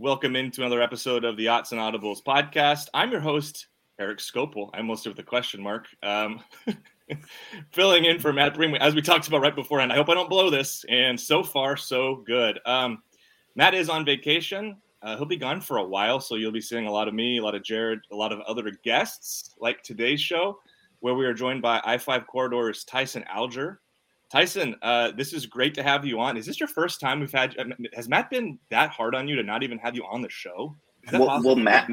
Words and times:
Welcome 0.00 0.34
into 0.34 0.62
another 0.62 0.80
episode 0.80 1.26
of 1.26 1.36
the 1.36 1.48
Odds 1.48 1.72
and 1.72 1.78
Audibles 1.78 2.22
podcast. 2.22 2.88
I'm 2.94 3.10
your 3.10 3.20
host, 3.20 3.66
Eric 3.98 4.18
Scopel. 4.18 4.70
I'm 4.72 4.86
most 4.86 5.06
with 5.06 5.18
a 5.18 5.22
question 5.22 5.62
mark. 5.62 5.88
Um, 6.02 6.40
filling 7.70 8.06
in 8.06 8.18
for 8.18 8.32
Matt 8.32 8.54
Breen, 8.54 8.74
as 8.76 8.94
we 8.94 9.02
talked 9.02 9.28
about 9.28 9.42
right 9.42 9.54
beforehand. 9.54 9.92
I 9.92 9.96
hope 9.96 10.08
I 10.08 10.14
don't 10.14 10.30
blow 10.30 10.48
this. 10.48 10.86
And 10.88 11.20
so 11.20 11.42
far, 11.42 11.76
so 11.76 12.24
good. 12.26 12.58
Um, 12.64 13.02
Matt 13.56 13.74
is 13.74 13.90
on 13.90 14.06
vacation. 14.06 14.78
Uh, 15.02 15.18
he'll 15.18 15.26
be 15.26 15.36
gone 15.36 15.60
for 15.60 15.76
a 15.76 15.84
while, 15.84 16.18
so 16.18 16.36
you'll 16.36 16.50
be 16.50 16.62
seeing 16.62 16.86
a 16.86 16.90
lot 16.90 17.06
of 17.06 17.12
me, 17.12 17.36
a 17.36 17.42
lot 17.42 17.54
of 17.54 17.62
Jared, 17.62 18.00
a 18.10 18.16
lot 18.16 18.32
of 18.32 18.40
other 18.48 18.70
guests, 18.82 19.54
like 19.60 19.82
today's 19.82 20.22
show, 20.22 20.58
where 21.00 21.12
we 21.12 21.26
are 21.26 21.34
joined 21.34 21.60
by 21.60 21.78
I 21.84 21.98
5 21.98 22.26
Corridors 22.26 22.84
Tyson 22.84 23.22
Alger. 23.28 23.82
Tyson, 24.30 24.76
uh, 24.82 25.10
this 25.16 25.32
is 25.32 25.46
great 25.46 25.74
to 25.74 25.82
have 25.82 26.04
you 26.04 26.20
on. 26.20 26.36
Is 26.36 26.46
this 26.46 26.60
your 26.60 26.68
first 26.68 27.00
time 27.00 27.18
we've 27.18 27.32
had? 27.32 27.56
Has 27.94 28.08
Matt 28.08 28.30
been 28.30 28.58
that 28.70 28.90
hard 28.90 29.14
on 29.14 29.26
you 29.26 29.34
to 29.36 29.42
not 29.42 29.62
even 29.62 29.78
have 29.78 29.96
you 29.96 30.04
on 30.04 30.22
the 30.22 30.30
show? 30.30 30.76
Well, 31.12 31.42
well, 31.42 31.56
Matt 31.56 31.90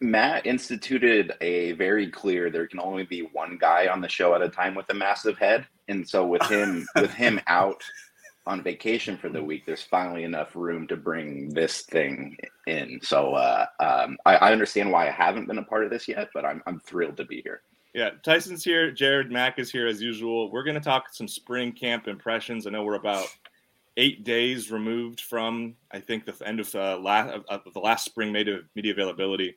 Matt 0.00 0.46
instituted 0.46 1.32
a 1.40 1.72
very 1.72 2.10
clear 2.10 2.50
there 2.50 2.66
can 2.66 2.80
only 2.80 3.04
be 3.04 3.22
one 3.32 3.56
guy 3.58 3.88
on 3.88 4.00
the 4.00 4.08
show 4.08 4.34
at 4.34 4.42
a 4.42 4.48
time 4.48 4.74
with 4.74 4.88
a 4.90 4.94
massive 4.94 5.38
head, 5.38 5.66
and 5.88 6.06
so 6.06 6.26
with 6.26 6.42
him 6.42 6.86
with 6.96 7.12
him 7.12 7.40
out 7.46 7.82
on 8.46 8.62
vacation 8.62 9.16
for 9.16 9.30
the 9.30 9.42
week, 9.42 9.64
there's 9.64 9.82
finally 9.82 10.24
enough 10.24 10.54
room 10.54 10.86
to 10.88 10.96
bring 10.96 11.48
this 11.50 11.82
thing 11.82 12.36
in. 12.66 12.98
So 13.02 13.34
uh, 13.34 13.66
um, 13.80 14.16
I, 14.24 14.36
I 14.36 14.52
understand 14.52 14.90
why 14.90 15.08
I 15.08 15.10
haven't 15.10 15.46
been 15.46 15.58
a 15.58 15.64
part 15.64 15.84
of 15.84 15.90
this 15.90 16.06
yet, 16.06 16.28
but 16.34 16.44
I'm 16.44 16.62
I'm 16.66 16.80
thrilled 16.80 17.16
to 17.16 17.24
be 17.24 17.40
here. 17.40 17.62
Yeah, 17.98 18.10
Tyson's 18.22 18.62
here. 18.62 18.92
Jared 18.92 19.32
Mack 19.32 19.58
is 19.58 19.72
here 19.72 19.88
as 19.88 20.00
usual. 20.00 20.52
We're 20.52 20.62
going 20.62 20.76
to 20.76 20.80
talk 20.80 21.12
some 21.12 21.26
spring 21.26 21.72
camp 21.72 22.06
impressions. 22.06 22.64
I 22.64 22.70
know 22.70 22.84
we're 22.84 22.94
about 22.94 23.26
eight 23.96 24.22
days 24.22 24.70
removed 24.70 25.20
from, 25.20 25.74
I 25.90 25.98
think, 25.98 26.24
the 26.24 26.46
end 26.46 26.60
of, 26.60 26.72
uh, 26.76 26.96
last, 26.98 27.34
of, 27.34 27.44
of 27.48 27.74
the 27.74 27.80
last 27.80 28.04
spring 28.04 28.30
media, 28.30 28.60
media 28.76 28.92
availability. 28.92 29.56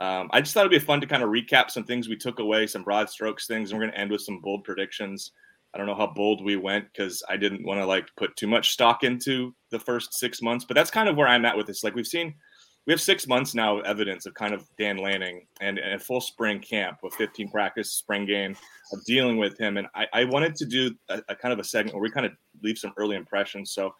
Um, 0.00 0.30
I 0.32 0.40
just 0.40 0.54
thought 0.54 0.60
it'd 0.60 0.70
be 0.70 0.78
fun 0.78 1.02
to 1.02 1.06
kind 1.06 1.22
of 1.22 1.28
recap 1.28 1.70
some 1.70 1.84
things 1.84 2.08
we 2.08 2.16
took 2.16 2.38
away, 2.38 2.66
some 2.66 2.82
broad 2.82 3.10
strokes 3.10 3.46
things, 3.46 3.70
and 3.70 3.78
we're 3.78 3.84
going 3.84 3.92
to 3.92 4.00
end 4.00 4.10
with 4.10 4.22
some 4.22 4.40
bold 4.40 4.64
predictions. 4.64 5.32
I 5.74 5.76
don't 5.76 5.86
know 5.86 5.94
how 5.94 6.06
bold 6.06 6.42
we 6.42 6.56
went 6.56 6.86
because 6.90 7.22
I 7.28 7.36
didn't 7.36 7.62
want 7.62 7.78
to 7.78 7.84
like 7.84 8.06
put 8.16 8.34
too 8.36 8.46
much 8.46 8.70
stock 8.70 9.04
into 9.04 9.54
the 9.68 9.78
first 9.78 10.14
six 10.14 10.40
months, 10.40 10.64
but 10.64 10.76
that's 10.76 10.90
kind 10.90 11.10
of 11.10 11.16
where 11.16 11.28
I'm 11.28 11.44
at 11.44 11.58
with 11.58 11.66
this. 11.66 11.84
Like 11.84 11.94
we've 11.94 12.06
seen– 12.06 12.32
we 12.86 12.92
have 12.92 13.00
six 13.00 13.28
months 13.28 13.54
now 13.54 13.78
of 13.78 13.84
evidence 13.84 14.26
of 14.26 14.34
kind 14.34 14.52
of 14.52 14.68
Dan 14.76 14.96
Lanning 14.96 15.46
and, 15.60 15.78
and 15.78 15.94
a 15.94 15.98
full 15.98 16.20
spring 16.20 16.58
camp 16.58 16.98
with 17.02 17.14
15 17.14 17.48
practice, 17.48 17.92
spring 17.92 18.26
game 18.26 18.56
of 18.92 19.04
dealing 19.04 19.36
with 19.36 19.58
him. 19.58 19.76
And 19.76 19.86
I, 19.94 20.06
I 20.12 20.24
wanted 20.24 20.56
to 20.56 20.66
do 20.66 20.94
a, 21.08 21.22
a, 21.28 21.36
kind 21.36 21.52
of 21.52 21.60
a 21.60 21.64
segment 21.64 21.94
where 21.94 22.02
we 22.02 22.10
kind 22.10 22.26
of 22.26 22.32
leave 22.62 22.78
some 22.78 22.92
early 22.96 23.14
impressions. 23.14 23.70
So 23.72 23.94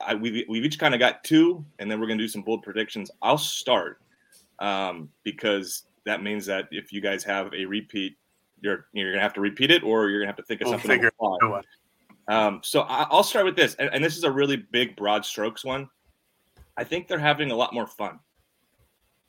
I, 0.00 0.14
we've, 0.14 0.44
we've 0.48 0.64
each 0.64 0.78
kind 0.78 0.94
of 0.94 1.00
got 1.00 1.24
two, 1.24 1.64
and 1.80 1.90
then 1.90 2.00
we're 2.00 2.06
going 2.06 2.18
to 2.18 2.24
do 2.24 2.28
some 2.28 2.42
bold 2.42 2.62
predictions. 2.62 3.10
I'll 3.20 3.38
start 3.38 4.00
um, 4.60 5.08
because 5.24 5.82
that 6.06 6.22
means 6.22 6.46
that 6.46 6.68
if 6.70 6.92
you 6.92 7.00
guys 7.00 7.24
have 7.24 7.52
a 7.52 7.64
repeat, 7.64 8.16
you're, 8.60 8.86
you're 8.92 9.10
going 9.10 9.18
to 9.18 9.22
have 9.22 9.34
to 9.34 9.40
repeat 9.40 9.72
it 9.72 9.82
or 9.82 10.08
you're 10.08 10.20
going 10.20 10.32
to 10.32 10.32
have 10.32 10.36
to 10.36 10.44
think 10.44 10.60
of 10.60 10.66
we'll 10.66 10.78
something. 10.78 10.90
Um, 12.28 12.60
so 12.62 12.82
I, 12.82 13.06
will 13.10 13.24
start 13.24 13.44
with 13.44 13.56
this. 13.56 13.74
And, 13.74 13.90
and 13.92 14.04
this 14.04 14.16
is 14.16 14.22
a 14.22 14.30
really 14.30 14.56
big, 14.56 14.94
broad 14.94 15.24
strokes 15.26 15.64
one. 15.64 15.88
I 16.76 16.84
think 16.84 17.06
they're 17.06 17.18
having 17.18 17.50
a 17.50 17.56
lot 17.56 17.72
more 17.72 17.86
fun. 17.86 18.18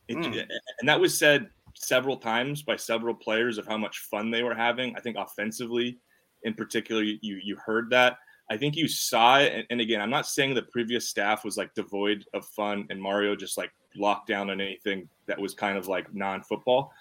It, 0.08 0.18
mm. 0.18 0.46
And 0.80 0.90
that 0.90 1.00
was 1.00 1.18
said 1.18 1.50
several 1.74 2.18
times 2.18 2.62
by 2.62 2.76
several 2.76 3.14
players 3.14 3.58
of 3.58 3.68
how 3.68 3.78
much 3.78 4.00
fun 4.00 4.32
they 4.32 4.44
were 4.44 4.56
having. 4.56 4.96
I 4.96 5.00
think 5.00 5.18
offensively, 5.18 5.98
in 6.44 6.54
particular, 6.54 7.02
you 7.04 7.18
you 7.22 7.56
heard 7.58 7.90
that. 7.90 8.18
I 8.50 8.58
think 8.58 8.76
you 8.76 8.88
saw 8.88 9.40
it. 9.40 9.52
And, 9.54 9.66
and 9.72 9.82
again, 9.82 10.02
I'm 10.02 10.12
not 10.12 10.28
saying 10.28 10.54
the 10.54 10.62
previous 10.62 11.10
staff 11.10 11.44
was 11.44 11.58
like 11.58 11.73
devoid 11.73 12.26
of 12.34 12.46
fun 12.46 12.86
and 12.90 13.02
Mario 13.02 13.36
just 13.36 13.58
like 13.58 13.72
locked 13.96 14.28
down 14.28 14.50
on 14.50 14.62
anything 14.62 15.10
that 15.26 15.40
was 15.40 15.56
kind 15.56 15.78
of 15.78 15.88
like 15.88 16.14
non-football, 16.14 16.92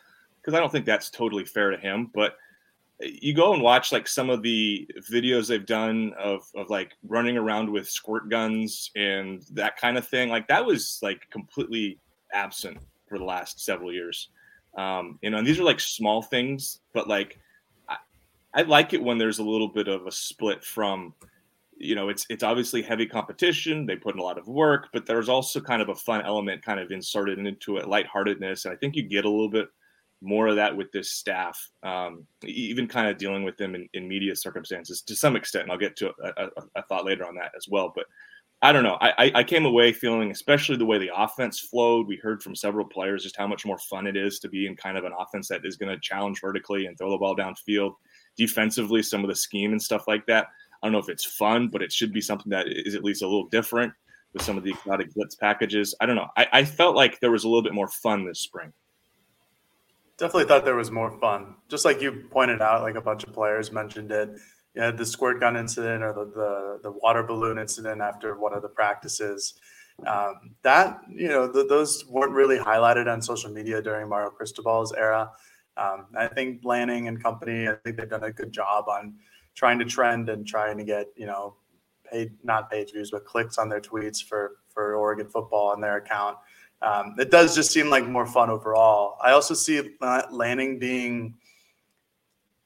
because 0.40 0.54
I 0.54 0.60
don't 0.60 0.72
think 0.72 0.86
that's 0.86 1.10
totally 1.10 1.44
fair 1.44 1.70
to 1.70 1.76
him. 1.76 2.10
But 2.14 2.36
you 3.04 3.34
go 3.34 3.52
and 3.52 3.62
watch 3.62 3.92
like 3.92 4.08
some 4.08 4.30
of 4.30 4.42
the 4.42 4.88
videos 5.10 5.48
they've 5.48 5.66
done 5.66 6.12
of 6.18 6.42
of 6.54 6.70
like 6.70 6.96
running 7.06 7.36
around 7.36 7.70
with 7.70 7.88
squirt 7.88 8.28
guns 8.28 8.90
and 8.96 9.42
that 9.52 9.76
kind 9.76 9.98
of 9.98 10.06
thing 10.06 10.28
like 10.28 10.46
that 10.48 10.64
was 10.64 10.98
like 11.02 11.28
completely 11.30 11.98
absent 12.32 12.78
for 13.08 13.18
the 13.18 13.24
last 13.24 13.64
several 13.64 13.92
years. 13.92 14.30
Um 14.76 15.18
you 15.22 15.30
know 15.30 15.38
and 15.38 15.46
these 15.46 15.60
are 15.60 15.64
like 15.64 15.80
small 15.80 16.22
things 16.22 16.80
but 16.92 17.08
like 17.08 17.38
I, 17.88 17.96
I 18.54 18.62
like 18.62 18.92
it 18.92 19.02
when 19.02 19.18
there's 19.18 19.38
a 19.38 19.44
little 19.44 19.68
bit 19.68 19.88
of 19.88 20.06
a 20.06 20.12
split 20.12 20.64
from 20.64 21.14
you 21.76 21.94
know 21.94 22.08
it's 22.08 22.26
it's 22.30 22.42
obviously 22.42 22.82
heavy 22.82 23.06
competition 23.06 23.86
they 23.86 23.96
put 23.96 24.14
in 24.14 24.20
a 24.20 24.24
lot 24.24 24.38
of 24.38 24.46
work 24.46 24.88
but 24.92 25.06
there's 25.06 25.28
also 25.28 25.60
kind 25.60 25.82
of 25.82 25.88
a 25.88 25.94
fun 25.94 26.22
element 26.22 26.64
kind 26.64 26.78
of 26.78 26.90
inserted 26.90 27.38
into 27.38 27.76
it 27.76 27.88
lightheartedness 27.88 28.64
and 28.64 28.72
i 28.72 28.76
think 28.76 28.94
you 28.94 29.02
get 29.02 29.24
a 29.24 29.28
little 29.28 29.48
bit 29.48 29.68
more 30.24 30.48
of 30.48 30.56
that 30.56 30.74
with 30.74 30.90
this 30.92 31.12
staff, 31.12 31.60
um, 31.82 32.26
even 32.44 32.88
kind 32.88 33.08
of 33.08 33.18
dealing 33.18 33.44
with 33.44 33.56
them 33.56 33.74
in, 33.74 33.88
in, 33.92 34.08
media 34.08 34.34
circumstances 34.34 35.02
to 35.02 35.14
some 35.14 35.36
extent. 35.36 35.64
And 35.64 35.72
I'll 35.72 35.78
get 35.78 35.96
to 35.96 36.08
a, 36.08 36.44
a, 36.44 36.48
a, 36.76 36.82
thought 36.84 37.04
later 37.04 37.26
on 37.26 37.34
that 37.36 37.52
as 37.56 37.66
well. 37.68 37.92
But 37.94 38.06
I 38.62 38.72
don't 38.72 38.82
know. 38.82 38.96
I, 39.00 39.30
I 39.34 39.44
came 39.44 39.66
away 39.66 39.92
feeling, 39.92 40.30
especially 40.30 40.76
the 40.76 40.86
way 40.86 40.98
the 40.98 41.10
offense 41.14 41.60
flowed. 41.60 42.08
We 42.08 42.16
heard 42.16 42.42
from 42.42 42.56
several 42.56 42.86
players 42.86 43.22
just 43.22 43.36
how 43.36 43.46
much 43.46 43.66
more 43.66 43.78
fun 43.78 44.06
it 44.06 44.16
is 44.16 44.38
to 44.38 44.48
be 44.48 44.66
in 44.66 44.74
kind 44.74 44.96
of 44.96 45.04
an 45.04 45.12
offense 45.18 45.48
that 45.48 45.66
is 45.66 45.76
going 45.76 45.94
to 45.94 46.00
challenge 46.00 46.40
vertically 46.40 46.86
and 46.86 46.96
throw 46.96 47.10
the 47.10 47.18
ball 47.18 47.36
downfield. 47.36 47.92
Defensively, 48.38 49.02
some 49.02 49.22
of 49.22 49.28
the 49.28 49.36
scheme 49.36 49.72
and 49.72 49.82
stuff 49.82 50.08
like 50.08 50.24
that. 50.26 50.46
I 50.82 50.86
don't 50.86 50.92
know 50.92 50.98
if 50.98 51.10
it's 51.10 51.26
fun, 51.26 51.68
but 51.68 51.82
it 51.82 51.92
should 51.92 52.12
be 52.12 52.22
something 52.22 52.50
that 52.50 52.66
is 52.68 52.94
at 52.94 53.04
least 53.04 53.22
a 53.22 53.26
little 53.26 53.48
different 53.48 53.92
with 54.32 54.42
some 54.42 54.56
of 54.56 54.64
the 54.64 54.70
exotic 54.70 55.12
blitz 55.14 55.34
packages. 55.34 55.94
I 56.00 56.06
don't 56.06 56.16
know. 56.16 56.28
I, 56.36 56.46
I 56.52 56.64
felt 56.64 56.96
like 56.96 57.20
there 57.20 57.30
was 57.30 57.44
a 57.44 57.48
little 57.48 57.62
bit 57.62 57.74
more 57.74 57.88
fun 57.88 58.24
this 58.24 58.40
spring 58.40 58.72
definitely 60.18 60.44
thought 60.44 60.64
there 60.64 60.76
was 60.76 60.90
more 60.90 61.10
fun. 61.18 61.56
Just 61.68 61.84
like 61.84 62.00
you 62.00 62.24
pointed 62.30 62.60
out, 62.60 62.82
like 62.82 62.94
a 62.94 63.00
bunch 63.00 63.24
of 63.24 63.32
players 63.32 63.72
mentioned 63.72 64.10
it. 64.12 64.30
You 64.74 64.82
had 64.82 64.98
the 64.98 65.06
squirt 65.06 65.40
gun 65.40 65.56
incident 65.56 66.02
or 66.02 66.12
the, 66.12 66.24
the, 66.24 66.78
the 66.82 66.90
water 66.90 67.22
balloon 67.22 67.58
incident 67.58 68.00
after 68.00 68.38
one 68.38 68.54
of 68.54 68.62
the 68.62 68.68
practices. 68.68 69.54
Um, 70.06 70.56
that, 70.62 71.00
you 71.08 71.28
know, 71.28 71.46
the, 71.46 71.64
those 71.64 72.04
weren't 72.08 72.32
really 72.32 72.58
highlighted 72.58 73.12
on 73.12 73.22
social 73.22 73.50
media 73.50 73.80
during 73.80 74.08
Mario 74.08 74.30
Cristobal's 74.30 74.92
era. 74.92 75.30
Um, 75.76 76.06
I 76.16 76.26
think 76.26 76.62
Lanning 76.64 77.06
and 77.08 77.22
company, 77.22 77.68
I 77.68 77.76
think 77.84 77.96
they've 77.96 78.08
done 78.08 78.24
a 78.24 78.32
good 78.32 78.52
job 78.52 78.88
on 78.88 79.14
trying 79.54 79.78
to 79.78 79.84
trend 79.84 80.28
and 80.28 80.46
trying 80.46 80.78
to 80.78 80.84
get, 80.84 81.06
you 81.16 81.26
know, 81.26 81.56
paid, 82.10 82.32
not 82.42 82.70
page 82.70 82.92
views, 82.92 83.12
but 83.12 83.24
clicks 83.24 83.58
on 83.58 83.68
their 83.68 83.80
tweets 83.80 84.22
for, 84.22 84.56
for 84.68 84.96
Oregon 84.96 85.28
football 85.28 85.68
on 85.68 85.80
their 85.80 85.96
account 85.96 86.36
um, 86.84 87.14
it 87.18 87.30
does 87.30 87.54
just 87.54 87.70
seem 87.70 87.88
like 87.88 88.06
more 88.06 88.26
fun 88.26 88.50
overall. 88.50 89.16
I 89.22 89.32
also 89.32 89.54
see 89.54 89.96
Lanning 90.30 90.78
being 90.78 91.34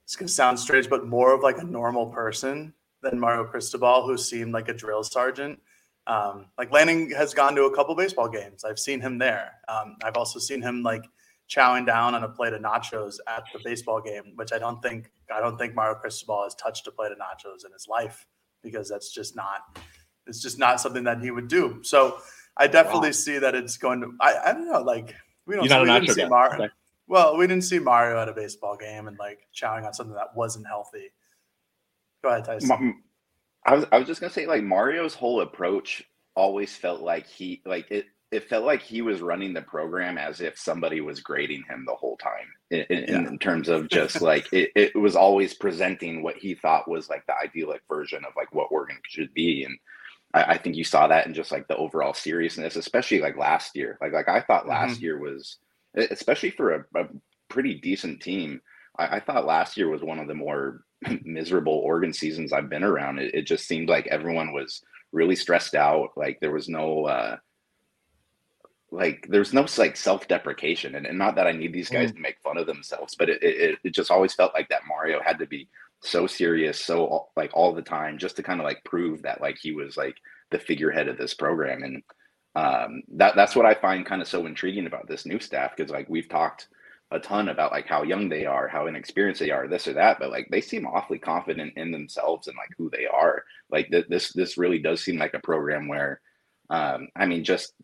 it's 0.05 0.17
going 0.17 0.27
to 0.27 0.33
sound 0.33 0.59
strange, 0.59 0.89
but 0.89 1.07
more 1.07 1.35
of 1.35 1.43
like 1.43 1.59
a 1.59 1.65
normal 1.65 2.07
person 2.07 2.73
than 3.03 3.21
Mario 3.21 3.45
Cristobal, 3.45 4.07
who 4.07 4.17
seemed 4.17 4.53
like 4.53 4.69
a 4.69 4.75
drill 4.75 5.05
sergeant. 5.05 5.61
Um, 6.07 6.47
like 6.57 6.73
Lanning 6.73 7.11
has 7.11 7.35
gone 7.35 7.55
to 7.55 7.65
a 7.65 7.77
couple 7.77 7.95
baseball 7.95 8.29
games. 8.29 8.65
I've 8.65 8.79
seen 8.79 9.01
him 9.01 9.19
there. 9.19 9.53
Um, 9.69 9.97
I've 10.03 10.17
also 10.17 10.39
seen 10.39 10.63
him 10.63 10.83
like 10.83 11.05
chowing 11.49 11.87
down 11.87 12.15
on 12.15 12.25
a 12.25 12.29
plate 12.29 12.55
of 12.55 12.63
nachos 12.63 13.19
at 13.29 13.45
the 13.53 13.61
baseball 13.63 14.01
game, 14.01 14.33
which 14.37 14.53
I 14.53 14.59
don't 14.59 14.83
think 14.83 15.11
I 15.33 15.41
don't 15.41 15.59
think 15.59 15.75
Mario 15.75 15.95
Cristobal 15.95 16.45
has 16.45 16.55
touched 16.55 16.87
a 16.87 16.91
plate 16.91 17.13
of 17.13 17.19
nachos 17.19 17.67
in 17.67 17.73
his 17.73 17.87
life 17.87 18.27
because 18.63 18.89
that's 18.89 19.13
just 19.13 19.37
not 19.37 19.79
it's 20.27 20.41
just 20.41 20.59
not 20.59 20.81
something 20.81 21.05
that 21.05 21.21
he 21.21 21.31
would 21.31 21.49
do. 21.49 21.81
So 21.83 22.19
I 22.59 22.67
definitely 22.67 23.09
wow. 23.09 23.13
see 23.13 23.39
that 23.39 23.55
it's 23.55 23.77
going 23.77 24.01
to. 24.01 24.13
I, 24.21 24.35
I 24.47 24.53
don't 24.53 24.71
know. 24.71 24.83
Like 24.83 25.15
we 25.47 25.55
don't. 25.55 25.65
You're 25.65 25.85
not 25.87 26.01
we 26.01 26.07
didn't 26.07 26.15
see 26.17 26.29
Mario. 26.29 26.65
Okay. 26.65 26.75
Well, 27.07 27.37
we 27.37 27.47
didn't 27.47 27.65
see 27.65 27.79
Mario 27.79 28.21
at 28.21 28.29
a 28.29 28.35
baseball 28.35 28.77
game 28.77 29.09
and 29.09 29.19
like 29.19 29.41
chowing 29.55 29.87
on 29.87 29.95
something 29.95 30.15
that 30.15 30.37
wasn't 30.37 30.67
healthy. 30.67 31.11
Go 32.23 32.31
ahead, 32.31 32.45
Tyson. 32.45 33.03
I 33.65 33.75
was 33.75 33.85
I 33.93 33.99
was 33.99 34.07
just 34.07 34.21
gonna 34.21 34.33
say 34.33 34.47
like 34.47 34.63
Mario's 34.63 35.15
whole 35.15 35.41
approach 35.41 36.03
always 36.35 36.77
felt 36.77 37.01
like 37.01 37.27
he 37.27 37.63
like 37.65 37.91
it 37.91 38.07
it 38.31 38.49
felt 38.49 38.65
like 38.65 38.83
he 38.83 39.01
was 39.01 39.21
running 39.21 39.55
the 39.55 39.63
program 39.63 40.19
as 40.19 40.41
if 40.41 40.59
somebody 40.59 41.01
was 41.01 41.21
grading 41.21 41.65
him 41.69 41.85
the 41.87 41.95
whole 41.95 42.17
time 42.19 42.47
in, 42.71 42.85
in, 42.91 43.05
yeah. 43.09 43.29
in 43.29 43.39
terms 43.39 43.69
of 43.69 43.89
just 43.91 44.21
like 44.21 44.47
it, 44.53 44.71
it 44.75 44.97
was 44.97 45.17
always 45.17 45.55
presenting 45.55 46.23
what 46.23 46.37
he 46.37 46.55
thought 46.55 46.89
was 46.89 47.09
like 47.09 47.25
the 47.27 47.35
idyllic 47.43 47.83
version 47.89 48.25
of 48.25 48.33
like 48.37 48.55
what 48.55 48.69
Oregon 48.71 48.99
should 49.09 49.33
be 49.33 49.65
and 49.65 49.79
I, 50.35 50.43
I, 50.43 50.59
think 50.59 50.77
you 50.77 50.85
saw 50.85 51.07
that 51.07 51.27
in 51.27 51.35
just 51.35 51.53
like 51.53 51.69
the 51.69 51.77
overall 51.77 52.15
seriousness, 52.15 52.77
especially 52.77 53.21
like 53.21 53.37
last 53.37 53.75
year. 53.77 53.99
Like 54.01 54.13
like 54.13 54.29
I 54.29 54.41
thought 54.41 54.69
last 54.69 54.97
mm-hmm. 54.97 55.05
year 55.05 55.19
was, 55.19 55.57
especially 55.97 56.51
for 56.51 56.75
a, 56.75 57.01
a 57.01 57.09
pretty 57.49 57.75
decent 57.75 58.21
team. 58.21 58.61
I, 58.99 59.17
I, 59.17 59.21
thought 59.21 59.47
last 59.47 59.77
year 59.77 59.89
was 59.89 60.03
one 60.03 60.19
of 60.19 60.29
the 60.29 60.35
more 60.35 60.83
miserable 61.25 61.75
Oregon 61.75 62.13
seasons 62.13 62.53
I've 62.53 62.69
been 62.69 62.85
around. 62.85 63.19
It, 63.19 63.35
it 63.35 63.43
just 63.43 63.67
seemed 63.67 63.89
like 63.89 64.07
everyone 64.09 64.53
was 64.53 64.83
really 65.13 65.37
stressed 65.37 65.75
out. 65.75 66.11
Like 66.17 66.39
there 66.41 66.53
was 66.53 66.69
no. 66.69 67.07
uh 67.07 67.37
like 68.91 69.27
there's 69.29 69.53
no 69.53 69.67
like 69.77 69.97
self-deprecation 69.97 70.95
and, 70.95 71.07
and 71.07 71.19
not 71.19 71.35
that 71.35 71.47
i 71.47 71.53
need 71.53 71.75
these 71.75 71.91
guys 71.91 72.11
mm. 72.11 72.15
to 72.15 72.21
make 72.23 72.41
fun 72.41 72.57
of 72.57 72.67
themselves 72.67 73.15
but 73.15 73.29
it, 73.29 73.43
it, 73.43 73.79
it 73.85 73.91
just 73.91 74.11
always 74.11 74.33
felt 74.33 74.55
like 74.55 74.67
that 74.71 74.81
mario 74.89 75.21
had 75.23 75.39
to 75.39 75.47
be 75.47 75.69
so 76.01 76.27
serious 76.27 76.83
so 76.85 77.27
like 77.37 77.51
all 77.55 77.75
the 77.75 77.83
time 77.83 78.19
just 78.19 78.37
to 78.37 78.43
kind 78.43 78.61
of 78.61 78.65
like 78.65 78.83
prove 78.85 79.23
that 79.23 79.41
like 79.41 79.59
he 79.61 79.73
was 79.73 79.97
like 79.97 80.15
the 80.51 80.59
figurehead 80.59 81.09
of 81.09 81.19
this 81.19 81.35
program 81.35 81.83
and 81.83 82.03
um, 82.55 83.03
that 83.13 83.37
that's 83.37 83.55
what 83.55 83.67
I 83.67 83.75
find 83.75 84.05
kind 84.05 84.21
of 84.21 84.27
so 84.27 84.47
intriguing 84.47 84.87
about 84.87 85.07
this 85.07 85.27
new 85.27 85.39
staff 85.39 85.77
because 85.77 85.93
like 85.93 86.09
we've 86.09 86.29
talked 86.29 86.69
a 87.11 87.19
ton 87.19 87.49
about 87.49 87.71
like 87.73 87.87
how 87.87 88.03
young 88.03 88.29
they 88.29 88.47
are, 88.47 88.69
how 88.69 88.87
inexperienced 88.87 89.41
they 89.41 89.51
are, 89.51 89.69
this 89.69 89.87
or 89.87 89.95
that, 89.95 90.19
but 90.19 90.31
like 90.31 90.49
they 90.51 90.61
seem 90.61 90.87
awfully 90.87 91.19
confident 91.19 91.75
in 91.77 91.91
themselves 91.91 92.49
and 92.49 92.57
like 92.57 92.71
who 92.77 92.91
they 92.91 93.07
are. 93.07 93.45
Like 93.71 93.91
th- 93.91 94.09
this 94.09 94.33
this 94.33 94.59
really 94.59 94.79
does 94.79 95.03
seem 95.03 95.19
like 95.19 95.35
a 95.35 95.41
program 95.41 95.89
where, 95.89 96.21
um, 96.69 97.09
I 97.17 97.27
mean, 97.27 97.45
just 97.45 97.75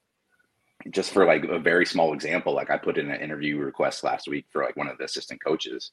just 0.90 1.12
for 1.12 1.24
like 1.24 1.44
a 1.44 1.58
very 1.58 1.86
small 1.86 2.12
example, 2.12 2.52
like 2.52 2.70
I 2.70 2.76
put 2.76 2.98
in 2.98 3.10
an 3.10 3.20
interview 3.20 3.58
request 3.58 4.04
last 4.04 4.28
week 4.28 4.46
for 4.50 4.62
like 4.62 4.76
one 4.76 4.88
of 4.88 4.98
the 4.98 5.04
assistant 5.04 5.42
coaches, 5.42 5.90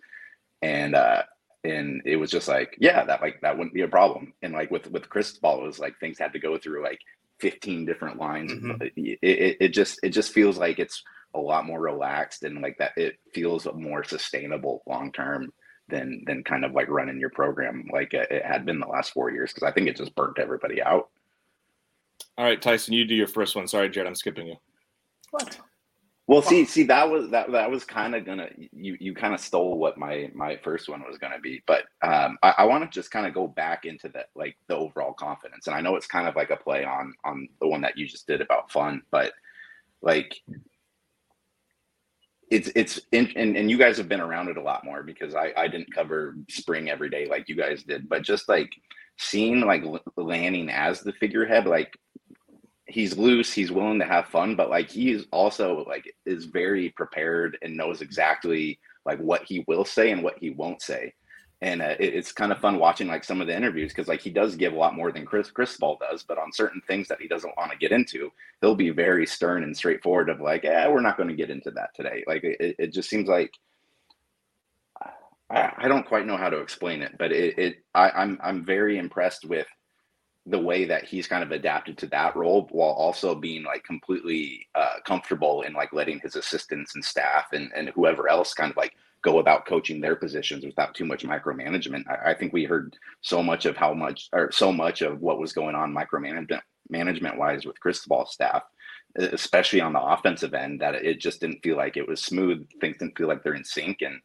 and 0.61 0.95
uh, 0.95 1.23
and 1.63 2.01
it 2.05 2.15
was 2.15 2.31
just 2.31 2.47
like, 2.47 2.75
yeah, 2.79 3.03
that 3.03 3.21
like 3.21 3.41
that 3.41 3.57
wouldn't 3.57 3.73
be 3.73 3.81
a 3.81 3.87
problem. 3.87 4.33
And 4.41 4.53
like 4.53 4.71
with 4.71 4.89
with 4.91 5.09
Cristobal, 5.09 5.63
it 5.63 5.67
was 5.67 5.79
like 5.79 5.99
things 5.99 6.17
had 6.19 6.33
to 6.33 6.39
go 6.39 6.57
through 6.57 6.83
like 6.83 6.99
15 7.39 7.85
different 7.85 8.17
lines. 8.17 8.51
Mm-hmm. 8.51 8.81
It, 8.81 9.19
it, 9.21 9.57
it 9.59 9.69
just 9.69 9.99
it 10.03 10.09
just 10.09 10.33
feels 10.33 10.57
like 10.57 10.79
it's 10.79 11.03
a 11.33 11.39
lot 11.39 11.65
more 11.65 11.79
relaxed 11.79 12.43
and 12.43 12.61
like 12.61 12.77
that 12.77 12.91
it 12.97 13.17
feels 13.33 13.67
more 13.73 14.03
sustainable 14.03 14.83
long 14.85 15.11
term 15.11 15.53
than 15.87 16.23
than 16.25 16.43
kind 16.43 16.65
of 16.65 16.73
like 16.73 16.89
running 16.89 17.19
your 17.19 17.29
program 17.29 17.87
like 17.91 18.13
it 18.13 18.43
had 18.45 18.65
been 18.65 18.79
the 18.79 18.87
last 18.87 19.13
four 19.13 19.31
years 19.31 19.53
because 19.53 19.67
I 19.67 19.71
think 19.71 19.87
it 19.87 19.95
just 19.95 20.15
burnt 20.15 20.39
everybody 20.39 20.81
out. 20.81 21.09
All 22.37 22.45
right, 22.45 22.61
Tyson, 22.61 22.93
you 22.93 23.05
do 23.05 23.15
your 23.15 23.27
first 23.27 23.55
one. 23.55 23.67
Sorry, 23.67 23.89
Jared, 23.89 24.07
I'm 24.07 24.15
skipping 24.15 24.47
you. 24.47 24.55
What? 25.31 25.57
Well, 26.31 26.41
see, 26.41 26.63
see, 26.63 26.83
that 26.83 27.09
was 27.09 27.29
that 27.31 27.51
that 27.51 27.69
was 27.69 27.83
kind 27.83 28.15
of 28.15 28.25
gonna 28.25 28.47
you 28.71 28.95
you 29.01 29.13
kind 29.13 29.33
of 29.33 29.41
stole 29.41 29.77
what 29.77 29.97
my 29.97 30.31
my 30.33 30.55
first 30.63 30.87
one 30.87 31.03
was 31.05 31.17
gonna 31.17 31.41
be, 31.41 31.61
but 31.67 31.83
um, 32.01 32.37
I, 32.41 32.53
I 32.59 32.63
want 32.63 32.85
to 32.85 32.89
just 32.89 33.11
kind 33.11 33.25
of 33.27 33.33
go 33.33 33.49
back 33.49 33.83
into 33.83 34.07
the 34.07 34.23
like 34.33 34.55
the 34.69 34.77
overall 34.77 35.11
confidence, 35.11 35.67
and 35.67 35.75
I 35.75 35.81
know 35.81 35.97
it's 35.97 36.07
kind 36.07 36.29
of 36.29 36.37
like 36.37 36.49
a 36.49 36.55
play 36.55 36.85
on 36.85 37.13
on 37.25 37.49
the 37.59 37.67
one 37.67 37.81
that 37.81 37.97
you 37.97 38.07
just 38.07 38.27
did 38.27 38.39
about 38.39 38.71
fun, 38.71 39.01
but 39.11 39.33
like 40.01 40.39
it's 42.49 42.71
it's 42.77 43.01
in, 43.11 43.29
and, 43.35 43.57
and 43.57 43.69
you 43.69 43.77
guys 43.77 43.97
have 43.97 44.07
been 44.07 44.21
around 44.21 44.47
it 44.47 44.55
a 44.55 44.61
lot 44.61 44.85
more 44.85 45.03
because 45.03 45.35
I 45.35 45.51
I 45.57 45.67
didn't 45.67 45.93
cover 45.93 46.37
spring 46.49 46.89
every 46.89 47.09
day 47.09 47.25
like 47.25 47.49
you 47.49 47.55
guys 47.57 47.83
did, 47.83 48.07
but 48.07 48.21
just 48.21 48.47
like 48.47 48.71
seeing 49.17 49.59
like 49.59 49.83
Lanning 50.15 50.69
as 50.69 51.01
the 51.01 51.11
figurehead, 51.11 51.65
like 51.65 51.99
he's 52.91 53.17
loose 53.17 53.51
he's 53.53 53.71
willing 53.71 53.99
to 53.99 54.05
have 54.05 54.27
fun 54.27 54.55
but 54.55 54.69
like 54.69 54.89
he's 54.89 55.25
also 55.31 55.83
like 55.87 56.13
is 56.25 56.45
very 56.45 56.89
prepared 56.89 57.57
and 57.61 57.75
knows 57.75 58.01
exactly 58.01 58.79
like 59.05 59.19
what 59.19 59.43
he 59.43 59.63
will 59.67 59.85
say 59.85 60.11
and 60.11 60.23
what 60.23 60.37
he 60.39 60.51
won't 60.51 60.81
say. 60.81 61.13
And 61.63 61.81
uh, 61.81 61.95
it, 61.99 62.15
it's 62.15 62.31
kind 62.31 62.51
of 62.51 62.57
fun 62.59 62.79
watching 62.79 63.07
like 63.07 63.23
some 63.23 63.39
of 63.39 63.47
the 63.47 63.55
interviews 63.55 63.91
because 63.91 64.07
like 64.07 64.21
he 64.21 64.31
does 64.31 64.55
give 64.55 64.73
a 64.73 64.77
lot 64.77 64.95
more 64.95 65.11
than 65.11 65.27
chris 65.27 65.51
Cristobal 65.51 65.99
does 65.99 66.23
but 66.23 66.39
on 66.39 66.51
certain 66.51 66.81
things 66.87 67.07
that 67.07 67.21
he 67.21 67.27
doesn't 67.27 67.55
want 67.55 67.71
to 67.71 67.77
get 67.77 67.91
into 67.91 68.31
he'll 68.61 68.75
be 68.75 68.89
very 68.89 69.27
stern 69.27 69.63
and 69.63 69.77
straightforward 69.77 70.29
of 70.29 70.41
like 70.41 70.63
yeah 70.63 70.87
we're 70.87 71.01
not 71.01 71.17
going 71.17 71.29
to 71.29 71.35
get 71.35 71.51
into 71.51 71.69
that 71.71 71.93
today. 71.93 72.23
Like 72.25 72.43
it, 72.43 72.75
it 72.79 72.87
just 72.93 73.09
seems 73.09 73.29
like 73.29 73.53
I, 75.51 75.71
I 75.77 75.87
don't 75.87 76.07
quite 76.07 76.25
know 76.25 76.37
how 76.37 76.49
to 76.49 76.57
explain 76.57 77.03
it 77.03 77.15
but 77.19 77.31
it, 77.31 77.57
it 77.59 77.75
I, 77.93 78.09
I'm 78.09 78.39
I'm 78.43 78.65
very 78.65 78.97
impressed 78.97 79.45
with 79.45 79.67
the 80.47 80.59
way 80.59 80.85
that 80.85 81.05
he's 81.05 81.27
kind 81.27 81.43
of 81.43 81.51
adapted 81.51 81.97
to 81.99 82.07
that 82.07 82.35
role 82.35 82.67
while 82.71 82.91
also 82.91 83.35
being 83.35 83.63
like 83.63 83.83
completely 83.83 84.67
uh, 84.73 84.95
comfortable 85.05 85.61
in 85.61 85.73
like 85.73 85.93
letting 85.93 86.19
his 86.19 86.35
assistants 86.35 86.95
and 86.95 87.05
staff 87.05 87.47
and, 87.53 87.71
and 87.75 87.89
whoever 87.89 88.27
else 88.27 88.53
kind 88.53 88.71
of 88.71 88.77
like 88.77 88.93
go 89.23 89.37
about 89.37 89.67
coaching 89.67 90.01
their 90.01 90.15
positions 90.15 90.65
without 90.65 90.95
too 90.95 91.05
much 91.05 91.23
micromanagement. 91.23 92.03
I, 92.09 92.31
I 92.31 92.33
think 92.33 92.53
we 92.53 92.63
heard 92.63 92.97
so 93.21 93.43
much 93.43 93.65
of 93.65 93.77
how 93.77 93.93
much 93.93 94.29
or 94.33 94.51
so 94.51 94.71
much 94.71 95.03
of 95.03 95.21
what 95.21 95.39
was 95.39 95.53
going 95.53 95.75
on 95.75 95.93
micromanagement 95.93 96.61
management 96.89 97.37
wise 97.37 97.65
with 97.65 97.79
Cristobal's 97.79 98.33
staff, 98.33 98.63
especially 99.15 99.79
on 99.79 99.93
the 99.93 100.01
offensive 100.01 100.55
end, 100.55 100.81
that 100.81 100.95
it 100.95 101.19
just 101.19 101.39
didn't 101.39 101.61
feel 101.63 101.77
like 101.77 101.97
it 101.97 102.07
was 102.07 102.23
smooth. 102.23 102.67
Things 102.79 102.97
didn't 102.97 103.17
feel 103.17 103.27
like 103.27 103.43
they're 103.43 103.53
in 103.53 103.63
sync. 103.63 104.01
And 104.01 104.19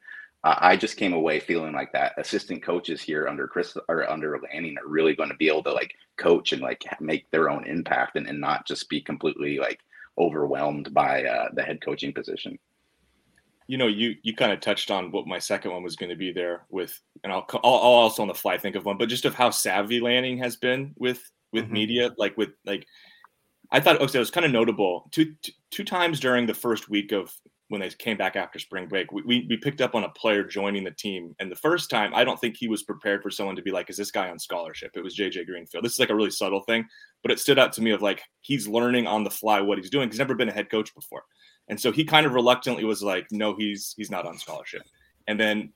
I 0.47 0.77
just 0.77 0.97
came 0.97 1.13
away 1.13 1.41
feeling 1.41 1.73
like 1.73 1.93
that 1.93 2.13
assistant 2.19 2.63
coaches 2.63 3.01
here 3.03 3.27
under 3.27 3.49
Chris 3.49 3.77
or 3.89 4.09
under 4.09 4.39
Lanning 4.39 4.77
are 4.79 4.89
really 4.89 5.15
going 5.15 5.31
to 5.31 5.37
be 5.37 5.49
able 5.49 5.65
to 5.65 5.73
like 5.73 5.95
coach 6.17 6.53
and 6.53 6.63
like 6.63 6.85
make 7.01 7.31
their 7.31 7.51
own 7.51 7.67
impact 7.67 8.17
and, 8.17 8.29
and 8.29 8.41
not 8.41 8.67
just 8.67 8.89
be 8.89 9.01
completely 9.01 9.59
like 9.59 9.81
overwhelmed 10.19 10.93
by 10.95 11.25
uh, 11.25 11.49
the 11.55 11.63
head 11.63 11.81
coaching 11.81 12.13
position. 12.13 12.59
You 13.67 13.79
know, 13.79 13.89
you 13.89 14.15
you 14.23 14.37
kind 14.37 14.53
of 14.53 14.61
touched 14.61 14.93
on 14.93 15.11
what 15.11 15.27
my 15.27 15.41
second 15.41 15.73
one 15.73 15.83
was 15.83 15.97
going 15.97 16.11
to 16.11 16.17
be 16.17 16.33
there 16.33 16.67
with, 16.69 17.01
and 17.25 17.33
I'll, 17.33 17.47
I'll, 17.53 17.61
I'll 17.65 17.73
also 17.73 18.23
on 18.23 18.29
the 18.29 18.35
fly 18.35 18.59
think 18.59 18.77
of 18.77 18.85
one, 18.85 18.99
but 18.99 19.09
just 19.09 19.25
of 19.25 19.35
how 19.35 19.51
savvy 19.51 20.01
Lanning 20.01 20.39
has 20.39 20.55
been 20.55 20.95
with 20.97 21.29
with 21.53 21.65
mm-hmm. 21.65 21.73
media, 21.73 22.15
like 22.17 22.37
with 22.37 22.51
like 22.65 22.87
I 23.73 23.81
thought 23.81 24.01
okay, 24.01 24.19
it 24.19 24.21
was 24.21 24.31
kind 24.31 24.47
of 24.47 24.53
notable. 24.53 25.09
Two 25.11 25.35
two 25.71 25.83
times 25.83 26.21
during 26.21 26.47
the 26.47 26.55
first 26.55 26.89
week 26.89 27.11
of 27.11 27.35
when 27.69 27.81
they 27.81 27.89
came 27.91 28.17
back 28.17 28.37
after 28.37 28.59
spring 28.59 28.87
break, 28.87 29.11
we, 29.11 29.23
we, 29.23 29.47
we 29.49 29.57
picked 29.57 29.81
up 29.81 29.95
on 29.95 30.05
a 30.05 30.09
player 30.11 30.45
joining 30.45 30.85
the 30.85 30.91
team. 30.93 31.35
And 31.41 31.51
the 31.51 31.57
first 31.57 31.91
time, 31.91 32.13
I 32.15 32.23
don't 32.23 32.41
think 32.41 32.57
he 32.57 32.69
was 32.69 32.85
prepared 32.85 33.23
for 33.23 33.31
someone 33.31 33.57
to 33.57 33.63
be 33.63 33.73
like, 33.73 33.91
is 33.91 33.97
this 33.97 34.13
guy 34.13 34.31
on 34.31 34.39
scholarship? 34.39 34.93
It 34.95 35.03
was 35.03 35.17
JJ 35.17 35.47
Greenfield. 35.47 35.85
This 35.85 35.95
is 35.95 35.99
like 35.99 36.11
a 36.11 36.15
really 36.15 36.31
subtle 36.31 36.61
thing, 36.61 36.87
but 37.23 37.33
it 37.33 37.41
stood 37.41 37.59
out 37.59 37.73
to 37.75 37.83
me 37.83 37.91
of 37.91 38.03
like, 38.03 38.23
he's 38.41 38.69
learning 38.69 39.09
on 39.09 39.25
the 39.25 39.31
fly 39.31 39.61
what 39.61 39.79
he's 39.79 39.91
doing. 39.91 40.09
He's 40.09 40.19
never 40.19 40.35
been 40.35 40.49
a 40.49 40.53
head 40.53 40.71
coach 40.71 40.95
before. 40.95 41.25
And 41.69 41.81
so 41.81 41.91
he 41.91 42.05
kind 42.05 42.25
of 42.25 42.35
reluctantly 42.35 42.85
was 42.85 43.03
like, 43.03 43.27
no, 43.33 43.57
he's, 43.57 43.95
he's 43.97 44.11
not 44.11 44.27
on 44.27 44.39
scholarship. 44.39 44.83
And 45.27 45.41
then 45.41 45.73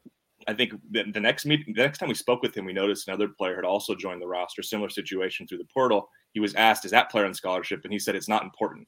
I 0.46 0.54
think 0.54 0.72
the, 0.92 1.10
the 1.12 1.20
next 1.20 1.44
meeting, 1.44 1.74
the 1.74 1.82
next 1.82 1.98
time 1.98 2.08
we 2.08 2.14
spoke 2.14 2.40
with 2.40 2.56
him, 2.56 2.64
we 2.64 2.72
noticed 2.72 3.08
another 3.08 3.28
player 3.28 3.56
had 3.56 3.64
also 3.64 3.96
joined 3.96 4.22
the 4.22 4.28
roster, 4.28 4.62
similar 4.62 4.88
situation 4.88 5.46
through 5.46 5.58
the 5.58 5.68
portal. 5.74 6.08
He 6.32 6.40
was 6.40 6.54
asked, 6.54 6.84
is 6.84 6.92
that 6.92 7.10
player 7.10 7.26
on 7.26 7.34
scholarship? 7.34 7.80
And 7.82 7.92
he 7.92 7.98
said, 7.98 8.14
it's 8.14 8.28
not 8.28 8.44
important. 8.44 8.86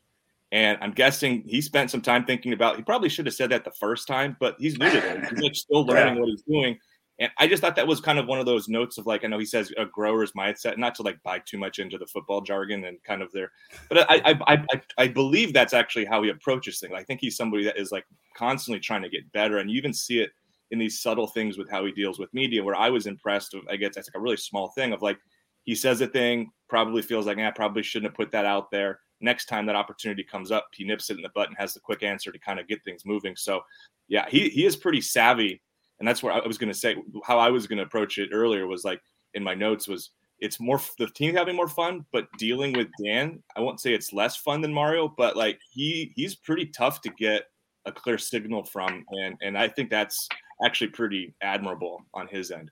And 0.52 0.76
I'm 0.82 0.92
guessing 0.92 1.42
he 1.46 1.62
spent 1.62 1.90
some 1.90 2.02
time 2.02 2.26
thinking 2.26 2.52
about. 2.52 2.76
He 2.76 2.82
probably 2.82 3.08
should 3.08 3.24
have 3.24 3.34
said 3.34 3.50
that 3.50 3.64
the 3.64 3.72
first 3.72 4.06
time, 4.06 4.36
but 4.38 4.54
he's 4.58 4.78
new 4.78 4.90
to 4.90 4.98
it. 4.98 5.24
He's 5.30 5.40
like 5.40 5.54
still 5.54 5.84
learning 5.84 6.14
yeah. 6.14 6.20
what 6.20 6.28
he's 6.28 6.42
doing. 6.42 6.78
And 7.18 7.30
I 7.38 7.46
just 7.46 7.62
thought 7.62 7.76
that 7.76 7.86
was 7.86 8.00
kind 8.00 8.18
of 8.18 8.26
one 8.26 8.38
of 8.38 8.46
those 8.46 8.68
notes 8.68 8.98
of 8.98 9.06
like 9.06 9.24
I 9.24 9.28
know 9.28 9.38
he 9.38 9.46
says 9.46 9.72
a 9.78 9.86
grower's 9.86 10.32
mindset, 10.32 10.76
not 10.76 10.94
to 10.96 11.02
like 11.02 11.22
buy 11.22 11.38
too 11.38 11.56
much 11.56 11.78
into 11.78 11.96
the 11.96 12.06
football 12.06 12.42
jargon 12.42 12.84
and 12.84 13.02
kind 13.02 13.22
of 13.22 13.32
there, 13.32 13.50
but 13.88 14.10
I 14.10 14.32
I, 14.32 14.54
I 14.54 14.80
I 14.98 15.08
believe 15.08 15.52
that's 15.52 15.72
actually 15.72 16.04
how 16.04 16.22
he 16.22 16.30
approaches 16.30 16.80
things. 16.80 16.92
I 16.94 17.02
think 17.02 17.20
he's 17.20 17.36
somebody 17.36 17.64
that 17.64 17.78
is 17.78 17.92
like 17.92 18.04
constantly 18.36 18.80
trying 18.80 19.02
to 19.02 19.08
get 19.08 19.30
better, 19.32 19.58
and 19.58 19.70
you 19.70 19.76
even 19.76 19.94
see 19.94 20.20
it 20.20 20.30
in 20.70 20.78
these 20.78 21.00
subtle 21.00 21.26
things 21.26 21.56
with 21.56 21.70
how 21.70 21.84
he 21.84 21.92
deals 21.92 22.18
with 22.18 22.32
media. 22.34 22.62
Where 22.62 22.76
I 22.76 22.90
was 22.90 23.06
impressed, 23.06 23.54
of, 23.54 23.62
I 23.70 23.76
guess 23.76 23.94
that's 23.94 24.08
like 24.08 24.18
a 24.18 24.22
really 24.22 24.36
small 24.36 24.68
thing 24.68 24.92
of 24.92 25.00
like 25.00 25.18
he 25.64 25.74
says 25.74 26.00
a 26.00 26.06
thing, 26.06 26.50
probably 26.68 27.02
feels 27.02 27.26
like, 27.26 27.38
I 27.38 27.50
probably 27.52 27.82
shouldn't 27.82 28.10
have 28.10 28.16
put 28.16 28.32
that 28.32 28.44
out 28.44 28.70
there 28.70 28.98
next 29.22 29.46
time 29.46 29.66
that 29.66 29.76
opportunity 29.76 30.24
comes 30.24 30.50
up, 30.50 30.68
he 30.72 30.84
nips 30.84 31.10
it 31.10 31.16
in 31.16 31.22
the 31.22 31.30
butt 31.34 31.48
and 31.48 31.56
has 31.56 31.74
the 31.74 31.80
quick 31.80 32.02
answer 32.02 32.32
to 32.32 32.38
kind 32.38 32.60
of 32.60 32.68
get 32.68 32.84
things 32.84 33.04
moving. 33.04 33.36
So, 33.36 33.60
yeah, 34.08 34.26
he 34.28 34.48
he 34.48 34.66
is 34.66 34.76
pretty 34.76 35.00
savvy, 35.00 35.62
and 35.98 36.06
that's 36.06 36.22
where 36.22 36.32
I 36.32 36.46
was 36.46 36.58
going 36.58 36.72
to 36.72 36.78
say 36.78 36.96
how 37.24 37.38
I 37.38 37.50
was 37.50 37.66
going 37.66 37.78
to 37.78 37.84
approach 37.84 38.18
it 38.18 38.30
earlier 38.32 38.66
was 38.66 38.84
like 38.84 39.00
in 39.34 39.42
my 39.42 39.54
notes 39.54 39.88
was 39.88 40.10
it's 40.40 40.58
more 40.58 40.80
the 40.98 41.06
team 41.06 41.36
having 41.36 41.54
more 41.54 41.68
fun, 41.68 42.04
but 42.12 42.26
dealing 42.36 42.72
with 42.72 42.88
Dan, 43.02 43.40
I 43.56 43.60
won't 43.60 43.80
say 43.80 43.94
it's 43.94 44.12
less 44.12 44.36
fun 44.36 44.60
than 44.60 44.72
Mario, 44.72 45.08
but 45.16 45.36
like 45.36 45.58
he 45.70 46.12
he's 46.16 46.34
pretty 46.34 46.66
tough 46.66 47.00
to 47.02 47.10
get 47.10 47.44
a 47.84 47.92
clear 47.92 48.18
signal 48.18 48.64
from, 48.64 49.04
and 49.10 49.36
and 49.40 49.56
I 49.56 49.68
think 49.68 49.88
that's 49.88 50.28
actually 50.64 50.88
pretty 50.88 51.34
admirable 51.42 52.04
on 52.12 52.26
his 52.26 52.50
end. 52.50 52.70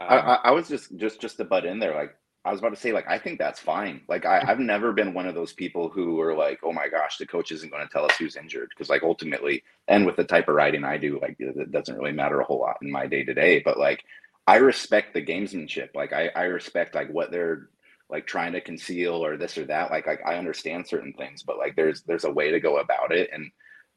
Um, 0.00 0.08
I, 0.10 0.38
I 0.44 0.50
was 0.50 0.68
just 0.68 0.96
just 0.96 1.20
just 1.20 1.36
to 1.36 1.44
butt 1.44 1.64
in 1.64 1.78
there, 1.78 1.94
like 1.94 2.16
I 2.44 2.50
was 2.50 2.58
about 2.58 2.70
to 2.70 2.80
say, 2.80 2.92
like, 2.92 3.08
I 3.08 3.18
think 3.18 3.38
that's 3.38 3.60
fine. 3.60 4.00
Like, 4.08 4.26
I, 4.26 4.44
have 4.44 4.58
never 4.58 4.92
been 4.92 5.14
one 5.14 5.26
of 5.26 5.34
those 5.34 5.52
people 5.52 5.88
who 5.88 6.20
are 6.20 6.34
like, 6.34 6.58
oh 6.64 6.72
my 6.72 6.88
gosh, 6.88 7.16
the 7.16 7.26
coach 7.26 7.52
isn't 7.52 7.70
going 7.70 7.86
to 7.86 7.92
tell 7.92 8.04
us 8.04 8.16
who's 8.16 8.36
injured. 8.36 8.70
Because, 8.70 8.90
like, 8.90 9.04
ultimately, 9.04 9.62
and 9.86 10.04
with 10.04 10.16
the 10.16 10.24
type 10.24 10.48
of 10.48 10.56
writing 10.56 10.82
I 10.82 10.96
do, 10.96 11.20
like, 11.22 11.36
it 11.38 11.70
doesn't 11.70 11.96
really 11.96 12.10
matter 12.10 12.40
a 12.40 12.44
whole 12.44 12.58
lot 12.58 12.78
in 12.82 12.90
my 12.90 13.06
day 13.06 13.24
to 13.24 13.32
day. 13.32 13.60
But, 13.60 13.78
like, 13.78 14.02
I 14.48 14.56
respect 14.56 15.14
the 15.14 15.24
gamesmanship. 15.24 15.94
Like, 15.94 16.12
I, 16.12 16.30
I 16.34 16.44
respect, 16.44 16.96
like, 16.96 17.10
what 17.10 17.30
they're, 17.30 17.68
like, 18.10 18.26
trying 18.26 18.54
to 18.54 18.60
conceal 18.60 19.24
or 19.24 19.36
this 19.36 19.56
or 19.56 19.64
that. 19.66 19.92
Like, 19.92 20.08
like, 20.08 20.20
I 20.26 20.34
understand 20.34 20.88
certain 20.88 21.12
things, 21.12 21.44
but, 21.44 21.58
like, 21.58 21.76
there's, 21.76 22.02
there's 22.02 22.24
a 22.24 22.32
way 22.32 22.50
to 22.50 22.58
go 22.58 22.78
about 22.78 23.12
it. 23.12 23.30
And, 23.32 23.52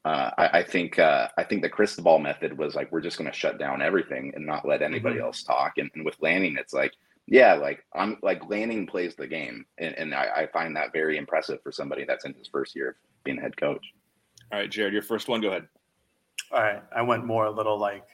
uh, 0.06 0.30
I, 0.38 0.60
I, 0.60 0.64
think 0.64 1.00
uh, 1.00 1.30
I 1.36 1.44
think 1.44 1.64
the 1.64 1.70
Cristobal 1.70 2.20
method 2.20 2.56
was 2.56 2.76
like 2.76 2.92
we're 2.92 3.02
just 3.02 3.18
going 3.18 3.30
to 3.30 3.36
shut 3.36 3.58
down 3.58 3.82
everything 3.82 4.34
and 4.36 4.46
not 4.46 4.68
let 4.68 4.84
anybody 4.84 5.16
mm-hmm. 5.16 5.26
else 5.26 5.42
talk. 5.42 5.80
And, 5.80 5.90
and 5.96 6.06
with 6.06 6.22
Lanning, 6.22 6.58
it's 6.60 6.74
like 6.74 6.94
yeah, 7.28 7.54
like 7.54 7.84
I'm 7.94 8.18
like 8.22 8.50
Lanning 8.50 8.86
plays 8.86 9.16
the 9.16 9.28
game, 9.28 9.66
and, 9.78 9.96
and 9.96 10.14
I, 10.14 10.28
I, 10.36 10.48
find 10.48 10.76
that 10.76 10.94
very 10.94 11.18
impressive 11.18 11.60
for 11.64 11.72
somebody 11.72 12.06
that's 12.06 12.26
in 12.26 12.34
his 12.34 12.48
first 12.48 12.76
year 12.76 12.90
of 12.90 12.96
being 13.24 13.38
head 13.38 13.58
coach. 13.58 13.84
All 14.52 14.60
right, 14.60 14.70
Jared, 14.70 14.94
your 14.94 15.02
first 15.02 15.28
one. 15.28 15.42
Go 15.42 15.50
ahead. 15.50 15.68
All 16.52 16.62
right, 16.62 16.84
I 16.96 17.02
went 17.02 17.26
more 17.26 17.46
a 17.46 17.52
little 17.52 17.80
like 17.80 18.06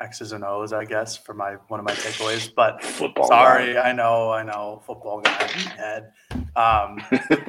X's 0.00 0.32
and 0.32 0.42
O's, 0.42 0.72
I 0.72 0.84
guess, 0.84 1.16
for 1.16 1.34
my 1.34 1.52
one 1.68 1.78
of 1.78 1.86
my 1.86 1.92
takeaways. 1.92 2.52
But 2.52 2.82
football 2.82 3.28
sorry, 3.28 3.74
guy. 3.74 3.90
I 3.90 3.92
know, 3.92 4.32
I 4.32 4.42
know, 4.42 4.82
football 4.84 5.20
guy 5.20 5.46
head. 5.76 6.12
Um, 6.56 7.00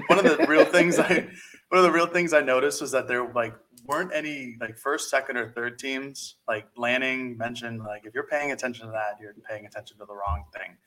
one 0.08 0.20
of 0.20 0.38
the 0.38 0.46
real 0.48 0.66
things 0.66 1.00
I 1.00 1.28
one 1.70 1.80
of 1.80 1.84
the 1.84 1.92
real 1.92 2.08
things 2.08 2.34
I 2.34 2.42
noticed 2.42 2.82
was 2.82 2.92
that 2.92 3.08
there 3.08 3.28
like 3.34 3.56
weren't 3.92 4.12
any 4.14 4.56
like 4.60 4.78
first, 4.78 5.10
second, 5.10 5.38
or 5.38 5.52
third 5.52 5.78
teams. 5.78 6.36
Like 6.48 6.66
Lanning 6.78 7.38
mentioned, 7.38 7.80
like 7.80 8.06
if 8.06 8.14
you're 8.14 8.28
paying 8.28 8.52
attention 8.52 8.86
to 8.86 8.92
that, 8.94 9.18
you're 9.22 9.36
paying 9.48 9.66
attention 9.66 9.98
to 9.98 10.06
the 10.06 10.16
wrong 10.16 10.46
thing. 10.54 10.78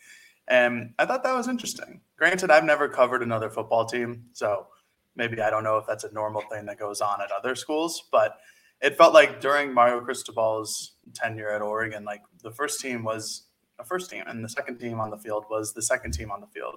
And 0.48 0.94
I 0.98 1.04
thought 1.06 1.22
that 1.22 1.34
was 1.34 1.46
interesting. 1.48 2.00
Granted, 2.16 2.50
I've 2.50 2.64
never 2.64 2.88
covered 2.88 3.22
another 3.22 3.50
football 3.50 3.84
team, 3.84 4.24
so 4.32 4.66
maybe 5.16 5.40
I 5.40 5.50
don't 5.50 5.64
know 5.64 5.76
if 5.76 5.86
that's 5.86 6.04
a 6.04 6.12
normal 6.12 6.42
thing 6.50 6.66
that 6.66 6.78
goes 6.78 7.00
on 7.00 7.20
at 7.20 7.30
other 7.30 7.54
schools, 7.54 8.04
but 8.10 8.38
it 8.80 8.96
felt 8.96 9.14
like 9.14 9.40
during 9.40 9.72
Mario 9.72 10.00
Cristobal's 10.00 10.92
tenure 11.14 11.50
at 11.50 11.62
Oregon, 11.62 12.04
like 12.04 12.22
the 12.42 12.50
first 12.50 12.80
team 12.80 13.04
was 13.04 13.44
a 13.78 13.84
first 13.84 14.10
team 14.10 14.24
and 14.26 14.44
the 14.44 14.48
second 14.48 14.78
team 14.78 15.00
on 15.00 15.10
the 15.10 15.18
field 15.18 15.44
was 15.50 15.72
the 15.72 15.82
second 15.82 16.12
team 16.12 16.30
on 16.30 16.40
the 16.40 16.46
field. 16.46 16.76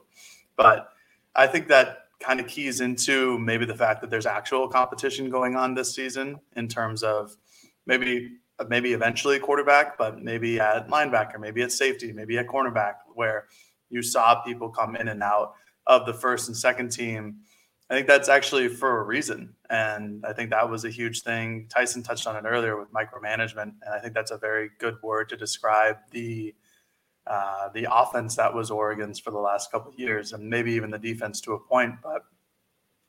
But 0.55 0.89
I 1.35 1.47
think 1.47 1.67
that 1.67 2.06
kind 2.27 2.41
of 2.41 2.47
keys 2.47 2.81
into 2.81 3.39
maybe 3.39 3.65
the 3.65 3.75
fact 3.75 4.01
that 4.01 4.09
there's 4.09 4.25
actual 4.25 4.67
competition 4.67 5.29
going 5.29 5.55
on 5.55 5.73
this 5.73 5.95
season 5.95 6.37
in 6.57 6.67
terms 6.67 7.01
of 7.01 7.37
maybe 7.85 8.31
maybe 8.67 8.91
eventually 8.91 9.39
quarterback, 9.39 9.97
but 9.97 10.21
maybe 10.21 10.59
at 10.59 10.89
linebacker, 10.89 11.39
maybe 11.39 11.61
at 11.61 11.71
safety, 11.71 12.11
maybe 12.11 12.37
at 12.37 12.47
cornerback, 12.47 12.95
where 13.13 13.45
you 13.89 14.01
saw 14.01 14.41
people 14.41 14.67
come 14.67 14.95
in 14.95 15.07
and 15.07 15.23
out 15.23 15.53
of 15.85 16.05
the 16.05 16.13
first 16.13 16.47
and 16.47 16.57
second 16.57 16.89
team. 16.89 17.37
I 17.89 17.93
think 17.93 18.07
that's 18.07 18.27
actually 18.27 18.67
for 18.67 18.99
a 18.99 19.03
reason. 19.03 19.53
And 19.69 20.25
I 20.25 20.33
think 20.33 20.49
that 20.49 20.69
was 20.69 20.83
a 20.83 20.89
huge 20.89 21.21
thing. 21.21 21.67
Tyson 21.69 22.03
touched 22.03 22.27
on 22.27 22.35
it 22.35 22.49
earlier 22.49 22.77
with 22.77 22.91
micromanagement. 22.91 23.73
And 23.83 23.93
I 23.93 23.99
think 23.99 24.13
that's 24.13 24.31
a 24.31 24.37
very 24.37 24.71
good 24.79 24.97
word 25.01 25.29
to 25.29 25.37
describe 25.37 25.97
the 26.11 26.53
uh, 27.29 27.69
the 27.73 27.87
offense 27.91 28.35
that 28.35 28.53
was 28.53 28.71
Oregon's 28.71 29.19
for 29.19 29.31
the 29.31 29.37
last 29.37 29.71
couple 29.71 29.91
of 29.91 29.99
years, 29.99 30.33
and 30.33 30.49
maybe 30.49 30.73
even 30.73 30.91
the 30.91 30.99
defense 30.99 31.41
to 31.41 31.53
a 31.53 31.59
point. 31.59 31.95
But 32.01 32.23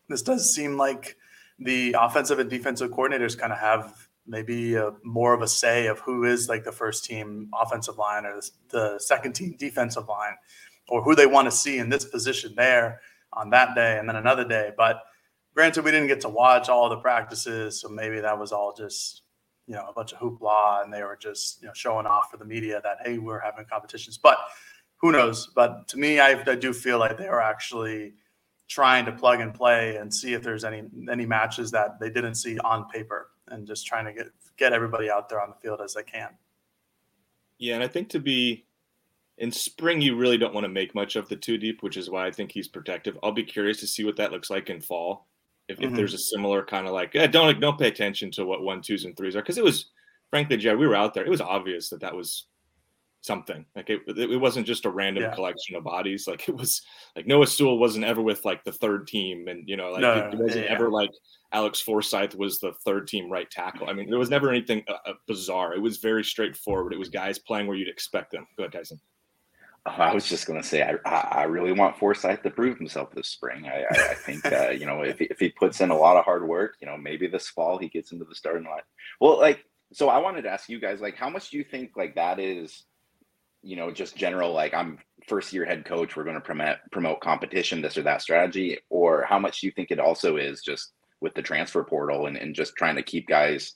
this 0.09 0.23
does 0.23 0.55
seem 0.55 0.77
like 0.77 1.17
the 1.59 1.97
offensive 1.99 2.39
and 2.39 2.51
defensive 2.51 2.91
coordinators 2.91 3.39
kind 3.39 3.53
of 3.53 3.59
have 3.59 4.09
maybe 4.27 4.75
a, 4.75 4.93
more 5.05 5.35
of 5.35 5.43
a 5.43 5.49
say 5.49 5.87
of 5.87 6.01
who 6.01 6.25
is 6.25 6.49
like 6.49 6.65
the 6.65 6.73
first 6.73 7.05
team 7.05 7.49
offensive 7.59 7.97
line 7.97 8.27
or 8.27 8.41
the, 8.41 8.51
the 8.69 8.99
second 8.99 9.33
team 9.33 9.57
defensive 9.59 10.09
line, 10.09 10.35
or 10.89 11.03
who 11.03 11.15
they 11.15 11.27
want 11.27 11.47
to 11.47 11.53
see 11.53 11.79
in 11.79 11.89
this 11.89 12.05
position 12.05 12.55
there 12.57 13.01
on 13.33 13.51
that 13.51 13.75
day 13.75 13.99
and 13.99 14.09
then 14.09 14.17
another 14.17 14.45
day. 14.45 14.71
But 14.77 15.03
granted, 15.55 15.85
we 15.85 15.91
didn't 15.91 16.09
get 16.09 16.21
to 16.23 16.29
watch 16.29 16.69
all 16.69 16.89
the 16.89 16.99
practices, 16.99 17.81
so 17.81 17.89
maybe 17.89 18.21
that 18.21 18.39
was 18.39 18.53
all 18.53 18.75
just 18.77 19.23
you 19.69 19.75
know 19.75 19.87
a 19.89 19.93
bunch 19.93 20.13
of 20.13 20.19
hoopla 20.19 20.83
and 20.83 20.93
they 20.93 21.03
were 21.03 21.17
just 21.21 21.61
you 21.61 21.69
know 21.69 21.75
showing 21.75 22.07
off 22.07 22.31
for 22.31 22.39
the 22.39 22.45
media 22.45 22.81
that 22.83 22.99
hey 23.05 23.19
we're 23.19 23.39
having 23.39 23.67
competitions. 23.67 24.19
But 24.19 24.39
who 24.97 25.13
knows? 25.13 25.49
But 25.55 25.87
to 25.89 25.99
me 25.99 26.19
I, 26.19 26.43
I 26.45 26.55
do 26.55 26.73
feel 26.73 26.99
like 26.99 27.19
they 27.19 27.29
are 27.29 27.41
actually 27.41 28.15
trying 28.67 29.05
to 29.05 29.13
plug 29.13 29.41
and 29.41 29.55
play 29.55 29.97
and 29.97 30.13
see 30.13 30.33
if 30.33 30.43
there's 30.43 30.65
any 30.65 30.83
any 31.11 31.27
matches 31.27 31.71
that 31.73 32.01
they 32.01 32.11
didn't 32.11 32.35
see 32.35 32.59
on 32.61 32.89
paper 32.89 33.31
and 33.49 33.67
just 33.67 33.87
trying 33.87 34.07
to 34.07 34.13
get 34.13 34.29
get 34.57 34.73
everybody 34.73 35.11
out 35.11 35.29
there 35.29 35.41
on 35.41 35.51
the 35.51 35.57
field 35.57 35.81
as 35.83 35.95
they 35.95 36.03
can. 36.03 36.31
Yeah 37.59 37.75
and 37.75 37.85
i 37.85 37.89
think 37.89 38.09
to 38.11 38.21
be 38.21 38.65
in 39.37 39.53
spring 39.53 40.01
you 40.01 40.17
really 40.17 40.39
don't 40.39 40.55
want 40.55 40.65
to 40.65 40.69
make 40.69 40.95
much 40.95 41.15
of 41.15 41.29
the 41.29 41.37
two 41.37 41.59
deep 41.59 41.83
which 41.83 41.97
is 41.97 42.09
why 42.09 42.27
i 42.27 42.31
think 42.31 42.51
he's 42.51 42.69
protective. 42.69 43.19
I'll 43.23 43.33
be 43.33 43.45
curious 43.45 43.81
to 43.81 43.87
see 43.87 44.05
what 44.05 44.17
that 44.17 44.33
looks 44.33 44.49
like 44.49 44.71
in 44.71 44.81
fall 44.81 45.29
if, 45.69 45.79
mm-hmm. 45.79 45.91
if 45.91 45.97
there's 45.97 46.15
a 46.15 46.19
similar 46.19 46.65
kind 46.65 46.87
of 46.87 46.93
like, 46.93 47.15
yeah, 47.15 47.27
don't 47.27 47.61
don't 47.61 47.79
pay 47.79 47.89
attention 47.89 48.31
to 48.33 48.45
what 48.45 48.63
one, 48.63 48.83
twos, 48.83 49.05
and 49.05 49.17
threes 49.17 49.37
are, 49.37 49.43
because 49.43 49.59
it 49.59 49.65
was, 49.65 49.91
frankly, 50.31 50.57
Jed, 50.57 50.79
we 50.79 50.87
were 50.87 50.97
out 50.97 51.15
there. 51.15 51.25
It 51.25 51.31
was 51.31 51.41
obvious 51.41 51.91
that 51.91 52.01
that 52.01 52.15
was 52.15 52.47
something. 53.21 53.65
Like 53.77 53.91
it, 53.91 54.01
it 54.07 54.41
wasn't 54.41 54.67
just 54.67 54.87
a 54.87 54.91
random 54.91 55.25
yeah. 55.25 55.35
collection 55.35 55.77
of 55.77 55.85
bodies. 55.85 56.27
Like 56.27 56.49
it 56.49 56.57
was 56.57 56.83
like 57.15 57.27
Noah 57.27 57.47
Sewell 57.47 57.79
wasn't 57.79 58.05
ever 58.05 58.23
with 58.23 58.45
like 58.45 58.65
the 58.65 58.73
third 58.73 59.07
team, 59.07 59.49
and 59.49 59.69
you 59.69 59.77
know, 59.77 59.91
like 59.91 60.01
no, 60.01 60.15
it, 60.15 60.35
it, 60.35 60.39
wasn't 60.39 60.65
yeah. 60.65 60.73
ever 60.73 60.91
like 60.91 61.11
Alex 61.53 61.81
Forsyth 61.81 62.35
was 62.35 62.59
the 62.59 62.73
third 62.85 63.07
team 63.07 63.31
right 63.31 63.51
tackle. 63.51 63.89
I 63.89 63.93
mean, 63.93 64.09
there 64.09 64.19
was 64.19 64.31
never 64.31 64.51
anything 64.51 64.83
uh, 64.89 65.11
uh 65.11 65.15
bizarre. 65.27 65.75
It 65.75 65.83
was 65.83 65.99
very 65.99 66.25
straightforward. 66.25 66.93
It 66.93 66.99
was 66.99 67.11
guys 67.11 67.39
playing 67.39 67.67
where 67.67 67.77
you'd 67.77 67.89
expect 67.89 68.33
them. 68.33 68.47
Go 68.57 68.65
ahead, 68.65 68.73
Tyson. 68.73 69.01
I 69.87 70.13
was 70.13 70.29
just 70.29 70.47
going 70.47 70.61
to 70.61 70.67
say, 70.67 70.83
I, 70.83 71.11
I 71.11 71.43
really 71.45 71.73
want 71.73 71.97
Forsyth 71.99 72.43
to 72.43 72.51
prove 72.51 72.79
himself 72.79 73.11
this 73.13 73.29
spring. 73.29 73.67
I, 73.67 73.85
I, 73.91 74.11
I 74.11 74.15
think, 74.15 74.45
uh, 74.45 74.71
you 74.71 74.87
know, 74.87 75.03
if 75.03 75.21
if 75.21 75.39
he 75.39 75.49
puts 75.49 75.81
in 75.81 75.91
a 75.91 75.97
lot 75.97 76.17
of 76.17 76.25
hard 76.25 76.47
work, 76.47 76.75
you 76.81 76.87
know, 76.87 76.97
maybe 76.97 77.27
this 77.27 77.49
fall 77.49 77.79
he 77.79 77.89
gets 77.89 78.13
into 78.13 78.25
the 78.25 78.35
starting 78.35 78.65
line. 78.65 78.83
Well, 79.21 79.39
like, 79.39 79.65
so 79.93 80.11
I 80.11 80.19
wanted 80.19 80.43
to 80.43 80.51
ask 80.51 80.69
you 80.69 80.79
guys, 80.79 81.01
like, 81.01 81.17
how 81.17 81.31
much 81.31 81.51
do 81.51 81.57
you 81.57 81.65
think 81.65 81.93
like 81.97 82.17
that 82.17 82.39
is, 82.39 82.85
you 83.63 83.77
know, 83.77 83.91
just 83.91 84.17
general, 84.17 84.53
like 84.53 84.75
I'm 84.75 84.99
first 85.27 85.53
year 85.53 85.65
head 85.65 85.85
coach, 85.85 86.17
we're 86.17 86.25
going 86.25 86.35
to 86.37 86.41
promote 86.41 86.77
promote 86.93 87.21
competition, 87.21 87.81
this 87.81 87.97
or 87.97 88.03
that 88.03 88.23
strategy, 88.23 88.79
or 88.91 89.25
how 89.25 89.39
much 89.39 89.61
do 89.61 89.67
you 89.67 89.73
think 89.73 89.91
it 89.91 89.99
also 89.99 90.37
is 90.37 90.63
just 90.63 90.93
with 91.21 91.35
the 91.35 91.43
transfer 91.43 91.83
portal 91.83 92.27
and, 92.27 92.37
and 92.37 92.55
just 92.55 92.77
trying 92.77 92.97
to 92.97 93.03
keep 93.03 93.27
guys 93.27 93.75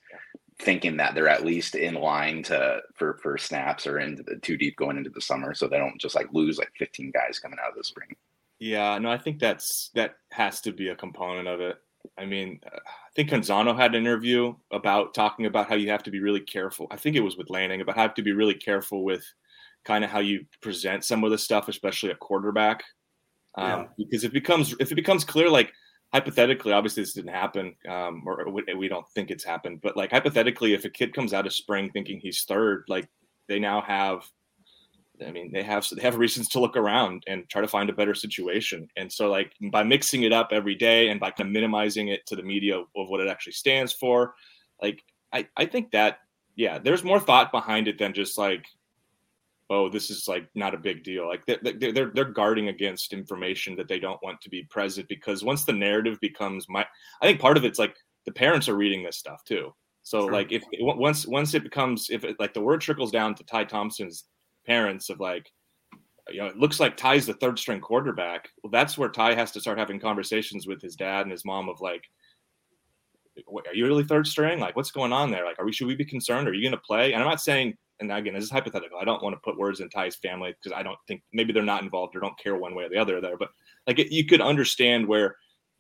thinking 0.63 0.97
that 0.97 1.15
they're 1.15 1.29
at 1.29 1.45
least 1.45 1.75
in 1.75 1.95
line 1.95 2.43
to 2.45 2.81
for 2.95 3.19
for 3.23 3.37
snaps 3.37 3.87
or 3.87 3.99
into 3.99 4.23
the 4.23 4.37
two 4.37 4.57
deep 4.57 4.77
going 4.77 4.97
into 4.97 5.11
the 5.11 5.21
summer, 5.21 5.55
so 5.55 5.67
they 5.67 5.79
don't 5.79 6.01
just 6.01 6.15
like 6.15 6.29
lose 6.33 6.59
like 6.59 6.73
15 6.79 7.11
guys 7.11 7.39
coming 7.39 7.59
out 7.63 7.71
of 7.71 7.77
the 7.77 7.85
spring. 7.85 8.15
Yeah, 8.59 8.97
no, 8.99 9.11
I 9.11 9.19
think 9.19 9.39
that's 9.39 9.91
that 9.95 10.17
has 10.31 10.61
to 10.63 10.73
be 10.73 10.89
a 10.89 10.97
component 10.97 11.49
of 11.49 11.61
it. 11.61 11.79
I 12.19 12.27
mean, 12.27 12.61
I 12.65 12.79
think 13.15 13.31
Canzano 13.31 13.77
had 13.77 13.95
an 13.95 14.03
interview 14.03 14.55
about 14.71 15.15
talking 15.15 15.47
about 15.47 15.69
how 15.69 15.75
you 15.75 15.91
have 15.91 16.03
to 16.05 16.11
be 16.11 16.21
really 16.21 16.41
careful. 16.41 16.87
I 16.91 16.97
think 16.97 17.17
it 17.17 17.21
was 17.21 17.37
with 17.37 17.51
Lanning 17.51 17.81
about 17.81 17.97
how 17.97 18.09
to 18.09 18.23
be 18.23 18.33
really 18.33 18.55
careful 18.55 19.05
with 19.05 19.25
kind 19.85 20.05
of 20.05 20.11
how 20.11 20.21
you 20.21 20.45
present 20.61 21.05
some 21.05 21.25
of 21.25 21.31
the 21.31 21.39
stuff, 21.39 21.69
especially 21.69 22.11
a 22.11 22.17
quarterback, 22.17 22.85
um, 23.57 23.67
yeah. 23.67 23.87
because 23.99 24.25
it 24.25 24.33
becomes 24.33 24.75
if 24.79 24.93
it 24.93 24.97
becomes 24.97 25.25
clear 25.25 25.49
like 25.49 25.73
hypothetically, 26.13 26.73
obviously 26.73 27.03
this 27.03 27.15
didn't 27.15 27.33
happen, 27.33 27.75
um, 27.89 28.23
or 28.27 28.47
we 28.51 28.89
don't 28.89 29.09
think 29.11 29.31
it's 29.31 29.45
happened, 29.45 29.81
but 29.83 29.97
like 29.97 30.11
hypothetically, 30.11 30.75
if 30.75 30.85
a 30.85 30.91
kid 30.91 31.15
comes 31.15 31.33
out 31.33 31.47
of 31.47 31.55
spring 31.55 31.91
thinking 31.91 32.21
he's 32.21 32.45
third, 32.45 32.85
like 32.89 33.09
they 33.49 33.59
now 33.59 33.81
have, 33.81 34.29
I 35.27 35.31
mean, 35.31 35.53
they 35.53 35.63
have 35.63 35.87
they 35.95 36.03
have 36.03 36.17
reasons 36.17 36.49
to 36.51 36.61
look 36.61 36.77
around 36.77 37.23
and 37.29 37.49
try 37.49 37.63
to 37.63 37.69
find 37.69 37.89
a 37.89 37.95
better 37.95 38.15
situation. 38.15 38.89
And 38.97 39.11
so, 39.11 39.31
like 39.31 39.53
by 39.71 39.83
mixing 39.83 40.25
it 40.25 40.33
up 40.33 40.49
every 40.53 40.75
day 40.75 41.09
and 41.09 41.21
by 41.21 41.31
kind 41.31 41.49
of 41.49 41.53
minimizing 41.53 42.09
it 42.09 42.27
to 42.27 42.37
the 42.37 42.43
media 42.43 42.79
of 42.79 42.87
what 43.09 43.21
it 43.21 43.29
actually 43.29 43.53
stands 43.53 43.93
for, 43.93 44.35
like 44.83 45.03
I 45.33 45.47
I 45.57 45.67
think 45.67 45.93
that 45.93 46.19
yeah, 46.57 46.79
there's 46.79 47.05
more 47.05 47.21
thought 47.21 47.53
behind 47.53 47.89
it 47.89 47.99
than 47.99 48.13
just 48.13 48.37
like 48.37 48.65
oh, 49.71 49.89
this 49.89 50.11
is 50.11 50.29
like 50.29 50.47
not 50.55 50.75
a 50.75 50.79
big 50.79 51.03
deal. 51.03 51.27
Like 51.27 51.45
they're, 51.47 51.93
they're, 51.93 52.11
they're 52.15 52.25
guarding 52.25 52.69
against 52.69 53.13
information 53.13 53.77
that 53.77 53.89
they 53.89 53.99
don't 53.99 54.23
want 54.23 54.41
to 54.43 54.51
be 54.51 54.65
present 54.65 55.09
because 55.09 55.45
once 55.45 55.65
the 55.65 55.73
narrative 55.73 56.19
becomes 56.21 56.67
my, 56.69 56.87
I 57.21 57.27
think 57.27 57.41
part 57.41 57.57
of 57.57 57.65
it's 57.65 57.79
like 57.79 57.97
the 58.27 58.33
parents 58.33 58.69
are 58.69 58.77
reading 58.77 59.03
this 59.03 59.19
stuff 59.19 59.43
too. 59.45 59.73
So 60.03 60.23
sure. 60.23 60.33
like 60.33 60.53
if 60.53 60.65
once 60.81 61.27
once 61.27 61.55
it 61.55 61.63
becomes 61.63 62.09
if 62.11 62.25
it, 62.25 62.37
like 62.41 62.55
the 62.55 62.61
word 62.61 62.81
trickles 62.81 63.13
down 63.13 63.35
to 63.37 63.45
Ty 63.45 63.65
Thompson's 63.65 64.25
parents 64.67 65.11
of 65.11 65.21
like 65.21 65.49
you 66.29 66.41
know 66.41 66.47
it 66.47 66.57
looks 66.57 66.81
like 66.81 66.97
Ty's 66.97 67.25
the 67.25 67.35
third 67.35 67.59
string 67.59 67.81
quarterback. 67.81 68.49
Well, 68.63 68.71
that's 68.73 68.99
where 68.99 69.09
Ty 69.09 69.35
has 69.35 69.53
to 69.53 69.61
start 69.61 69.79
having 69.79 70.01
conversations 70.01 70.67
with 70.67 70.83
his 70.83 70.97
dad 70.97 71.23
and 71.23 71.31
his 71.31 71.45
mom 71.45 71.69
of 71.69 71.81
like 71.81 72.03
are 73.39 73.75
you 73.75 73.87
really 73.87 74.05
third 74.05 74.27
string? 74.27 74.61
Like, 74.61 74.77
what's 74.77 74.91
going 74.91 75.13
on 75.13 75.31
there? 75.31 75.45
Like, 75.45 75.59
are 75.59 75.65
we 75.65 75.73
should 75.73 75.87
we 75.87 75.95
be 75.95 76.05
concerned? 76.05 76.49
Are 76.49 76.53
you 76.53 76.63
going 76.63 76.79
to 76.79 76.87
play? 76.87 77.13
And 77.13 77.23
I'm 77.23 77.29
not 77.29 77.41
saying 77.41 77.77
and 78.03 78.13
again, 78.13 78.35
this 78.35 78.45
is 78.45 78.51
hypothetical. 78.51 78.99
I 78.99 79.05
don't 79.05 79.23
want 79.23 79.35
to 79.35 79.41
put 79.41 79.59
words 79.59 79.81
in 79.81 79.89
Ty's 79.89 80.17
family 80.17 80.55
because 80.61 80.77
I 80.77 80.83
don't 80.83 80.99
think 81.07 81.23
maybe 81.33 81.53
they're 81.53 81.63
not 81.63 81.83
involved 81.83 82.15
or 82.17 82.21
don't 82.21 82.39
care 82.39 82.57
one 82.57 82.75
way 82.75 82.85
or 82.85 82.89
the 82.89 82.99
other 82.99 83.21
there. 83.21 83.39
But 83.39 83.51
like 83.87 83.99
it, 83.99 84.13
you 84.13 84.27
could 84.27 84.41
understand 84.41 85.07
where 85.07 85.37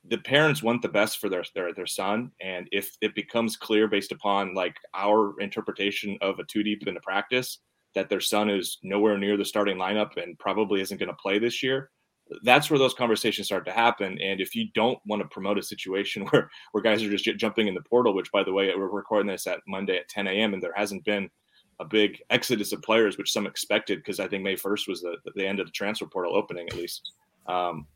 the 0.08 0.18
parents 0.18 0.62
want 0.62 0.82
the 0.82 0.88
best 0.88 1.18
for 1.18 1.28
their, 1.28 1.44
their 1.54 1.74
their 1.74 1.86
son, 1.86 2.30
and 2.40 2.68
if 2.72 2.96
it 3.00 3.14
becomes 3.14 3.56
clear 3.56 3.88
based 3.88 4.12
upon 4.12 4.54
like 4.54 4.76
our 4.94 5.38
interpretation 5.40 6.16
of 6.20 6.38
a 6.38 6.44
two 6.44 6.62
deep 6.62 6.86
in 6.86 6.94
the 6.94 7.00
practice 7.00 7.58
that 7.94 8.08
their 8.08 8.20
son 8.20 8.48
is 8.48 8.78
nowhere 8.82 9.18
near 9.18 9.36
the 9.36 9.44
starting 9.44 9.76
lineup 9.76 10.16
and 10.16 10.38
probably 10.38 10.80
isn't 10.80 10.98
going 10.98 11.10
to 11.10 11.16
play 11.22 11.38
this 11.38 11.62
year, 11.62 11.90
that's 12.42 12.70
where 12.70 12.78
those 12.78 12.94
conversations 12.94 13.46
start 13.46 13.66
to 13.66 13.72
happen. 13.72 14.18
And 14.20 14.40
if 14.40 14.54
you 14.54 14.68
don't 14.74 14.98
want 15.06 15.20
to 15.20 15.28
promote 15.28 15.58
a 15.58 15.62
situation 15.62 16.24
where 16.30 16.50
where 16.72 16.82
guys 16.82 17.02
are 17.02 17.10
just 17.10 17.24
jumping 17.36 17.68
in 17.68 17.74
the 17.74 17.82
portal, 17.82 18.14
which 18.14 18.32
by 18.32 18.44
the 18.44 18.52
way, 18.52 18.72
we're 18.74 18.88
recording 18.88 19.30
this 19.30 19.46
at 19.46 19.60
Monday 19.66 19.98
at 19.98 20.08
10 20.08 20.26
a.m. 20.26 20.54
and 20.54 20.62
there 20.62 20.72
hasn't 20.74 21.04
been 21.04 21.28
a 21.82 21.84
big 21.84 22.22
exodus 22.30 22.72
of 22.72 22.80
players, 22.82 23.18
which 23.18 23.32
some 23.32 23.46
expected 23.46 23.98
because 23.98 24.20
I 24.20 24.28
think 24.28 24.42
May 24.42 24.54
1st 24.54 24.88
was 24.88 25.02
the, 25.02 25.16
the 25.34 25.46
end 25.46 25.60
of 25.60 25.66
the 25.66 25.72
transfer 25.72 26.06
portal 26.06 26.36
opening 26.36 26.68
at 26.68 26.76
least. 26.76 27.12
Um, 27.46 27.86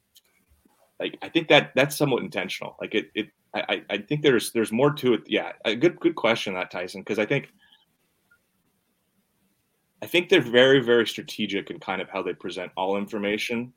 like 0.99 1.16
I 1.23 1.28
think 1.28 1.49
that 1.49 1.73
that's 1.75 1.97
somewhat 1.97 2.23
intentional. 2.23 2.76
Like 2.81 2.95
it, 2.95 3.11
it 3.14 3.28
I, 3.55 3.83
I 3.88 3.99
think 3.99 4.23
there's 4.23 4.52
there's 4.52 4.73
more 4.73 4.93
to 4.95 5.14
it. 5.14 5.23
Yeah, 5.26 5.52
a 5.64 5.75
good 5.75 5.99
good 6.00 6.14
question 6.14 6.55
that 6.55 6.71
Tyson 6.71 7.00
because 7.02 7.19
I 7.19 7.26
think 7.26 7.49
I 10.02 10.07
think 10.07 10.28
they're 10.28 10.40
very 10.40 10.81
very 10.81 11.07
strategic 11.07 11.71
in 11.71 11.78
kind 11.78 12.02
of 12.02 12.09
how 12.09 12.23
they 12.23 12.35
present 12.35 12.73
all 12.76 12.97
information, 12.97 13.73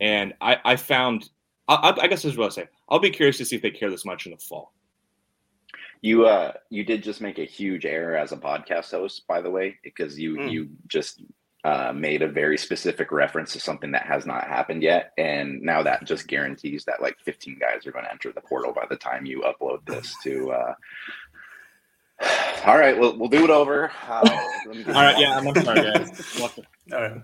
and 0.00 0.34
I 0.40 0.58
I 0.64 0.76
found 0.76 1.30
I, 1.68 1.96
I 2.00 2.06
guess 2.06 2.24
what 2.24 2.38
I'll 2.40 2.50
say. 2.50 2.66
I'll 2.88 2.98
be 2.98 3.10
curious 3.10 3.38
to 3.38 3.44
see 3.44 3.56
if 3.56 3.62
they 3.62 3.70
care 3.70 3.90
this 3.90 4.04
much 4.04 4.26
in 4.26 4.32
the 4.32 4.38
fall. 4.38 4.72
You 6.00 6.26
uh 6.26 6.52
you 6.70 6.84
did 6.84 7.02
just 7.02 7.20
make 7.20 7.38
a 7.38 7.44
huge 7.44 7.84
error 7.84 8.16
as 8.16 8.32
a 8.32 8.36
podcast 8.36 8.90
host, 8.90 9.26
by 9.26 9.40
the 9.40 9.50
way, 9.50 9.78
because 9.82 10.18
you 10.18 10.36
mm. 10.36 10.50
you 10.50 10.68
just 10.86 11.22
uh, 11.64 11.92
made 11.92 12.22
a 12.22 12.28
very 12.28 12.56
specific 12.56 13.10
reference 13.10 13.52
to 13.52 13.60
something 13.60 13.90
that 13.90 14.06
has 14.06 14.24
not 14.24 14.46
happened 14.46 14.82
yet, 14.82 15.12
and 15.18 15.60
now 15.60 15.82
that 15.82 16.04
just 16.04 16.28
guarantees 16.28 16.84
that 16.84 17.02
like 17.02 17.18
15 17.24 17.58
guys 17.58 17.86
are 17.86 17.92
going 17.92 18.04
to 18.04 18.10
enter 18.10 18.32
the 18.32 18.40
portal 18.40 18.72
by 18.72 18.86
the 18.88 18.96
time 18.96 19.26
you 19.26 19.42
upload 19.42 19.84
this 19.84 20.14
to. 20.22 20.52
Uh... 20.52 20.74
All 22.66 22.78
right, 22.78 22.98
we'll 22.98 23.18
we'll 23.18 23.28
do 23.28 23.44
it 23.44 23.50
over. 23.50 23.90
Uh, 24.08 24.20
All 24.66 24.92
right, 24.94 25.18
yeah, 25.18 25.36
I'm 25.36 25.62
sorry, 25.62 25.82
guys. 25.82 26.40
All 26.40 27.00
right. 27.00 27.22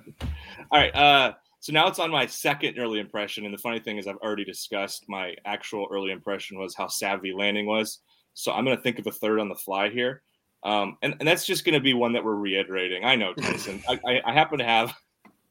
All 0.70 0.80
right. 0.80 0.94
Uh, 0.94 1.32
so 1.60 1.72
now 1.72 1.86
it's 1.86 1.98
on 1.98 2.10
my 2.10 2.26
second 2.26 2.78
early 2.78 2.98
impression, 2.98 3.44
and 3.44 3.54
the 3.54 3.58
funny 3.58 3.78
thing 3.78 3.98
is, 3.98 4.06
I've 4.06 4.16
already 4.16 4.44
discussed 4.44 5.08
my 5.08 5.34
actual 5.46 5.88
early 5.90 6.10
impression 6.10 6.58
was 6.58 6.74
how 6.74 6.88
savvy 6.88 7.32
Lanning 7.32 7.66
was. 7.66 8.00
So 8.34 8.52
I'm 8.52 8.64
going 8.64 8.76
to 8.76 8.82
think 8.82 8.98
of 8.98 9.06
a 9.06 9.12
third 9.12 9.40
on 9.40 9.48
the 9.48 9.54
fly 9.54 9.88
here, 9.88 10.22
um, 10.62 10.98
and 11.02 11.14
and 11.18 11.28
that's 11.28 11.46
just 11.46 11.64
going 11.64 11.74
to 11.74 11.80
be 11.80 11.94
one 11.94 12.12
that 12.12 12.24
we're 12.24 12.34
reiterating. 12.34 13.04
I 13.04 13.16
know 13.16 13.32
Tyson. 13.34 13.82
I, 13.88 13.98
I, 14.06 14.20
I 14.26 14.32
happen 14.32 14.58
to 14.58 14.64
have 14.64 14.94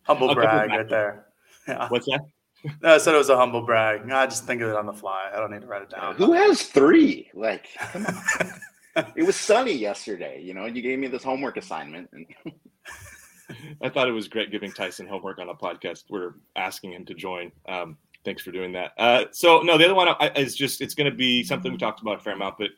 humble 0.03 0.33
brag 0.33 0.69
right 0.69 0.89
there. 0.89 1.27
Yeah. 1.67 1.87
What's 1.89 2.05
that? 2.07 2.21
No, 2.81 2.95
I 2.95 2.97
said 2.97 3.13
it 3.13 3.17
was 3.17 3.29
a 3.29 3.35
humble 3.35 3.61
brag. 3.61 4.09
I 4.09 4.25
just 4.25 4.45
think 4.45 4.61
of 4.61 4.69
it 4.69 4.75
on 4.75 4.85
the 4.85 4.93
fly. 4.93 5.29
I 5.33 5.37
don't 5.37 5.51
need 5.51 5.61
to 5.61 5.67
write 5.67 5.81
it 5.81 5.89
down. 5.89 6.15
Who 6.15 6.31
has 6.33 6.63
three? 6.63 7.29
Like, 7.33 7.67
it 9.15 9.25
was 9.25 9.35
sunny 9.35 9.73
yesterday. 9.73 10.41
You 10.41 10.53
know, 10.53 10.65
you 10.65 10.81
gave 10.81 10.99
me 10.99 11.07
this 11.07 11.23
homework 11.23 11.57
assignment, 11.57 12.09
and 12.13 12.25
I 13.81 13.89
thought 13.89 14.07
it 14.07 14.13
was 14.13 14.29
great 14.29 14.51
giving 14.51 14.71
Tyson 14.71 15.07
homework 15.07 15.39
on 15.39 15.49
a 15.49 15.55
podcast. 15.55 16.05
We're 16.09 16.35
asking 16.55 16.93
him 16.93 17.05
to 17.05 17.13
join. 17.13 17.51
Um, 17.67 17.97
thanks 18.25 18.41
for 18.41 18.51
doing 18.51 18.71
that. 18.73 18.91
Uh, 18.97 19.25
so, 19.31 19.61
no, 19.61 19.77
the 19.77 19.85
other 19.85 19.95
one 19.95 20.15
is 20.35 20.55
just 20.55 20.81
it's 20.81 20.95
going 20.95 21.09
to 21.09 21.15
be 21.15 21.43
something 21.43 21.71
we 21.71 21.77
talked 21.77 22.01
about 22.01 22.19
a 22.19 22.23
fair 22.23 22.33
amount, 22.33 22.57
but 22.57 22.71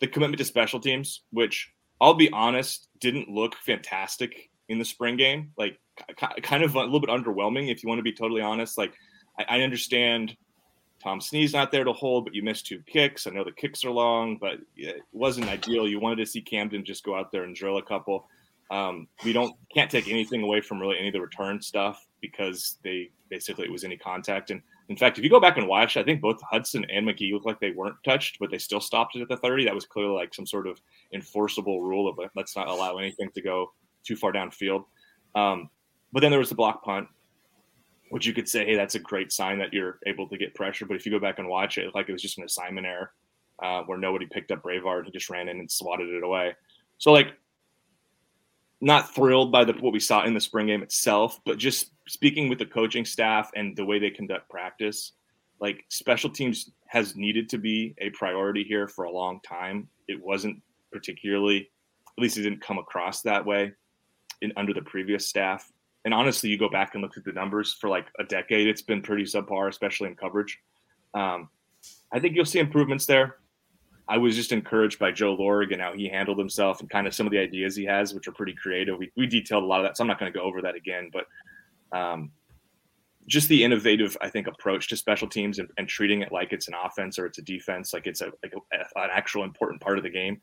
the 0.00 0.06
commitment 0.06 0.38
to 0.38 0.44
special 0.44 0.80
teams, 0.80 1.22
which 1.30 1.72
I'll 2.00 2.14
be 2.14 2.30
honest, 2.30 2.88
didn't 3.00 3.28
look 3.28 3.54
fantastic 3.56 4.50
in 4.68 4.78
the 4.78 4.84
spring 4.84 5.16
game. 5.16 5.52
Like, 5.56 5.78
kind 6.16 6.62
of 6.62 6.74
a 6.74 6.80
little 6.80 7.00
bit 7.00 7.10
underwhelming, 7.10 7.70
if 7.70 7.82
you 7.82 7.88
want 7.88 7.98
to 7.98 8.04
be 8.04 8.12
totally 8.12 8.40
honest. 8.40 8.78
Like 8.78 8.94
I, 9.38 9.58
I 9.58 9.62
understand 9.62 10.36
Tom 11.02 11.20
Snee's 11.20 11.52
not 11.52 11.70
there 11.70 11.84
to 11.84 11.92
hold, 11.92 12.24
but 12.24 12.34
you 12.34 12.42
missed 12.42 12.66
two 12.66 12.82
kicks. 12.86 13.26
I 13.26 13.30
know 13.30 13.44
the 13.44 13.52
kicks 13.52 13.84
are 13.84 13.90
long, 13.90 14.36
but 14.36 14.58
it 14.76 15.00
wasn't 15.12 15.48
ideal. 15.48 15.88
You 15.88 16.00
wanted 16.00 16.16
to 16.16 16.26
see 16.26 16.40
Camden 16.40 16.84
just 16.84 17.04
go 17.04 17.14
out 17.14 17.30
there 17.30 17.44
and 17.44 17.54
drill 17.54 17.78
a 17.78 17.82
couple. 17.82 18.28
Um, 18.70 19.08
we 19.24 19.32
don't 19.32 19.54
can't 19.74 19.90
take 19.90 20.08
anything 20.08 20.42
away 20.42 20.60
from 20.60 20.78
really 20.78 20.98
any 20.98 21.08
of 21.08 21.14
the 21.14 21.20
return 21.20 21.62
stuff 21.62 22.06
because 22.20 22.76
they 22.84 23.10
basically 23.30 23.64
it 23.64 23.72
was 23.72 23.84
any 23.84 23.96
contact. 23.96 24.50
And 24.50 24.60
in 24.88 24.96
fact, 24.96 25.18
if 25.18 25.24
you 25.24 25.30
go 25.30 25.40
back 25.40 25.58
and 25.58 25.68
watch, 25.68 25.96
I 25.96 26.02
think 26.02 26.22
both 26.22 26.40
Hudson 26.42 26.86
and 26.90 27.06
McGee 27.06 27.32
look 27.32 27.44
like 27.44 27.60
they 27.60 27.72
weren't 27.72 28.02
touched, 28.04 28.38
but 28.40 28.50
they 28.50 28.56
still 28.56 28.80
stopped 28.80 29.16
it 29.16 29.22
at 29.22 29.28
the 29.28 29.36
30. 29.36 29.66
That 29.66 29.74
was 29.74 29.84
clearly 29.84 30.14
like 30.14 30.34
some 30.34 30.46
sort 30.46 30.66
of 30.66 30.80
enforceable 31.12 31.82
rule 31.82 32.08
of 32.08 32.18
let's 32.34 32.56
not 32.56 32.68
allow 32.68 32.96
anything 32.96 33.30
to 33.34 33.42
go 33.42 33.72
too 34.02 34.16
far 34.16 34.32
downfield. 34.32 34.84
Um, 35.34 35.68
but 36.12 36.20
then 36.20 36.30
there 36.30 36.40
was 36.40 36.48
the 36.48 36.54
block 36.54 36.82
punt, 36.82 37.06
which 38.10 38.26
you 38.26 38.32
could 38.32 38.48
say, 38.48 38.64
hey, 38.64 38.76
that's 38.76 38.94
a 38.94 39.00
great 39.00 39.30
sign 39.30 39.58
that 39.58 39.74
you're 39.74 39.98
able 40.06 40.26
to 40.28 40.38
get 40.38 40.54
pressure. 40.54 40.86
But 40.86 40.96
if 40.96 41.04
you 41.04 41.12
go 41.12 41.20
back 41.20 41.38
and 41.38 41.48
watch 41.48 41.76
it, 41.76 41.94
like 41.94 42.08
it 42.08 42.12
was 42.12 42.22
just 42.22 42.38
an 42.38 42.44
assignment 42.44 42.86
error 42.86 43.12
uh, 43.62 43.82
where 43.82 43.98
nobody 43.98 44.24
picked 44.24 44.50
up 44.52 44.62
Brevard. 44.62 45.04
He 45.04 45.12
just 45.12 45.28
ran 45.28 45.50
in 45.50 45.58
and 45.58 45.70
swatted 45.70 46.08
it 46.08 46.22
away. 46.22 46.54
So, 46.96 47.12
like, 47.12 47.34
not 48.80 49.14
thrilled 49.14 49.52
by 49.52 49.64
the 49.64 49.74
what 49.74 49.92
we 49.92 50.00
saw 50.00 50.24
in 50.24 50.34
the 50.34 50.40
spring 50.40 50.68
game 50.68 50.82
itself, 50.82 51.40
but 51.44 51.58
just 51.58 51.90
speaking 52.08 52.48
with 52.48 52.58
the 52.58 52.66
coaching 52.66 53.04
staff 53.04 53.50
and 53.54 53.76
the 53.76 53.84
way 53.84 53.98
they 53.98 54.10
conduct 54.10 54.48
practice, 54.48 55.12
like 55.60 55.84
special 55.88 56.30
teams 56.30 56.70
has 56.86 57.16
needed 57.16 57.48
to 57.50 57.58
be 57.58 57.94
a 57.98 58.10
priority 58.10 58.64
here 58.64 58.88
for 58.88 59.04
a 59.04 59.10
long 59.10 59.40
time. 59.40 59.88
It 60.06 60.22
wasn't 60.22 60.62
particularly, 60.92 61.70
at 62.16 62.22
least 62.22 62.38
it 62.38 62.42
didn't 62.42 62.62
come 62.62 62.78
across 62.78 63.22
that 63.22 63.44
way 63.44 63.72
in 64.40 64.52
under 64.56 64.72
the 64.72 64.82
previous 64.82 65.28
staff 65.28 65.70
and 66.04 66.14
honestly, 66.14 66.48
you 66.48 66.56
go 66.56 66.70
back 66.70 66.94
and 66.94 67.02
look 67.02 67.18
at 67.18 67.24
the 67.24 67.32
numbers 67.32 67.74
for 67.74 67.90
like 67.90 68.06
a 68.18 68.24
decade, 68.24 68.66
it's 68.66 68.80
been 68.80 69.02
pretty 69.02 69.24
subpar, 69.24 69.68
especially 69.68 70.08
in 70.08 70.14
coverage. 70.14 70.58
Um, 71.12 71.48
I 72.12 72.18
think 72.18 72.34
you'll 72.34 72.44
see 72.44 72.60
improvements 72.60 73.04
there. 73.04 73.36
I 74.08 74.16
was 74.16 74.34
just 74.34 74.52
encouraged 74.52 74.98
by 74.98 75.12
Joe 75.12 75.36
Lorig 75.36 75.70
and 75.70 75.82
how 75.82 75.92
he 75.92 76.08
handled 76.08 76.38
himself 76.38 76.80
and 76.80 76.88
kind 76.88 77.06
of 77.06 77.14
some 77.14 77.26
of 77.26 77.30
the 77.30 77.38
ideas 77.38 77.76
he 77.76 77.84
has, 77.84 78.14
which 78.14 78.26
are 78.26 78.32
pretty 78.32 78.54
creative. 78.54 78.96
We, 78.96 79.12
we 79.16 79.26
detailed 79.26 79.64
a 79.64 79.66
lot 79.66 79.80
of 79.80 79.84
that, 79.84 79.98
so 79.98 80.02
I'm 80.02 80.08
not 80.08 80.18
going 80.18 80.32
to 80.32 80.38
go 80.38 80.44
over 80.44 80.62
that 80.62 80.74
again. 80.74 81.10
But 81.12 81.26
um, 81.92 82.30
just 83.26 83.48
the 83.48 83.62
innovative, 83.62 84.16
I 84.20 84.30
think, 84.30 84.46
approach 84.46 84.88
to 84.88 84.96
special 84.96 85.28
teams 85.28 85.58
and, 85.58 85.68
and, 85.76 85.86
treating 85.86 86.22
it 86.22 86.32
like 86.32 86.52
it's 86.52 86.68
an 86.68 86.74
offense 86.82 87.18
or 87.18 87.26
it's 87.26 87.38
a 87.38 87.42
defense, 87.42 87.92
like 87.92 88.06
it's 88.06 88.20
a 88.20 88.32
like 88.42 88.54
a, 88.54 88.76
an 89.00 89.10
actual 89.12 89.44
important 89.44 89.80
part 89.80 89.98
of 89.98 90.04
the 90.04 90.10
game. 90.10 90.40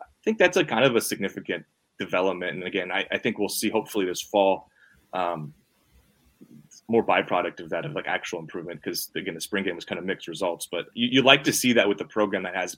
I 0.00 0.06
think 0.24 0.38
that's 0.38 0.56
a 0.56 0.64
kind 0.64 0.84
of 0.84 0.96
a 0.96 1.00
significant 1.00 1.64
development. 1.98 2.56
And 2.56 2.64
again, 2.64 2.90
I, 2.90 3.06
I 3.12 3.18
think 3.18 3.38
we'll 3.38 3.48
see 3.48 3.70
hopefully 3.70 4.06
this 4.06 4.22
fall 4.22 4.68
um, 5.12 5.54
more 6.88 7.04
byproduct 7.04 7.60
of 7.60 7.70
that 7.70 7.84
of 7.84 7.92
like 7.92 8.06
actual 8.06 8.38
improvement 8.38 8.80
because 8.82 9.10
again 9.16 9.34
the 9.34 9.40
spring 9.40 9.64
game 9.64 9.74
was 9.74 9.84
kind 9.84 9.98
of 9.98 10.04
mixed 10.04 10.28
results 10.28 10.68
but 10.70 10.86
you, 10.94 11.08
you 11.10 11.22
like 11.22 11.42
to 11.44 11.52
see 11.52 11.72
that 11.72 11.88
with 11.88 11.98
the 11.98 12.04
program 12.06 12.42
that 12.42 12.54
has 12.54 12.76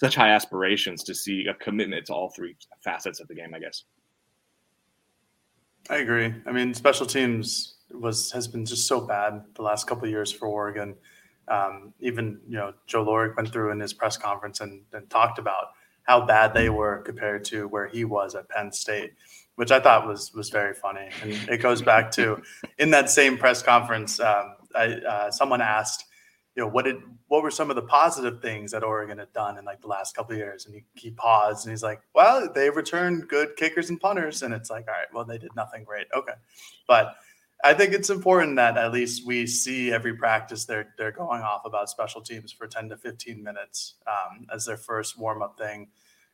such 0.00 0.14
high 0.14 0.30
aspirations 0.30 1.02
to 1.04 1.14
see 1.14 1.46
a 1.46 1.54
commitment 1.54 2.06
to 2.06 2.14
all 2.14 2.30
three 2.30 2.56
facets 2.82 3.20
of 3.20 3.28
the 3.28 3.34
game 3.34 3.54
i 3.54 3.58
guess 3.58 3.84
i 5.90 5.96
agree 5.96 6.34
i 6.46 6.52
mean 6.52 6.74
special 6.74 7.06
teams 7.06 7.76
was 7.92 8.30
has 8.32 8.46
been 8.46 8.64
just 8.64 8.86
so 8.86 9.00
bad 9.00 9.42
the 9.54 9.62
last 9.62 9.86
couple 9.86 10.04
of 10.04 10.10
years 10.10 10.30
for 10.32 10.46
oregon 10.46 10.94
um, 11.48 11.94
even 12.00 12.40
you 12.48 12.56
know 12.56 12.72
joe 12.86 13.04
lorig 13.04 13.36
went 13.36 13.50
through 13.52 13.70
in 13.70 13.80
his 13.80 13.92
press 13.92 14.16
conference 14.16 14.60
and, 14.60 14.82
and 14.92 15.08
talked 15.10 15.38
about 15.38 15.68
how 16.02 16.24
bad 16.24 16.54
they 16.54 16.70
were 16.70 16.98
compared 17.02 17.44
to 17.44 17.68
where 17.68 17.86
he 17.86 18.04
was 18.04 18.34
at 18.34 18.48
penn 18.48 18.72
state 18.72 19.12
which 19.58 19.72
I 19.72 19.80
thought 19.80 20.06
was 20.06 20.32
was 20.34 20.50
very 20.50 20.72
funny. 20.72 21.08
And 21.20 21.32
it 21.48 21.60
goes 21.60 21.82
back 21.82 22.12
to 22.12 22.40
in 22.78 22.92
that 22.92 23.10
same 23.10 23.36
press 23.36 23.60
conference, 23.60 24.20
um, 24.20 24.54
I, 24.72 24.84
uh, 24.86 25.30
someone 25.32 25.60
asked, 25.60 26.04
you 26.58 26.64
know, 26.64 26.70
what 26.70 26.86
did 26.86 26.96
what 27.28 27.44
were 27.44 27.52
some 27.52 27.70
of 27.70 27.76
the 27.76 27.82
positive 27.82 28.42
things 28.42 28.72
that 28.72 28.82
Oregon 28.82 29.18
had 29.18 29.32
done 29.32 29.58
in 29.58 29.64
like 29.64 29.80
the 29.80 29.86
last 29.86 30.16
couple 30.16 30.32
of 30.32 30.38
years? 30.38 30.66
And 30.66 30.74
he, 30.74 30.82
he 30.94 31.12
paused 31.12 31.64
and 31.64 31.72
he's 31.72 31.84
like, 31.84 32.00
well, 32.16 32.50
they 32.52 32.68
returned 32.68 33.28
good 33.28 33.54
kickers 33.54 33.90
and 33.90 34.00
punters. 34.00 34.42
And 34.42 34.52
it's 34.52 34.68
like, 34.68 34.88
all 34.88 34.94
right, 34.94 35.06
well, 35.14 35.24
they 35.24 35.38
did 35.38 35.54
nothing 35.54 35.84
great. 35.84 36.08
Okay, 36.16 36.32
but 36.88 37.14
I 37.62 37.74
think 37.74 37.92
it's 37.92 38.10
important 38.10 38.56
that 38.56 38.76
at 38.76 38.92
least 38.92 39.24
we 39.24 39.46
see 39.46 39.92
every 39.92 40.16
practice 40.16 40.64
they're 40.64 40.92
they're 40.98 41.12
going 41.12 41.42
off 41.42 41.62
about 41.64 41.90
special 41.90 42.22
teams 42.22 42.50
for 42.50 42.66
10 42.66 42.88
to 42.88 42.96
15 42.96 43.40
minutes 43.40 43.94
um, 44.08 44.48
as 44.52 44.66
their 44.66 44.76
first 44.76 45.16
warm 45.16 45.42
up 45.42 45.56
thing, 45.56 45.86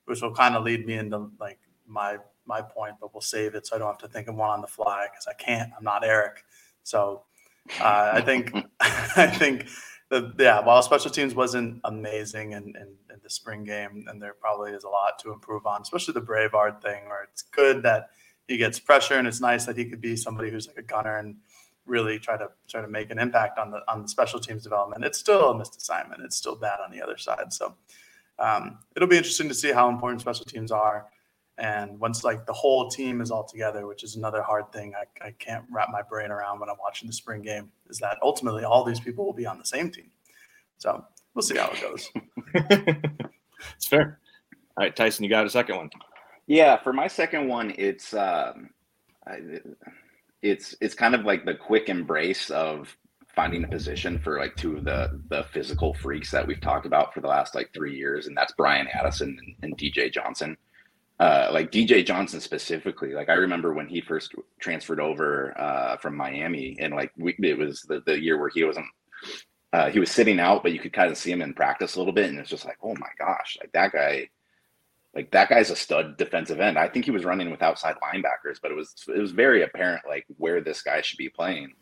which 0.06 0.22
will 0.22 0.32
kind 0.32 0.56
of 0.56 0.64
lead 0.64 0.86
me 0.86 0.94
into 0.94 1.30
like 1.38 1.58
my 1.86 2.16
my 2.46 2.62
point, 2.62 2.94
but 2.98 3.12
we'll 3.12 3.20
save 3.20 3.54
it 3.54 3.66
so 3.66 3.76
I 3.76 3.78
don't 3.78 3.88
have 3.88 3.98
to 3.98 4.08
think 4.08 4.28
of 4.28 4.36
one 4.36 4.48
on 4.48 4.62
the 4.62 4.68
fly 4.68 5.06
because 5.10 5.26
I 5.26 5.34
can't. 5.34 5.70
I'm 5.76 5.84
not 5.84 6.02
Eric. 6.02 6.44
So 6.82 7.24
uh, 7.78 8.12
I 8.14 8.22
think 8.22 8.54
I 8.80 9.26
think 9.26 9.66
the 10.10 10.34
yeah, 10.38 10.60
while 10.60 10.82
special 10.82 11.10
teams 11.10 11.34
wasn't 11.34 11.80
amazing 11.84 12.52
in, 12.52 12.62
in, 12.76 12.88
in, 13.10 13.20
the 13.22 13.30
spring 13.30 13.64
game, 13.64 14.04
and 14.08 14.20
there 14.20 14.34
probably 14.34 14.72
is 14.72 14.84
a 14.84 14.88
lot 14.88 15.18
to 15.20 15.32
improve 15.32 15.66
on, 15.66 15.80
especially 15.80 16.12
the 16.12 16.20
Brevard 16.20 16.82
thing, 16.82 17.06
where 17.06 17.24
it's 17.24 17.42
good 17.42 17.82
that 17.84 18.10
he 18.46 18.58
gets 18.58 18.78
pressure, 18.78 19.14
and 19.14 19.26
it's 19.26 19.40
nice 19.40 19.64
that 19.64 19.78
he 19.78 19.86
could 19.86 20.02
be 20.02 20.14
somebody 20.14 20.50
who's 20.50 20.66
like 20.66 20.76
a 20.76 20.82
gunner 20.82 21.16
and 21.16 21.36
really 21.86 22.18
try 22.18 22.36
to 22.36 22.48
try 22.68 22.80
to 22.80 22.88
make 22.88 23.10
an 23.10 23.18
impact 23.18 23.58
on 23.58 23.70
the 23.70 23.80
on 23.88 24.02
the 24.02 24.08
special 24.08 24.38
teams 24.38 24.62
development. 24.62 25.04
It's 25.04 25.18
still 25.18 25.50
a 25.50 25.58
missed 25.58 25.76
assignment. 25.76 26.22
It's 26.22 26.36
still 26.36 26.56
bad 26.56 26.80
on 26.84 26.90
the 26.90 27.02
other 27.02 27.16
side. 27.16 27.52
So 27.52 27.74
um, 28.38 28.78
it'll 28.96 29.08
be 29.08 29.16
interesting 29.16 29.48
to 29.48 29.54
see 29.54 29.72
how 29.72 29.88
important 29.88 30.20
special 30.20 30.44
teams 30.44 30.70
are. 30.70 31.06
And 31.58 32.00
once 32.00 32.24
like 32.24 32.46
the 32.46 32.52
whole 32.52 32.88
team 32.88 33.20
is 33.20 33.30
all 33.30 33.44
together, 33.44 33.86
which 33.86 34.02
is 34.02 34.16
another 34.16 34.42
hard 34.42 34.72
thing 34.72 34.92
I, 34.94 35.26
I 35.26 35.30
can't 35.38 35.64
wrap 35.70 35.88
my 35.92 36.02
brain 36.02 36.30
around 36.30 36.58
when 36.58 36.68
I'm 36.68 36.78
watching 36.80 37.06
the 37.06 37.12
spring 37.12 37.42
game, 37.42 37.70
is 37.88 37.98
that 37.98 38.18
ultimately 38.22 38.64
all 38.64 38.82
these 38.82 38.98
people 38.98 39.24
will 39.24 39.32
be 39.32 39.46
on 39.46 39.58
the 39.58 39.64
same 39.64 39.90
team. 39.90 40.10
So 40.78 41.04
we'll 41.34 41.42
see 41.42 41.56
how 41.56 41.70
it 41.70 41.80
goes. 41.80 42.10
it's 43.76 43.86
fair. 43.86 44.18
All 44.76 44.84
right, 44.84 44.94
Tyson, 44.94 45.22
you 45.22 45.30
got 45.30 45.46
a 45.46 45.50
second 45.50 45.76
one. 45.76 45.90
Yeah, 46.46 46.76
for 46.76 46.92
my 46.92 47.06
second 47.06 47.46
one, 47.48 47.72
it's 47.78 48.12
um, 48.14 48.70
it's 50.42 50.74
it's 50.80 50.94
kind 50.94 51.14
of 51.14 51.24
like 51.24 51.44
the 51.44 51.54
quick 51.54 51.88
embrace 51.88 52.50
of 52.50 52.96
finding 53.34 53.64
a 53.64 53.68
position 53.68 54.18
for 54.18 54.38
like 54.38 54.56
two 54.56 54.76
of 54.76 54.84
the 54.84 55.20
the 55.28 55.44
physical 55.52 55.94
freaks 55.94 56.30
that 56.32 56.46
we've 56.46 56.60
talked 56.60 56.86
about 56.86 57.14
for 57.14 57.20
the 57.20 57.28
last 57.28 57.54
like 57.54 57.70
three 57.72 57.96
years, 57.96 58.26
and 58.26 58.36
that's 58.36 58.52
Bryan 58.52 58.88
Addison 58.92 59.38
and, 59.40 59.54
and 59.62 59.78
DJ 59.78 60.12
Johnson 60.12 60.56
uh, 61.24 61.48
like 61.50 61.72
DJ 61.72 62.04
Johnson 62.04 62.38
specifically. 62.38 63.14
Like 63.14 63.30
I 63.30 63.34
remember 63.34 63.72
when 63.72 63.88
he 63.88 64.02
first 64.02 64.34
transferred 64.60 65.00
over 65.00 65.58
uh, 65.58 65.96
from 65.96 66.16
Miami, 66.16 66.76
and 66.78 66.92
like 66.92 67.12
we, 67.16 67.34
it 67.38 67.56
was 67.56 67.80
the, 67.88 68.02
the 68.04 68.20
year 68.20 68.38
where 68.38 68.50
he 68.50 68.62
wasn't. 68.62 68.84
Uh, 69.72 69.88
he 69.88 69.98
was 69.98 70.10
sitting 70.10 70.38
out, 70.38 70.62
but 70.62 70.72
you 70.72 70.78
could 70.78 70.92
kind 70.92 71.10
of 71.10 71.16
see 71.16 71.32
him 71.32 71.40
in 71.40 71.54
practice 71.54 71.94
a 71.94 71.98
little 71.98 72.12
bit, 72.12 72.28
and 72.28 72.38
it's 72.38 72.50
just 72.50 72.66
like, 72.66 72.76
oh 72.82 72.94
my 72.96 73.08
gosh, 73.18 73.56
like 73.58 73.72
that 73.72 73.90
guy, 73.92 74.28
like 75.14 75.30
that 75.30 75.48
guy's 75.48 75.70
a 75.70 75.76
stud 75.76 76.18
defensive 76.18 76.60
end. 76.60 76.78
I 76.78 76.88
think 76.88 77.06
he 77.06 77.10
was 77.10 77.24
running 77.24 77.50
with 77.50 77.62
outside 77.62 77.96
linebackers, 78.02 78.58
but 78.60 78.70
it 78.70 78.76
was 78.76 78.94
it 79.08 79.18
was 79.18 79.32
very 79.32 79.62
apparent 79.62 80.02
like 80.06 80.26
where 80.36 80.60
this 80.60 80.82
guy 80.82 81.00
should 81.00 81.16
be 81.16 81.30
playing, 81.30 81.72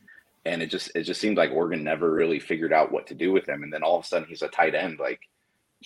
and 0.45 0.63
it 0.63 0.69
just 0.71 0.93
it 0.95 1.03
just 1.03 1.21
seemed 1.21 1.37
like 1.37 1.51
Oregon 1.51 1.83
never 1.83 2.13
really 2.13 2.39
figured 2.39 2.73
out 2.73 2.93
what 2.93 3.09
to 3.09 3.15
do 3.17 3.33
with 3.33 3.49
him, 3.49 3.65
and 3.65 3.73
then 3.73 3.83
all 3.83 3.99
of 3.99 4.05
a 4.05 4.07
sudden 4.07 4.29
he's 4.29 4.43
a 4.43 4.49
tight 4.49 4.77
end, 4.77 5.01
like 5.01 5.19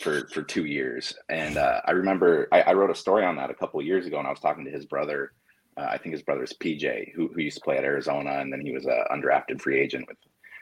for 0.01 0.29
for 0.29 0.43
two 0.43 0.67
years. 0.67 1.15
And 1.29 1.57
uh, 1.57 1.81
I 1.85 1.93
remember 1.93 2.49
I, 2.53 2.63
I, 2.63 2.73
wrote 2.75 2.91
a 2.91 2.95
story 2.95 3.25
on 3.25 3.37
that 3.37 3.51
a 3.51 3.55
couple 3.55 3.81
years 3.83 4.07
ago, 4.07 4.19
and 4.19 4.27
I 4.27 4.31
was 4.31 4.41
talking 4.41 4.65
to 4.65 4.71
his 4.71 4.87
brother. 4.87 5.33
Uh, 5.77 5.89
I 5.91 5.99
think 5.99 6.15
his 6.15 6.23
brother's 6.23 6.55
PJ, 6.55 7.13
who, 7.15 7.29
who 7.29 7.43
used 7.43 7.59
to 7.59 7.65
play 7.65 7.77
at 7.77 7.85
Arizona, 7.85 8.39
and 8.41 8.53
then 8.53 8.61
he 8.61 8.73
was 8.73 8.87
a 8.87 9.05
undrafted 9.11 9.61
free 9.61 9.81
agent 9.81 10.07
with 10.09 10.19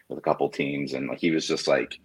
with 0.09 0.18
a 0.18 0.23
couple 0.23 0.49
teams, 0.49 0.94
and 0.94 1.09
like 1.09 1.18
he 1.18 1.31
was 1.31 1.47
just 1.47 1.68
like 1.68 1.99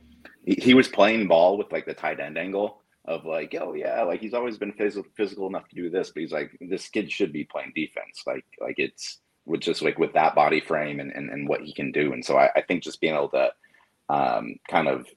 he, 0.45 0.55
he 0.55 0.73
was 0.73 0.87
playing 0.87 1.27
ball 1.27 1.57
with 1.57 1.71
like 1.71 1.85
the 1.85 1.93
tight 1.93 2.19
end 2.19 2.37
angle 2.37 2.81
of 3.05 3.25
like, 3.25 3.55
oh 3.59 3.73
yeah, 3.73 4.03
like 4.03 4.21
he's 4.21 4.33
always 4.33 4.57
been 4.57 4.73
physical 4.73 5.09
physical 5.15 5.47
enough 5.47 5.67
to 5.69 5.75
do 5.75 5.89
this, 5.89 6.11
but 6.11 6.21
he's 6.21 6.31
like 6.31 6.55
this 6.61 6.87
kid 6.89 7.11
should 7.11 7.33
be 7.33 7.43
playing 7.43 7.71
defense, 7.75 8.23
like 8.25 8.45
like 8.59 8.75
it's 8.77 9.19
with 9.45 9.61
just 9.61 9.81
like 9.81 9.97
with 9.97 10.13
that 10.13 10.35
body 10.35 10.59
frame 10.59 10.99
and, 10.99 11.11
and, 11.11 11.29
and 11.31 11.49
what 11.49 11.61
he 11.61 11.73
can 11.73 11.91
do. 11.91 12.13
And 12.13 12.23
so 12.23 12.37
I, 12.37 12.49
I 12.55 12.61
think 12.61 12.83
just 12.83 13.01
being 13.01 13.15
able 13.15 13.29
to 13.29 13.51
um, 14.07 14.55
kind 14.69 14.87
of 14.87 15.07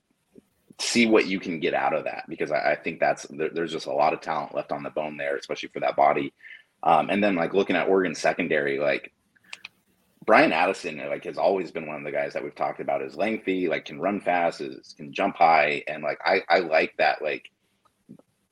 see 0.83 1.07
what 1.07 1.27
you 1.27 1.39
can 1.39 1.61
get 1.61 1.75
out 1.75 1.95
of 1.95 2.05
that 2.05 2.25
because 2.29 2.51
I, 2.51 2.73
I 2.73 2.77
think 2.77 2.99
that's 2.99 3.23
there, 3.31 3.51
there's 3.51 3.73
just 3.73 3.87
a 3.87 3.93
lot 3.93 4.13
of 4.13 4.21
talent 4.21 4.55
left 4.55 4.73
on 4.73 4.83
the 4.83 4.91
bone 4.91 5.17
there, 5.17 5.37
especially 5.37 5.69
for 5.69 5.81
that 5.81 5.97
body. 5.97 6.35
Um, 6.83 7.09
and 7.09 7.23
then 7.23 7.37
like 7.37 7.55
looking 7.55 7.77
at 7.77 7.89
Oregon 7.89 8.15
secondary, 8.15 8.81
like 8.81 9.13
Bryan 10.27 10.53
Addison, 10.53 10.99
like 10.99 11.25
has 11.25 11.39
always 11.39 11.71
been 11.71 11.87
one 11.87 11.97
of 11.97 12.05
the 12.05 12.11
guys 12.11 12.33
that 12.33 12.43
we've 12.43 12.55
talked 12.55 12.81
about 12.81 13.03
is 13.03 13.17
lengthy, 13.17 13.69
like 13.69 13.85
can 13.85 14.01
run 14.01 14.21
fast, 14.21 14.61
is 14.61 14.95
can 14.97 15.13
jump 15.13 15.37
high, 15.37 15.85
and 15.87 16.03
like 16.03 16.19
I 16.25 16.43
I 16.49 16.59
like 16.59 16.95
that 16.99 17.23
like 17.23 17.49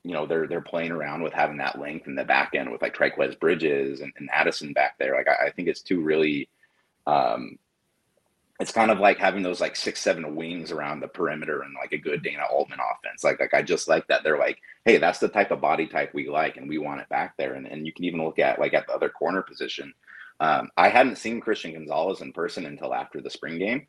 you 0.05 0.13
know 0.13 0.27
they're 0.27 0.47
they're 0.47 0.61
playing 0.61 0.93
around 0.93 1.23
with 1.23 1.33
having 1.33 1.59
that 1.59 1.81
length 1.81 2.07
in 2.07 2.15
the 2.15 2.25
back 2.25 2.55
end 2.55 2.71
with 2.71 2.81
like 2.81 2.95
Trikweze 2.95 3.39
Bridges 3.41 4.01
and, 4.01 4.13
and 4.17 4.31
Addison 4.33 4.73
back 4.73 4.99
there. 4.99 5.17
Like 5.17 5.29
I, 5.29 5.47
I 5.47 5.51
think 5.51 5.67
it's 5.67 5.83
two 5.83 6.01
really 6.01 6.49
um, 7.07 7.59
it's 8.61 8.73
kind 8.73 8.91
of 8.91 9.01
like 9.01 9.17
having 9.17 9.43
those 9.43 9.61
like 9.61 9.75
six, 9.75 10.01
seven 10.01 10.37
wings 10.37 10.71
around 10.71 11.01
the 11.01 11.09
perimeter 11.09 11.63
and 11.63 11.75
like 11.75 11.93
a 11.93 11.99
good 11.99 12.23
Dana 12.23 12.43
Altman 12.51 12.79
offense. 12.79 13.25
Like, 13.25 13.41
like 13.41 13.55
I 13.55 13.63
just 13.63 13.89
like 13.89 14.07
that. 14.09 14.23
They're 14.23 14.39
like, 14.39 14.59
hey, 14.85 14.99
that's 14.99 15.19
the 15.19 15.29
type 15.29 15.51
of 15.51 15.63
body 15.63 15.87
type 15.87 16.13
we 16.13 16.29
like, 16.29 16.59
and 16.59 16.69
we 16.69 16.77
want 16.77 17.01
it 17.01 17.09
back 17.09 17.37
there. 17.39 17.55
And, 17.55 17.67
and 17.67 17.87
you 17.87 17.93
can 17.93 18.05
even 18.05 18.23
look 18.23 18.39
at 18.39 18.61
like 18.61 18.75
at 18.75 18.87
the 18.87 18.93
other 18.93 19.09
corner 19.09 19.41
position. 19.41 19.95
Um, 20.41 20.69
I 20.77 20.91
hadn't 20.91 21.17
seen 21.17 21.41
Christian 21.41 21.73
Gonzalez 21.73 22.21
in 22.21 22.35
person 22.35 22.67
until 22.67 22.93
after 22.93 23.23
the 23.23 23.31
spring 23.31 23.59
game. 23.59 23.87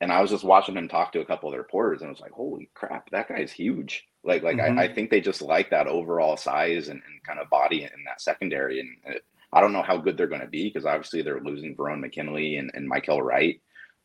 And 0.00 0.12
I 0.12 0.20
was 0.20 0.30
just 0.30 0.44
watching 0.44 0.76
him 0.76 0.88
talk 0.88 1.12
to 1.12 1.20
a 1.20 1.24
couple 1.24 1.48
of 1.48 1.52
the 1.52 1.58
reporters 1.58 2.00
and 2.00 2.08
I 2.08 2.12
was 2.12 2.20
like, 2.20 2.32
holy 2.32 2.70
crap, 2.74 3.10
that 3.10 3.28
guy's 3.28 3.52
huge. 3.52 4.06
Like, 4.24 4.42
like 4.42 4.56
mm-hmm. 4.56 4.78
I, 4.78 4.84
I, 4.84 4.94
think 4.94 5.10
they 5.10 5.20
just 5.20 5.42
like 5.42 5.70
that 5.70 5.86
overall 5.86 6.36
size 6.36 6.88
and, 6.88 7.00
and 7.06 7.22
kind 7.24 7.38
of 7.38 7.50
body 7.50 7.84
in 7.84 8.04
that 8.06 8.20
secondary. 8.20 8.80
And 8.80 8.88
it, 9.04 9.24
I 9.52 9.60
don't 9.60 9.72
know 9.72 9.82
how 9.82 9.96
good 9.96 10.16
they're 10.16 10.26
going 10.26 10.40
to 10.40 10.48
be 10.48 10.64
because 10.64 10.86
obviously 10.86 11.22
they're 11.22 11.40
losing 11.40 11.76
Verone 11.76 12.00
McKinley 12.00 12.56
and, 12.56 12.70
and 12.74 12.90
Mykael 12.90 13.22
Wright. 13.22 13.60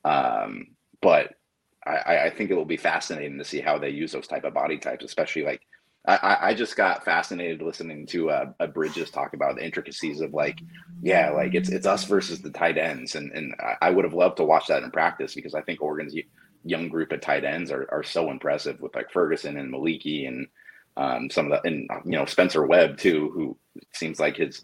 Um, 0.07 0.67
but 1.01 1.33
I, 1.85 2.25
I, 2.25 2.29
think 2.29 2.49
it 2.49 2.55
will 2.55 2.65
be 2.65 2.77
fascinating 2.77 3.37
to 3.37 3.45
see 3.45 3.59
how 3.59 3.77
they 3.77 3.89
use 3.89 4.11
those 4.11 4.27
type 4.27 4.45
of 4.45 4.53
body 4.53 4.77
types, 4.77 5.03
especially 5.03 5.43
like 5.43 5.61
I, 6.07 6.37
I 6.41 6.53
just 6.53 6.77
got 6.77 7.03
fascinated 7.03 7.61
listening 7.61 8.05
to 8.07 8.29
uh, 8.29 8.45
a 8.61 8.67
Bridges 8.67 9.11
talk 9.11 9.33
about 9.33 9.57
the 9.57 9.65
intricacies 9.65 10.21
of 10.21 10.33
like, 10.33 10.61
yeah, 11.01 11.31
like 11.31 11.53
it's 11.53 11.67
it's 11.67 11.85
us 11.85 12.05
versus 12.05 12.41
the 12.41 12.49
tight 12.49 12.77
ends, 12.77 13.15
and 13.15 13.29
and 13.33 13.53
I 13.81 13.89
would 13.89 14.05
have 14.05 14.13
loved 14.13 14.37
to 14.37 14.45
watch 14.45 14.67
that 14.67 14.83
in 14.83 14.91
practice 14.91 15.35
because 15.35 15.53
I 15.53 15.61
think 15.61 15.81
Oregon's 15.81 16.15
young 16.63 16.87
group 16.87 17.11
of 17.11 17.19
tight 17.19 17.43
ends 17.43 17.71
are, 17.71 17.87
are 17.91 18.03
so 18.03 18.31
impressive 18.31 18.79
with 18.79 18.95
like 18.95 19.11
Ferguson 19.11 19.57
and 19.57 19.71
Moliki 19.71 20.27
and 20.29 20.47
um, 20.95 21.29
some 21.29 21.51
of 21.51 21.61
the 21.61 21.67
and 21.67 21.89
you 22.05 22.11
know 22.11 22.25
Spencer 22.25 22.65
Webb 22.65 22.97
too, 22.97 23.29
who 23.33 23.57
seems 23.93 24.17
like 24.17 24.37
his 24.37 24.63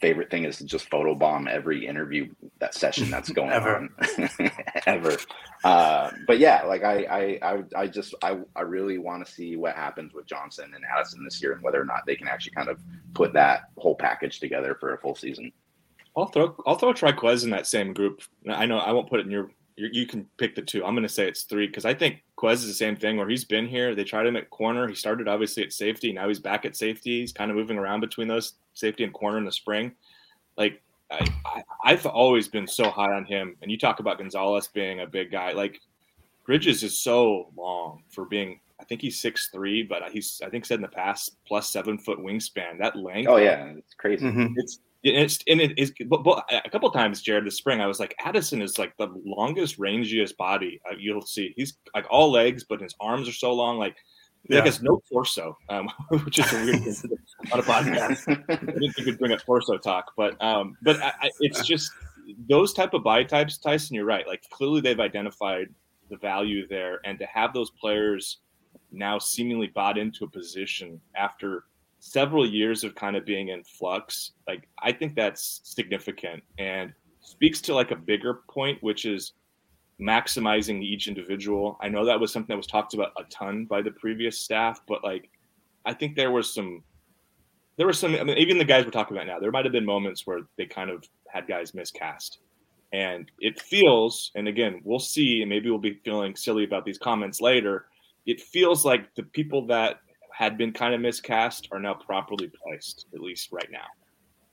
favorite 0.00 0.30
thing 0.30 0.44
is 0.44 0.58
to 0.58 0.64
just 0.64 0.88
photobomb 0.90 1.48
every 1.48 1.86
interview 1.86 2.28
that 2.58 2.74
session 2.74 3.10
that's 3.10 3.30
going 3.32 3.50
ever. 3.50 3.76
on 3.76 3.90
ever 4.86 5.16
uh, 5.64 6.10
but 6.26 6.38
yeah 6.38 6.62
like 6.64 6.82
I, 6.82 7.38
I 7.42 7.62
i 7.76 7.86
just 7.86 8.14
i, 8.22 8.38
I 8.56 8.62
really 8.62 8.98
want 8.98 9.24
to 9.26 9.30
see 9.30 9.56
what 9.56 9.76
happens 9.76 10.14
with 10.14 10.26
johnson 10.26 10.72
and 10.74 10.84
addison 10.84 11.24
this 11.24 11.42
year 11.42 11.52
and 11.52 11.62
whether 11.62 11.80
or 11.80 11.84
not 11.84 12.06
they 12.06 12.16
can 12.16 12.28
actually 12.28 12.52
kind 12.52 12.68
of 12.68 12.80
put 13.14 13.32
that 13.34 13.64
whole 13.76 13.94
package 13.94 14.40
together 14.40 14.76
for 14.78 14.94
a 14.94 14.98
full 14.98 15.14
season 15.14 15.52
i'll 16.16 16.26
throw 16.26 16.56
i'll 16.66 16.76
throw 16.76 16.92
Trikweze 16.92 17.44
in 17.44 17.50
that 17.50 17.66
same 17.66 17.92
group 17.92 18.22
i 18.48 18.66
know 18.66 18.78
i 18.78 18.92
won't 18.92 19.10
put 19.10 19.20
it 19.20 19.26
in 19.26 19.32
your 19.32 19.50
you 19.80 20.06
can 20.06 20.26
pick 20.36 20.54
the 20.54 20.62
two. 20.62 20.84
I'm 20.84 20.94
going 20.94 21.06
to 21.06 21.08
say 21.08 21.26
it's 21.26 21.44
three 21.44 21.66
because 21.66 21.84
I 21.84 21.94
think 21.94 22.22
Quez 22.36 22.54
is 22.54 22.66
the 22.66 22.74
same 22.74 22.96
thing 22.96 23.16
where 23.16 23.28
he's 23.28 23.44
been 23.44 23.66
here. 23.66 23.94
They 23.94 24.04
tried 24.04 24.26
him 24.26 24.36
at 24.36 24.50
corner. 24.50 24.86
He 24.88 24.94
started 24.94 25.28
obviously 25.28 25.62
at 25.62 25.72
safety. 25.72 26.12
Now 26.12 26.28
he's 26.28 26.38
back 26.38 26.64
at 26.64 26.76
safety. 26.76 27.20
He's 27.20 27.32
kind 27.32 27.50
of 27.50 27.56
moving 27.56 27.78
around 27.78 28.00
between 28.00 28.28
those 28.28 28.54
safety 28.80 29.04
and 29.04 29.12
corner 29.12 29.38
in 29.38 29.44
the 29.44 29.52
spring. 29.52 29.92
Like 30.56 30.82
I, 31.10 31.26
I, 31.84 31.90
have 31.90 32.06
always 32.06 32.48
been 32.48 32.66
so 32.66 32.90
high 32.90 33.12
on 33.12 33.24
him. 33.24 33.56
And 33.62 33.70
you 33.70 33.78
talk 33.78 34.00
about 34.00 34.18
Gonzalez 34.18 34.68
being 34.68 35.00
a 35.00 35.06
big 35.06 35.30
guy. 35.30 35.52
Like 35.52 35.80
Bridges 36.46 36.82
is 36.82 36.98
so 36.98 37.50
long 37.56 38.02
for 38.10 38.24
being. 38.24 38.60
I 38.80 38.84
think 38.84 39.02
he's 39.02 39.20
six 39.20 39.48
three, 39.48 39.82
but 39.82 40.02
he's 40.10 40.40
I 40.44 40.48
think 40.48 40.64
said 40.64 40.76
in 40.76 40.82
the 40.82 40.88
past 40.88 41.36
plus 41.46 41.68
seven 41.68 41.98
foot 41.98 42.18
wingspan. 42.18 42.78
That 42.78 42.96
length. 42.96 43.28
Oh 43.28 43.36
yeah, 43.36 43.66
it's 43.76 43.94
crazy. 43.94 44.26
Mm-hmm. 44.26 44.54
It's 44.56 44.80
it's 45.02 45.38
and 45.46 45.60
it 45.60 45.78
is 45.78 45.92
but, 46.06 46.22
but 46.22 46.44
a 46.64 46.68
couple 46.68 46.90
times 46.90 47.22
jared 47.22 47.46
this 47.46 47.56
spring 47.56 47.80
i 47.80 47.86
was 47.86 47.98
like 47.98 48.14
addison 48.18 48.60
is 48.60 48.78
like 48.78 48.94
the 48.98 49.08
longest 49.24 49.78
rangiest 49.78 50.36
body 50.36 50.78
uh, 50.90 50.94
you'll 50.98 51.22
see 51.22 51.54
he's 51.56 51.78
like 51.94 52.04
all 52.10 52.30
legs 52.30 52.64
but 52.64 52.82
his 52.82 52.94
arms 53.00 53.26
are 53.26 53.32
so 53.32 53.52
long 53.52 53.78
like 53.78 53.96
yeah. 54.48 54.56
Like 54.56 54.66
has 54.66 54.82
no 54.82 55.02
torso, 55.10 55.56
um, 55.68 55.88
which 56.24 56.38
is 56.38 56.52
a 56.52 56.56
weird 56.64 56.82
thing 56.82 57.10
on 57.52 57.60
a 57.60 57.62
podcast. 57.62 58.26
I 58.48 58.56
didn't 58.56 58.92
think 58.92 59.06
we'd 59.06 59.18
bring 59.18 59.32
up 59.32 59.40
torso 59.44 59.76
talk, 59.76 60.12
but 60.16 60.40
um, 60.42 60.76
but 60.82 60.96
I, 61.00 61.12
I, 61.20 61.30
it's 61.40 61.66
just 61.66 61.90
those 62.48 62.72
type 62.72 62.94
of 62.94 63.04
body 63.04 63.24
types. 63.24 63.58
Tyson, 63.58 63.94
you're 63.94 64.04
right. 64.04 64.26
Like 64.26 64.42
clearly 64.50 64.80
they've 64.80 65.00
identified 65.00 65.68
the 66.08 66.16
value 66.16 66.66
there, 66.68 67.00
and 67.04 67.18
to 67.18 67.26
have 67.26 67.52
those 67.52 67.70
players 67.70 68.38
now 68.92 69.18
seemingly 69.18 69.68
bought 69.68 69.98
into 69.98 70.24
a 70.24 70.28
position 70.28 71.00
after 71.16 71.64
several 72.00 72.48
years 72.48 72.82
of 72.82 72.94
kind 72.94 73.16
of 73.16 73.24
being 73.24 73.48
in 73.48 73.62
flux, 73.62 74.32
like 74.48 74.66
I 74.82 74.90
think 74.90 75.14
that's 75.14 75.60
significant 75.64 76.42
and 76.58 76.92
speaks 77.20 77.60
to 77.62 77.74
like 77.74 77.90
a 77.90 77.96
bigger 77.96 78.40
point, 78.48 78.82
which 78.82 79.04
is 79.04 79.34
maximizing 80.00 80.82
each 80.82 81.08
individual. 81.08 81.78
I 81.80 81.88
know 81.88 82.04
that 82.04 82.18
was 82.18 82.32
something 82.32 82.54
that 82.54 82.56
was 82.56 82.66
talked 82.66 82.94
about 82.94 83.12
a 83.18 83.24
ton 83.24 83.66
by 83.66 83.82
the 83.82 83.90
previous 83.90 84.38
staff, 84.38 84.80
but 84.88 85.04
like 85.04 85.30
I 85.84 85.94
think 85.94 86.16
there 86.16 86.30
was 86.30 86.52
some 86.52 86.82
there 87.76 87.86
were 87.86 87.92
some 87.92 88.14
I 88.14 88.24
mean 88.24 88.38
even 88.38 88.58
the 88.58 88.64
guys 88.64 88.84
we're 88.84 88.90
talking 88.90 89.16
about 89.16 89.26
now, 89.26 89.38
there 89.38 89.50
might 89.50 89.64
have 89.64 89.72
been 89.72 89.84
moments 89.84 90.26
where 90.26 90.40
they 90.56 90.66
kind 90.66 90.90
of 90.90 91.04
had 91.28 91.46
guys 91.46 91.74
miscast. 91.74 92.38
And 92.92 93.30
it 93.38 93.60
feels, 93.60 94.32
and 94.34 94.48
again, 94.48 94.80
we'll 94.82 94.98
see, 94.98 95.42
and 95.42 95.48
maybe 95.48 95.70
we'll 95.70 95.78
be 95.78 96.00
feeling 96.04 96.34
silly 96.34 96.64
about 96.64 96.84
these 96.84 96.98
comments 96.98 97.40
later. 97.40 97.86
It 98.26 98.40
feels 98.40 98.84
like 98.84 99.14
the 99.14 99.22
people 99.22 99.64
that 99.66 100.00
had 100.32 100.58
been 100.58 100.72
kind 100.72 100.92
of 100.92 101.00
miscast 101.00 101.68
are 101.70 101.78
now 101.78 101.94
properly 101.94 102.50
placed, 102.62 103.06
at 103.14 103.20
least 103.20 103.52
right 103.52 103.70
now. 103.70 103.86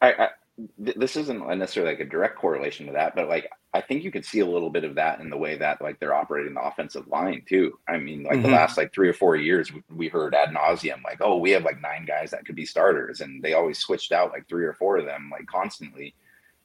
I, 0.02 0.14
I 0.14 0.30
this 0.78 1.16
isn't 1.16 1.48
necessarily 1.58 1.94
like 1.94 2.02
a 2.02 2.10
direct 2.10 2.38
correlation 2.38 2.86
to 2.88 2.92
that, 2.94 3.16
but 3.16 3.28
like 3.28 3.50
I 3.74 3.82
think 3.82 4.04
you 4.04 4.12
could 4.12 4.26
see 4.26 4.40
a 4.40 4.46
little 4.46 4.70
bit 4.70 4.86
of 4.86 4.96
that 4.96 5.20
in 5.20 5.30
the 5.30 5.38
way 5.38 5.58
that 5.58 5.82
like 5.82 6.00
they're 6.00 6.14
operating 6.14 6.54
the 6.54 6.62
offensive 6.62 7.08
line 7.08 7.44
too. 7.48 7.78
I 7.88 7.98
mean, 7.98 8.24
like 8.24 8.36
mm-hmm. 8.36 8.44
the 8.44 8.50
last 8.50 8.78
like 8.78 8.94
three 8.94 9.10
or 9.10 9.14
four 9.14 9.36
years, 9.36 9.72
we 9.94 10.08
heard 10.08 10.34
ad 10.34 10.50
nauseum 10.50 11.04
like, 11.04 11.20
oh, 11.22 11.38
we 11.38 11.52
have 11.52 11.64
like 11.64 11.82
nine 11.82 12.06
guys 12.06 12.32
that 12.32 12.46
could 12.46 12.56
be 12.56 12.66
starters, 12.66 13.22
and 13.22 13.44
they 13.44 13.54
always 13.54 13.78
switched 13.78 14.12
out 14.12 14.32
like 14.32 14.48
three 14.48 14.66
or 14.66 14.74
four 14.74 14.98
of 14.98 15.06
them 15.06 15.30
like 15.32 15.46
constantly. 15.48 16.16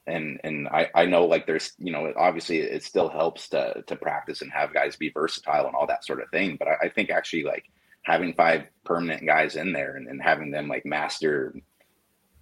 And 0.06 0.40
and 0.44 0.68
I 0.68 0.90
I 0.94 1.06
know 1.06 1.26
like 1.26 1.46
there's 1.46 1.72
you 1.78 1.92
know 1.92 2.12
obviously 2.16 2.58
it 2.58 2.84
still 2.84 3.08
helps 3.08 3.48
to 3.50 3.82
to 3.86 3.96
practice 3.96 4.40
and 4.40 4.52
have 4.52 4.72
guys 4.72 4.96
be 4.96 5.10
versatile 5.10 5.66
and 5.66 5.74
all 5.74 5.86
that 5.88 6.04
sort 6.04 6.22
of 6.22 6.30
thing, 6.30 6.56
but 6.56 6.68
I, 6.68 6.86
I 6.86 6.88
think 6.88 7.10
actually 7.10 7.42
like 7.44 7.64
having 8.02 8.32
five 8.34 8.64
permanent 8.84 9.26
guys 9.26 9.56
in 9.56 9.72
there 9.72 9.96
and, 9.96 10.08
and 10.08 10.22
having 10.22 10.50
them 10.50 10.68
like 10.68 10.86
master 10.86 11.54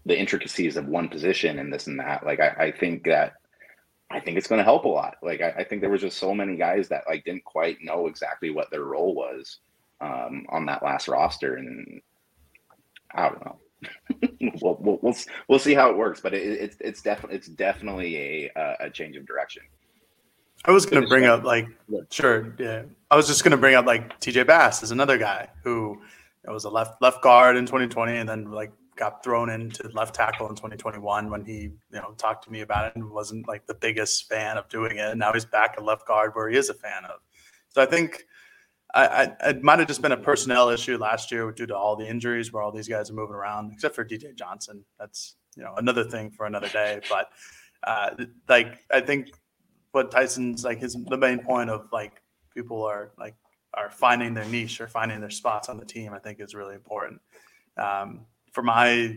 the 0.06 0.18
intricacies 0.18 0.76
of 0.76 0.86
one 0.86 1.08
position 1.08 1.58
and 1.58 1.72
this 1.72 1.86
and 1.86 2.00
that. 2.00 2.24
Like 2.24 2.40
I, 2.40 2.66
I 2.66 2.72
think 2.72 3.04
that 3.04 3.34
I 4.10 4.20
think 4.20 4.36
it's 4.36 4.48
going 4.48 4.58
to 4.58 4.64
help 4.64 4.84
a 4.84 4.88
lot. 4.88 5.16
Like 5.22 5.40
I, 5.40 5.50
I, 5.58 5.64
think 5.64 5.80
there 5.80 5.90
was 5.90 6.00
just 6.00 6.18
so 6.18 6.34
many 6.34 6.56
guys 6.56 6.88
that 6.88 7.04
like 7.08 7.24
didn't 7.24 7.44
quite 7.44 7.78
know 7.80 8.08
exactly 8.08 8.50
what 8.50 8.70
their 8.70 8.84
role 8.84 9.14
was 9.14 9.58
um, 10.00 10.46
on 10.48 10.66
that 10.66 10.82
last 10.82 11.06
roster, 11.06 11.56
and 11.56 12.00
I 13.14 13.28
don't 13.28 13.44
know. 13.44 13.58
we'll, 14.60 14.76
we'll, 14.80 14.98
we'll 15.00 15.16
we'll 15.48 15.58
see 15.58 15.74
how 15.74 15.90
it 15.90 15.96
works, 15.96 16.20
but 16.20 16.34
it, 16.34 16.42
it's 16.42 16.76
it's 16.80 17.02
definitely 17.02 17.36
it's 17.36 17.48
definitely 17.48 18.16
a 18.16 18.76
a 18.80 18.90
change 18.90 19.16
of 19.16 19.26
direction. 19.26 19.62
I 20.64 20.72
was 20.72 20.84
going 20.84 21.02
to 21.02 21.08
bring 21.08 21.24
up 21.24 21.44
like 21.44 21.68
sure, 22.10 22.54
yeah. 22.58 22.82
I 23.10 23.16
was 23.16 23.26
just 23.26 23.42
going 23.44 23.52
to 23.52 23.56
bring 23.56 23.74
up 23.74 23.86
like 23.86 24.20
TJ 24.20 24.46
Bass 24.46 24.82
is 24.82 24.90
another 24.90 25.16
guy 25.16 25.48
who 25.64 26.00
was 26.46 26.64
a 26.64 26.70
left 26.70 27.00
left 27.00 27.22
guard 27.22 27.56
in 27.56 27.64
2020, 27.64 28.16
and 28.16 28.28
then 28.28 28.50
like 28.50 28.72
got 29.00 29.24
thrown 29.24 29.48
into 29.48 29.88
left 29.94 30.14
tackle 30.14 30.46
in 30.48 30.54
2021 30.54 31.30
when 31.30 31.44
he 31.44 31.54
you 31.62 31.72
know 31.92 32.12
talked 32.18 32.44
to 32.44 32.52
me 32.52 32.60
about 32.60 32.86
it 32.86 32.94
and 32.94 33.10
wasn't 33.10 33.48
like 33.48 33.66
the 33.66 33.74
biggest 33.74 34.28
fan 34.28 34.58
of 34.58 34.68
doing 34.68 34.98
it. 34.98 35.08
And 35.10 35.18
now 35.18 35.32
he's 35.32 35.46
back 35.46 35.74
at 35.78 35.84
left 35.84 36.06
guard 36.06 36.32
where 36.34 36.50
he 36.50 36.56
is 36.56 36.68
a 36.68 36.74
fan 36.74 37.06
of. 37.06 37.20
So 37.70 37.80
I 37.82 37.86
think 37.86 38.26
I, 38.94 39.06
I 39.06 39.48
it 39.48 39.62
might 39.62 39.78
have 39.78 39.88
just 39.88 40.02
been 40.02 40.12
a 40.12 40.18
personnel 40.18 40.68
issue 40.68 40.98
last 40.98 41.32
year 41.32 41.50
due 41.50 41.66
to 41.66 41.76
all 41.76 41.96
the 41.96 42.06
injuries 42.06 42.52
where 42.52 42.62
all 42.62 42.70
these 42.70 42.88
guys 42.88 43.10
are 43.10 43.14
moving 43.14 43.34
around, 43.34 43.72
except 43.72 43.94
for 43.94 44.04
DJ 44.04 44.34
Johnson. 44.36 44.84
That's 44.98 45.36
you 45.56 45.64
know 45.64 45.74
another 45.78 46.04
thing 46.04 46.30
for 46.30 46.44
another 46.44 46.68
day. 46.68 47.00
But 47.08 47.30
uh, 47.82 48.10
like 48.50 48.84
I 48.92 49.00
think 49.00 49.32
what 49.92 50.10
Tyson's 50.10 50.62
like 50.62 50.78
his 50.78 50.94
the 51.08 51.16
main 51.16 51.38
point 51.38 51.70
of 51.70 51.88
like 51.90 52.20
people 52.54 52.84
are 52.84 53.12
like 53.18 53.34
are 53.72 53.90
finding 53.90 54.34
their 54.34 54.44
niche 54.44 54.78
or 54.78 54.88
finding 54.88 55.20
their 55.20 55.30
spots 55.30 55.70
on 55.70 55.78
the 55.78 55.86
team. 55.86 56.12
I 56.12 56.18
think 56.18 56.38
is 56.38 56.54
really 56.54 56.74
important. 56.74 57.22
Um, 57.78 58.26
for 58.52 58.62
my, 58.62 59.16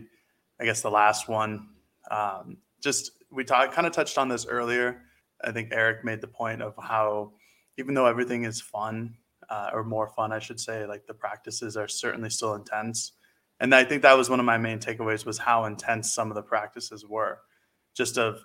I 0.60 0.64
guess 0.64 0.82
the 0.82 0.90
last 0.90 1.28
one, 1.28 1.68
um, 2.10 2.58
just 2.80 3.12
we 3.30 3.44
talked 3.44 3.72
kind 3.72 3.86
of 3.86 3.92
touched 3.92 4.18
on 4.18 4.28
this 4.28 4.46
earlier. 4.46 5.02
I 5.42 5.52
think 5.52 5.70
Eric 5.72 6.04
made 6.04 6.20
the 6.20 6.28
point 6.28 6.62
of 6.62 6.74
how 6.80 7.32
even 7.76 7.94
though 7.94 8.06
everything 8.06 8.44
is 8.44 8.60
fun 8.60 9.14
uh, 9.50 9.70
or 9.72 9.84
more 9.84 10.08
fun, 10.08 10.32
I 10.32 10.38
should 10.38 10.60
say, 10.60 10.86
like 10.86 11.06
the 11.06 11.14
practices 11.14 11.76
are 11.76 11.88
certainly 11.88 12.30
still 12.30 12.54
intense. 12.54 13.12
And 13.60 13.74
I 13.74 13.84
think 13.84 14.02
that 14.02 14.16
was 14.16 14.30
one 14.30 14.40
of 14.40 14.46
my 14.46 14.58
main 14.58 14.78
takeaways 14.78 15.26
was 15.26 15.38
how 15.38 15.64
intense 15.64 16.14
some 16.14 16.30
of 16.30 16.34
the 16.34 16.42
practices 16.42 17.04
were. 17.06 17.38
Just 17.94 18.18
of 18.18 18.44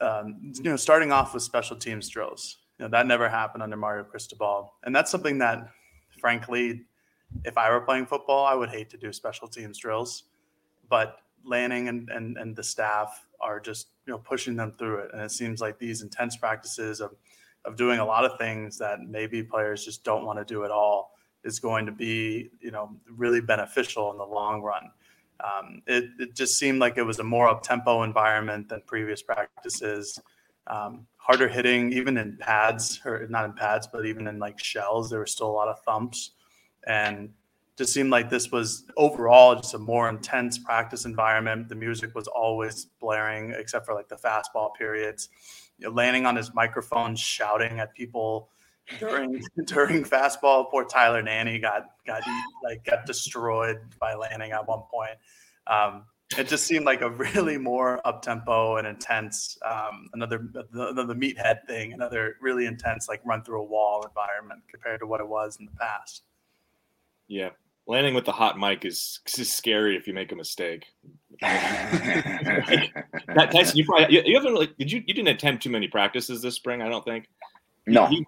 um, 0.00 0.52
you 0.54 0.70
know, 0.70 0.76
starting 0.76 1.12
off 1.12 1.34
with 1.34 1.42
special 1.42 1.76
teams 1.76 2.08
drills. 2.08 2.58
You 2.78 2.84
know, 2.84 2.90
that 2.90 3.06
never 3.06 3.28
happened 3.28 3.62
under 3.62 3.76
Mario 3.76 4.04
Cristobal, 4.04 4.72
and 4.84 4.94
that's 4.94 5.10
something 5.10 5.38
that, 5.38 5.70
frankly, 6.20 6.82
if 7.44 7.58
I 7.58 7.70
were 7.70 7.80
playing 7.80 8.06
football, 8.06 8.44
I 8.44 8.54
would 8.54 8.70
hate 8.70 8.90
to 8.90 8.96
do 8.96 9.12
special 9.12 9.48
teams 9.48 9.78
drills. 9.78 10.24
But 10.88 11.18
Lanning 11.44 11.88
and, 11.88 12.08
and, 12.10 12.36
and 12.36 12.56
the 12.56 12.62
staff 12.62 13.26
are 13.40 13.60
just 13.60 13.88
you 14.06 14.12
know 14.12 14.18
pushing 14.18 14.56
them 14.56 14.72
through 14.72 14.98
it, 14.98 15.10
and 15.12 15.22
it 15.22 15.30
seems 15.30 15.60
like 15.60 15.78
these 15.78 16.02
intense 16.02 16.36
practices 16.36 17.00
of 17.00 17.14
of 17.64 17.76
doing 17.76 18.00
a 18.00 18.04
lot 18.04 18.24
of 18.24 18.38
things 18.38 18.78
that 18.78 19.00
maybe 19.00 19.42
players 19.42 19.84
just 19.84 20.04
don't 20.04 20.24
want 20.24 20.38
to 20.38 20.44
do 20.44 20.64
at 20.64 20.70
all 20.70 21.14
is 21.44 21.60
going 21.60 21.86
to 21.86 21.92
be 21.92 22.50
you 22.60 22.70
know 22.70 22.90
really 23.16 23.40
beneficial 23.40 24.10
in 24.10 24.18
the 24.18 24.24
long 24.24 24.62
run. 24.62 24.90
Um, 25.40 25.82
it, 25.86 26.10
it 26.18 26.34
just 26.34 26.58
seemed 26.58 26.80
like 26.80 26.98
it 26.98 27.04
was 27.04 27.20
a 27.20 27.24
more 27.24 27.48
up 27.48 27.62
tempo 27.62 28.02
environment 28.02 28.68
than 28.68 28.82
previous 28.86 29.22
practices. 29.22 30.20
Um, 30.66 31.06
harder 31.16 31.48
hitting, 31.48 31.92
even 31.92 32.18
in 32.18 32.36
pads, 32.38 33.00
or 33.04 33.26
not 33.30 33.44
in 33.44 33.52
pads, 33.52 33.86
but 33.86 34.04
even 34.04 34.26
in 34.26 34.38
like 34.38 34.62
shells, 34.62 35.08
there 35.08 35.20
were 35.20 35.26
still 35.26 35.48
a 35.48 35.52
lot 35.52 35.68
of 35.68 35.80
thumps. 35.84 36.32
And 36.88 37.30
just 37.78 37.92
seemed 37.92 38.10
like 38.10 38.28
this 38.28 38.50
was 38.50 38.84
overall 38.96 39.54
just 39.54 39.72
a 39.74 39.78
more 39.78 40.08
intense 40.08 40.58
practice 40.58 41.04
environment. 41.04 41.68
The 41.68 41.76
music 41.76 42.12
was 42.14 42.26
always 42.26 42.86
blaring, 43.00 43.54
except 43.56 43.86
for 43.86 43.94
like 43.94 44.08
the 44.08 44.16
fastball 44.16 44.74
periods. 44.74 45.28
You 45.78 45.86
know, 45.86 45.94
Lanning 45.94 46.26
on 46.26 46.34
his 46.34 46.52
microphone, 46.52 47.14
shouting 47.14 47.78
at 47.78 47.94
people 47.94 48.50
during 48.98 49.44
during 49.64 50.02
fastball. 50.02 50.68
Poor 50.70 50.84
Tyler 50.84 51.22
Nanny 51.22 51.60
got 51.60 51.90
got 52.04 52.22
like 52.64 52.84
got 52.84 53.06
destroyed 53.06 53.78
by 54.00 54.14
Lanning 54.14 54.50
at 54.50 54.66
one 54.66 54.82
point. 54.90 55.16
Um, 55.68 56.04
it 56.36 56.48
just 56.48 56.66
seemed 56.66 56.84
like 56.84 57.00
a 57.00 57.10
really 57.10 57.58
more 57.58 58.06
up 58.06 58.22
tempo 58.22 58.76
and 58.76 58.88
intense 58.88 59.56
um, 59.64 60.08
another 60.14 60.48
another 60.72 61.14
meathead 61.14 61.64
thing, 61.66 61.92
another 61.92 62.36
really 62.40 62.66
intense 62.66 63.08
like 63.08 63.20
run 63.24 63.44
through 63.44 63.62
a 63.62 63.64
wall 63.64 64.04
environment 64.04 64.62
compared 64.68 64.98
to 65.00 65.06
what 65.06 65.20
it 65.20 65.28
was 65.28 65.58
in 65.60 65.66
the 65.66 65.72
past. 65.78 66.24
Yeah, 67.28 67.50
Lanning 67.88 68.14
with 68.14 68.26
the 68.26 68.32
hot 68.32 68.58
mic 68.58 68.84
is, 68.84 69.20
is 69.38 69.50
scary 69.50 69.96
if 69.96 70.06
you 70.06 70.12
make 70.12 70.30
a 70.30 70.36
mistake. 70.36 70.84
like, 71.40 71.50
Tyson, 73.50 73.78
you 73.78 73.86
probably 73.86 74.14
you, 74.14 74.22
you, 74.26 74.34
haven't 74.36 74.52
really 74.52 74.68
did 74.78 74.92
you 74.92 75.02
you 75.06 75.14
didn't 75.14 75.28
attend 75.28 75.62
too 75.62 75.70
many 75.70 75.88
practices 75.88 76.42
this 76.42 76.54
spring? 76.54 76.82
I 76.82 76.90
don't 76.90 77.04
think. 77.04 77.28
No. 77.86 78.04
He, 78.04 78.26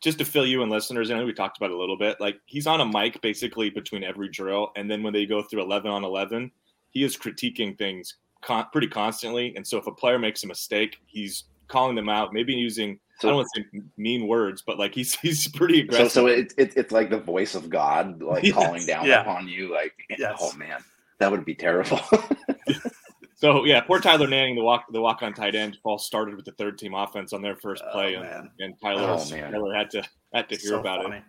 just 0.00 0.16
to 0.18 0.24
fill 0.24 0.46
you 0.46 0.62
and 0.62 0.72
listeners, 0.72 1.10
I 1.10 1.18
know 1.18 1.26
we 1.26 1.34
talked 1.34 1.58
about 1.58 1.70
it 1.70 1.74
a 1.74 1.78
little 1.78 1.98
bit. 1.98 2.18
Like 2.18 2.40
he's 2.46 2.66
on 2.66 2.80
a 2.80 2.86
mic 2.86 3.20
basically 3.20 3.68
between 3.68 4.02
every 4.02 4.30
drill, 4.30 4.70
and 4.74 4.90
then 4.90 5.02
when 5.02 5.12
they 5.12 5.26
go 5.26 5.42
through 5.42 5.62
eleven 5.62 5.90
on 5.90 6.02
eleven, 6.02 6.50
he 6.88 7.04
is 7.04 7.14
critiquing 7.14 7.76
things 7.76 8.16
con- 8.40 8.68
pretty 8.72 8.88
constantly. 8.88 9.54
And 9.54 9.66
so 9.66 9.76
if 9.76 9.86
a 9.86 9.92
player 9.92 10.18
makes 10.18 10.44
a 10.44 10.46
mistake, 10.46 10.96
he's 11.04 11.44
calling 11.68 11.94
them 11.94 12.08
out, 12.08 12.32
maybe 12.32 12.54
using 12.54 12.98
so, 13.18 13.28
I 13.28 13.30
don't 13.30 13.36
want 13.36 13.48
to 13.54 13.62
say 13.62 13.80
mean 13.96 14.26
words, 14.26 14.62
but 14.66 14.78
like 14.78 14.94
he's 14.94 15.14
he's 15.20 15.48
pretty 15.48 15.80
aggressive. 15.80 16.12
So, 16.12 16.22
so 16.22 16.26
it's 16.26 16.54
it, 16.58 16.74
it's 16.76 16.92
like 16.92 17.10
the 17.10 17.18
voice 17.18 17.54
of 17.54 17.70
God, 17.70 18.22
like 18.22 18.44
yes. 18.44 18.54
calling 18.54 18.86
down 18.86 19.06
yeah. 19.06 19.22
upon 19.22 19.48
you. 19.48 19.72
Like, 19.72 19.94
yes. 20.18 20.36
oh 20.40 20.52
man, 20.56 20.82
that 21.18 21.30
would 21.30 21.44
be 21.44 21.54
terrible. 21.54 22.00
so 23.34 23.64
yeah, 23.64 23.80
poor 23.80 24.00
Tyler 24.00 24.26
Nanning, 24.26 24.56
the 24.56 24.62
walk 24.62 24.84
the 24.92 25.00
walk 25.00 25.22
on 25.22 25.32
tight 25.32 25.54
end, 25.54 25.78
all 25.84 25.98
started 25.98 26.36
with 26.36 26.44
the 26.44 26.52
third 26.52 26.78
team 26.78 26.94
offense 26.94 27.32
on 27.32 27.40
their 27.40 27.56
first 27.56 27.82
play, 27.90 28.16
oh, 28.16 28.22
and, 28.22 28.50
and 28.58 28.74
Tyler, 28.82 29.16
oh, 29.18 29.24
Tyler 29.24 29.74
had 29.74 29.90
to 29.90 30.02
had 30.34 30.48
to 30.50 30.56
hear 30.56 30.70
so 30.70 30.80
about 30.80 31.04
funny. 31.04 31.16
it. 31.18 31.22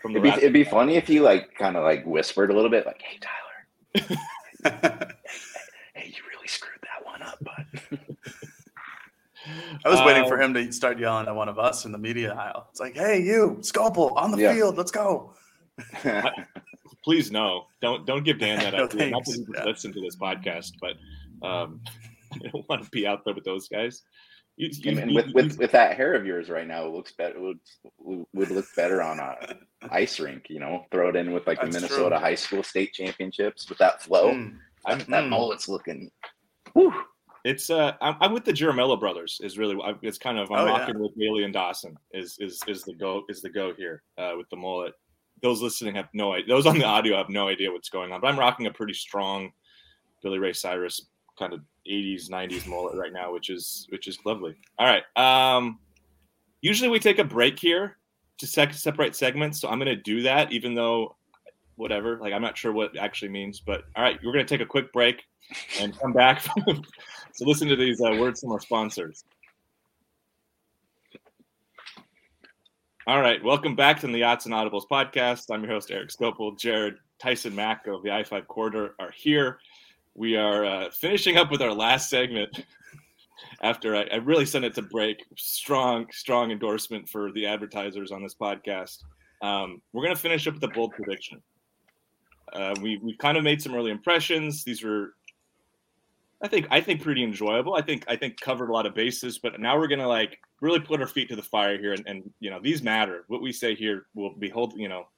From 0.00 0.12
it'd, 0.12 0.22
be, 0.22 0.28
it'd 0.28 0.52
be 0.52 0.62
funny 0.62 0.94
if 0.94 1.08
he 1.08 1.18
like 1.18 1.52
kind 1.56 1.76
of 1.76 1.82
like 1.82 2.06
whispered 2.06 2.52
a 2.52 2.54
little 2.54 2.70
bit, 2.70 2.86
like, 2.86 3.02
"Hey, 3.02 3.18
Tyler, 3.18 4.18
hey, 5.94 6.06
you 6.06 6.22
really 6.30 6.46
screwed 6.46 6.78
that 6.82 7.04
one 7.04 7.20
up, 7.22 7.38
bud." 7.42 7.98
I 9.84 9.88
was 9.88 10.00
waiting 10.02 10.26
for 10.26 10.40
um, 10.42 10.54
him 10.54 10.66
to 10.66 10.72
start 10.72 10.98
yelling 10.98 11.26
at 11.26 11.34
one 11.34 11.48
of 11.48 11.58
us 11.58 11.84
in 11.84 11.92
the 11.92 11.98
media 11.98 12.34
aisle. 12.34 12.66
It's 12.70 12.80
like, 12.80 12.96
"Hey, 12.96 13.22
you, 13.22 13.58
Scopel, 13.60 14.16
on 14.16 14.30
the 14.30 14.38
yeah. 14.38 14.54
field, 14.54 14.76
let's 14.76 14.90
go." 14.90 15.34
Please 17.04 17.30
no, 17.30 17.66
don't 17.80 18.06
don't 18.06 18.24
give 18.24 18.38
Dan 18.38 18.58
that 18.58 18.72
no, 18.76 18.84
idea. 18.84 19.10
Not 19.10 19.24
to 19.26 19.44
yeah. 19.54 19.64
listen 19.64 19.92
to 19.92 20.00
this 20.00 20.16
podcast, 20.16 20.72
but 20.80 20.96
um, 21.46 21.80
I 22.32 22.48
don't 22.48 22.68
want 22.68 22.84
to 22.84 22.90
be 22.90 23.06
out 23.06 23.24
there 23.24 23.34
with 23.34 23.44
those 23.44 23.68
guys. 23.68 24.02
You, 24.56 24.70
you, 24.72 24.98
and 24.98 25.14
with, 25.14 25.26
you, 25.28 25.32
with 25.34 25.58
with 25.58 25.72
that 25.72 25.96
hair 25.96 26.14
of 26.14 26.26
yours 26.26 26.50
right 26.50 26.66
now, 26.66 26.84
it 26.86 26.92
looks 26.92 27.12
better. 27.12 27.40
Would 27.40 27.60
would 28.34 28.50
look 28.50 28.66
better 28.74 29.02
on 29.02 29.20
a 29.20 29.36
ice 29.90 30.18
rink. 30.18 30.46
You 30.48 30.58
know, 30.58 30.84
throw 30.90 31.10
it 31.10 31.16
in 31.16 31.32
with 31.32 31.46
like 31.46 31.60
the 31.60 31.68
Minnesota 31.68 32.16
true. 32.16 32.18
high 32.18 32.34
school 32.34 32.62
state 32.64 32.92
championships 32.92 33.68
with 33.68 33.78
that 33.78 34.02
flow. 34.02 34.32
Mm. 34.32 34.56
That, 34.86 34.98
that 35.06 35.24
mm. 35.24 35.28
mullet's 35.28 35.68
looking. 35.68 36.10
Whew. 36.72 36.92
It's 37.48 37.70
uh, 37.70 37.92
I'm, 38.02 38.14
I'm, 38.20 38.34
with 38.34 38.44
the 38.44 38.52
Jaramillo 38.52 39.00
brothers. 39.00 39.40
Is 39.42 39.56
really 39.56 39.78
it's 40.02 40.18
kind 40.18 40.38
of 40.38 40.50
I'm 40.50 40.58
oh, 40.58 40.66
rocking 40.66 40.96
yeah. 40.96 41.00
with 41.00 41.16
Bailey 41.16 41.44
and 41.44 41.52
Dawson. 41.52 41.96
Is 42.12 42.36
is 42.40 42.60
is 42.68 42.82
the 42.82 42.92
go 42.92 43.22
is 43.30 43.40
the 43.40 43.48
go 43.48 43.72
here 43.72 44.02
uh, 44.18 44.32
with 44.36 44.50
the 44.50 44.56
mullet. 44.56 44.92
Those 45.40 45.62
listening 45.62 45.94
have 45.94 46.08
no 46.12 46.34
idea. 46.34 46.48
Those 46.48 46.66
on 46.66 46.78
the 46.78 46.84
audio 46.84 47.16
have 47.16 47.30
no 47.30 47.48
idea 47.48 47.72
what's 47.72 47.88
going 47.88 48.12
on. 48.12 48.20
But 48.20 48.26
I'm 48.26 48.38
rocking 48.38 48.66
a 48.66 48.70
pretty 48.70 48.92
strong 48.92 49.50
Billy 50.22 50.38
Ray 50.38 50.52
Cyrus 50.52 51.06
kind 51.38 51.54
of 51.54 51.60
80s 51.90 52.28
90s 52.28 52.66
mullet 52.66 52.98
right 52.98 53.14
now, 53.14 53.32
which 53.32 53.48
is 53.48 53.86
which 53.88 54.08
is 54.08 54.18
lovely. 54.26 54.54
All 54.78 54.86
right. 54.86 55.04
Um, 55.16 55.78
usually 56.60 56.90
we 56.90 56.98
take 56.98 57.18
a 57.18 57.24
break 57.24 57.58
here 57.58 57.96
to 58.36 58.46
sec- 58.46 58.74
separate 58.74 59.16
segments, 59.16 59.58
so 59.58 59.70
I'm 59.70 59.78
going 59.78 59.86
to 59.86 59.96
do 59.96 60.20
that, 60.20 60.52
even 60.52 60.74
though 60.74 61.16
whatever. 61.76 62.18
Like 62.18 62.34
I'm 62.34 62.42
not 62.42 62.58
sure 62.58 62.72
what 62.72 62.94
it 62.94 62.98
actually 62.98 63.30
means, 63.30 63.58
but 63.58 63.84
all 63.96 64.02
right, 64.02 64.18
we're 64.22 64.34
going 64.34 64.44
to 64.44 64.54
take 64.54 64.60
a 64.60 64.68
quick 64.68 64.92
break 64.92 65.22
and 65.80 65.98
come 65.98 66.12
back. 66.12 66.46
so 67.38 67.44
listen 67.44 67.68
to 67.68 67.76
these 67.76 68.00
uh, 68.00 68.16
words 68.18 68.40
from 68.40 68.50
our 68.50 68.58
sponsors. 68.58 69.22
All 73.06 73.20
right, 73.20 73.42
welcome 73.44 73.76
back 73.76 74.00
to 74.00 74.08
the 74.08 74.18
Yachts 74.18 74.46
and 74.46 74.54
Audibles 74.54 74.88
podcast. 74.90 75.44
I'm 75.54 75.62
your 75.62 75.70
host 75.70 75.92
Eric 75.92 76.08
Scopel. 76.08 76.58
Jared 76.58 76.96
Tyson 77.20 77.54
Mack 77.54 77.86
of 77.86 78.02
the 78.02 78.08
I5 78.08 78.48
Quarter 78.48 78.96
are 78.98 79.12
here. 79.14 79.60
We 80.16 80.36
are 80.36 80.64
uh, 80.64 80.90
finishing 80.90 81.36
up 81.36 81.52
with 81.52 81.62
our 81.62 81.72
last 81.72 82.10
segment. 82.10 82.64
After 83.62 83.94
I, 83.94 84.08
I 84.12 84.16
really 84.16 84.44
sent 84.44 84.64
it 84.64 84.74
to 84.74 84.82
break, 84.82 85.24
strong, 85.36 86.06
strong 86.10 86.50
endorsement 86.50 87.08
for 87.08 87.30
the 87.30 87.46
advertisers 87.46 88.10
on 88.10 88.20
this 88.20 88.34
podcast. 88.34 89.04
Um, 89.42 89.80
we're 89.92 90.02
going 90.02 90.14
to 90.14 90.20
finish 90.20 90.48
up 90.48 90.54
with 90.54 90.64
a 90.64 90.68
bold 90.68 90.90
prediction. 90.90 91.40
Uh, 92.52 92.74
we 92.82 92.98
we 92.98 93.16
kind 93.16 93.38
of 93.38 93.44
made 93.44 93.62
some 93.62 93.76
early 93.76 93.92
impressions. 93.92 94.64
These 94.64 94.82
were, 94.82 95.12
I 96.40 96.48
think, 96.48 96.68
I 96.70 96.80
think 96.80 97.02
pretty 97.02 97.24
enjoyable. 97.24 97.74
I 97.74 97.82
think 97.82 98.04
I 98.06 98.14
think 98.14 98.40
covered 98.40 98.70
a 98.70 98.72
lot 98.72 98.86
of 98.86 98.94
bases. 98.94 99.38
But 99.38 99.58
now 99.60 99.76
we're 99.76 99.88
gonna 99.88 100.06
like 100.06 100.38
really 100.60 100.78
put 100.78 101.00
our 101.00 101.06
feet 101.06 101.28
to 101.30 101.36
the 101.36 101.42
fire 101.42 101.78
here, 101.78 101.92
and, 101.92 102.04
and 102.06 102.30
you 102.38 102.50
know 102.50 102.60
these 102.62 102.82
matter. 102.82 103.24
What 103.26 103.42
we 103.42 103.52
say 103.52 103.74
here 103.74 104.06
will 104.14 104.34
be 104.34 104.48
hold. 104.48 104.74
You 104.76 104.88
know, 104.88 105.08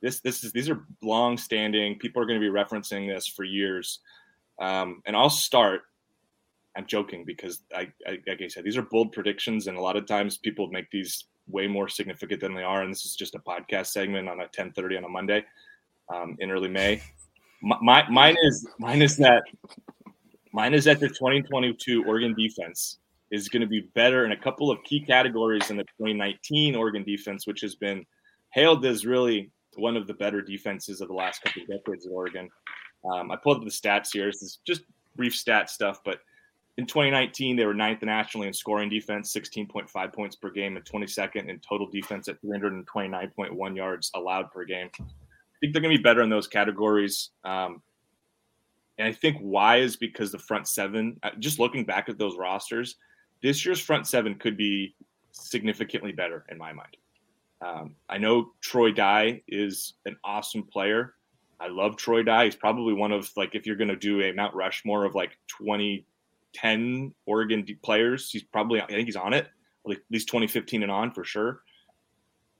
this 0.00 0.20
this 0.20 0.44
is 0.44 0.52
these 0.52 0.70
are 0.70 0.84
long 1.02 1.36
standing. 1.36 1.98
People 1.98 2.22
are 2.22 2.26
to 2.26 2.38
be 2.38 2.46
referencing 2.46 3.12
this 3.12 3.26
for 3.26 3.44
years. 3.44 4.00
Um, 4.60 5.02
and 5.06 5.16
I'll 5.16 5.30
start. 5.30 5.82
I'm 6.76 6.86
joking 6.86 7.24
because 7.24 7.62
I, 7.74 7.88
I 8.06 8.18
like 8.26 8.40
I 8.40 8.48
said 8.48 8.64
these 8.64 8.76
are 8.76 8.82
bold 8.82 9.12
predictions, 9.12 9.66
and 9.66 9.76
a 9.76 9.80
lot 9.80 9.96
of 9.96 10.06
times 10.06 10.38
people 10.38 10.68
make 10.68 10.90
these 10.90 11.24
way 11.48 11.66
more 11.66 11.88
significant 11.88 12.40
than 12.40 12.54
they 12.54 12.62
are. 12.62 12.82
And 12.82 12.92
this 12.92 13.04
is 13.04 13.16
just 13.16 13.34
a 13.34 13.40
podcast 13.40 13.88
segment 13.88 14.28
on 14.28 14.40
a 14.40 14.46
10:30 14.46 14.98
on 14.98 15.04
a 15.04 15.08
Monday 15.08 15.44
um, 16.12 16.36
in 16.38 16.50
early 16.50 16.68
May. 16.68 17.02
My, 17.60 18.08
mine 18.08 18.36
is 18.40 18.68
mine 18.78 19.02
is 19.02 19.16
that 19.16 19.42
mine 20.52 20.74
is 20.74 20.84
that 20.84 21.00
the 21.00 21.08
2022 21.08 22.04
Oregon 22.04 22.34
defense 22.34 22.98
is 23.30 23.48
going 23.48 23.60
to 23.60 23.66
be 23.66 23.80
better 23.94 24.24
in 24.24 24.32
a 24.32 24.36
couple 24.36 24.70
of 24.70 24.82
key 24.84 25.00
categories 25.00 25.68
than 25.68 25.76
the 25.76 25.84
2019 25.84 26.74
Oregon 26.74 27.04
defense, 27.04 27.46
which 27.46 27.60
has 27.60 27.74
been 27.74 28.04
hailed 28.52 28.84
as 28.86 29.04
really 29.04 29.50
one 29.76 29.96
of 29.96 30.06
the 30.06 30.14
better 30.14 30.40
defenses 30.40 31.00
of 31.00 31.08
the 31.08 31.14
last 31.14 31.42
couple 31.42 31.62
of 31.62 31.68
decades 31.68 32.06
at 32.06 32.12
Oregon. 32.12 32.48
Um, 33.12 33.30
I 33.30 33.36
pulled 33.36 33.58
up 33.58 33.64
the 33.64 33.70
stats 33.70 34.08
here. 34.12 34.26
This 34.26 34.42
is 34.42 34.58
just 34.66 34.82
brief 35.14 35.34
stat 35.34 35.70
stuff, 35.70 36.00
but 36.04 36.20
in 36.78 36.86
2019, 36.86 37.56
they 37.56 37.66
were 37.66 37.74
ninth 37.74 38.02
nationally 38.02 38.46
in 38.46 38.54
scoring 38.54 38.88
defense, 38.88 39.34
16.5 39.34 40.12
points 40.12 40.36
per 40.36 40.50
game, 40.50 40.76
and 40.76 40.84
22nd 40.84 41.48
in 41.48 41.58
total 41.58 41.88
defense 41.88 42.28
at 42.28 42.40
329.1 42.42 43.76
yards 43.76 44.10
allowed 44.14 44.50
per 44.52 44.64
game 44.64 44.88
I 45.58 45.60
think 45.60 45.72
they're 45.72 45.82
going 45.82 45.92
to 45.92 45.98
be 45.98 46.02
better 46.02 46.22
in 46.22 46.30
those 46.30 46.46
categories. 46.46 47.30
Um, 47.44 47.82
and 48.98 49.06
I 49.06 49.12
think 49.12 49.38
why 49.38 49.78
is 49.78 49.96
because 49.96 50.32
the 50.32 50.38
front 50.38 50.68
seven, 50.68 51.18
uh, 51.22 51.30
just 51.38 51.58
looking 51.58 51.84
back 51.84 52.08
at 52.08 52.18
those 52.18 52.36
rosters, 52.36 52.96
this 53.42 53.64
year's 53.64 53.80
front 53.80 54.06
seven 54.06 54.34
could 54.34 54.56
be 54.56 54.94
significantly 55.30 56.12
better 56.12 56.44
in 56.50 56.58
my 56.58 56.72
mind. 56.72 56.96
Um, 57.60 57.94
I 58.08 58.18
know 58.18 58.50
Troy 58.60 58.92
Dye 58.92 59.42
is 59.48 59.94
an 60.04 60.16
awesome 60.24 60.64
player. 60.64 61.14
I 61.60 61.68
love 61.68 61.96
Troy 61.96 62.22
Dye. 62.22 62.44
He's 62.44 62.56
probably 62.56 62.92
one 62.92 63.12
of 63.12 63.30
like 63.36 63.54
if 63.54 63.66
you're 63.66 63.76
going 63.76 63.88
to 63.88 63.96
do 63.96 64.22
a 64.22 64.32
Mount 64.32 64.54
Rushmore 64.54 65.04
of 65.04 65.14
like 65.14 65.38
2010 65.58 67.14
Oregon 67.26 67.66
players, 67.82 68.30
he's 68.30 68.44
probably 68.44 68.80
I 68.80 68.86
think 68.86 69.06
he's 69.06 69.16
on 69.16 69.32
it, 69.32 69.48
at 69.88 69.96
least 70.10 70.28
2015 70.28 70.82
and 70.82 70.92
on 70.92 71.12
for 71.12 71.24
sure 71.24 71.62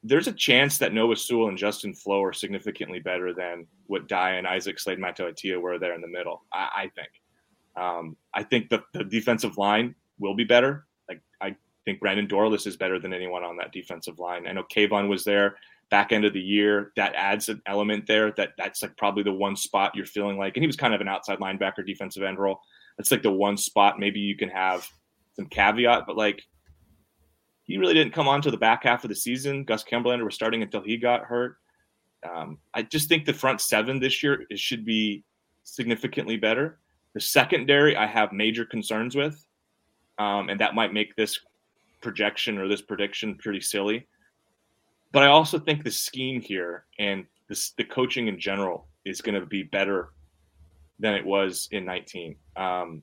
there's 0.02 0.28
a 0.28 0.32
chance 0.32 0.78
that 0.78 0.92
Noah 0.92 1.16
Sewell 1.16 1.48
and 1.48 1.58
Justin 1.58 1.94
Flowe 1.94 2.22
are 2.22 2.32
significantly 2.32 3.00
better 3.00 3.34
than 3.34 3.66
what 3.86 4.08
Dye 4.08 4.32
and 4.32 4.46
Isaac 4.46 4.78
Slade 4.78 4.98
Matautia 4.98 5.58
were 5.58 5.78
there 5.78 5.94
in 5.94 6.00
the 6.00 6.08
middle. 6.08 6.44
I, 6.52 6.68
I 6.74 6.90
think. 6.94 7.10
Um, 7.76 8.16
I 8.34 8.42
think 8.42 8.70
the, 8.70 8.82
the, 8.92 9.04
defensive 9.04 9.56
line 9.56 9.94
will 10.18 10.34
be 10.34 10.44
better. 10.44 10.86
Like 11.08 11.20
I 11.40 11.54
think 11.84 12.00
Brandon 12.00 12.26
Dorlus 12.26 12.66
is 12.66 12.76
better 12.76 12.98
than 12.98 13.12
anyone 13.12 13.44
on 13.44 13.56
that 13.58 13.72
defensive 13.72 14.18
line. 14.18 14.48
I 14.48 14.52
know 14.52 14.64
Kayvon 14.64 15.08
was 15.08 15.24
there 15.24 15.56
back 15.90 16.12
end 16.12 16.24
of 16.24 16.32
the 16.32 16.40
year. 16.40 16.92
That 16.96 17.14
adds 17.14 17.48
an 17.48 17.62
element 17.66 18.06
there. 18.06 18.32
That 18.32 18.50
that's 18.58 18.82
like 18.82 18.96
probably 18.96 19.22
the 19.22 19.32
one 19.32 19.56
spot 19.56 19.94
you're 19.94 20.06
feeling 20.06 20.38
like, 20.38 20.56
and 20.56 20.62
he 20.62 20.66
was 20.66 20.76
kind 20.76 20.94
of 20.94 21.00
an 21.00 21.08
outside 21.08 21.38
linebacker, 21.38 21.86
defensive 21.86 22.22
end 22.22 22.38
role. 22.38 22.60
That's 22.96 23.10
like 23.10 23.22
the 23.22 23.30
one 23.30 23.56
spot 23.56 24.00
maybe 24.00 24.20
you 24.20 24.36
can 24.36 24.48
have 24.48 24.88
some 25.36 25.46
caveat, 25.46 26.04
but 26.06 26.16
like 26.16 26.42
he 27.68 27.76
really 27.76 27.94
didn't 27.94 28.14
come 28.14 28.26
on 28.26 28.40
to 28.42 28.50
the 28.50 28.56
back 28.56 28.84
half 28.84 29.04
of 29.04 29.10
the 29.10 29.14
season. 29.14 29.62
Gus 29.62 29.84
Kimberlander 29.84 30.24
was 30.24 30.34
starting 30.34 30.62
until 30.62 30.82
he 30.82 30.96
got 30.96 31.24
hurt. 31.24 31.58
Um, 32.28 32.58
I 32.72 32.82
just 32.82 33.08
think 33.08 33.26
the 33.26 33.34
front 33.34 33.60
seven 33.60 34.00
this 34.00 34.22
year 34.22 34.46
it 34.48 34.58
should 34.58 34.84
be 34.84 35.22
significantly 35.64 36.38
better. 36.38 36.78
The 37.12 37.20
secondary, 37.20 37.94
I 37.94 38.06
have 38.06 38.32
major 38.32 38.64
concerns 38.64 39.14
with, 39.14 39.46
um, 40.18 40.48
and 40.48 40.58
that 40.60 40.74
might 40.74 40.94
make 40.94 41.14
this 41.14 41.38
projection 42.00 42.56
or 42.56 42.68
this 42.68 42.80
prediction 42.80 43.36
pretty 43.36 43.60
silly. 43.60 44.06
But 45.12 45.22
I 45.22 45.26
also 45.26 45.58
think 45.58 45.84
the 45.84 45.90
scheme 45.90 46.40
here 46.40 46.86
and 46.98 47.26
the 47.48 47.84
coaching 47.84 48.28
in 48.28 48.40
general 48.40 48.88
is 49.04 49.20
going 49.20 49.38
to 49.38 49.46
be 49.46 49.62
better 49.62 50.10
than 50.98 51.14
it 51.14 51.24
was 51.24 51.68
in 51.70 51.84
19. 51.84 52.34
Um, 52.56 53.02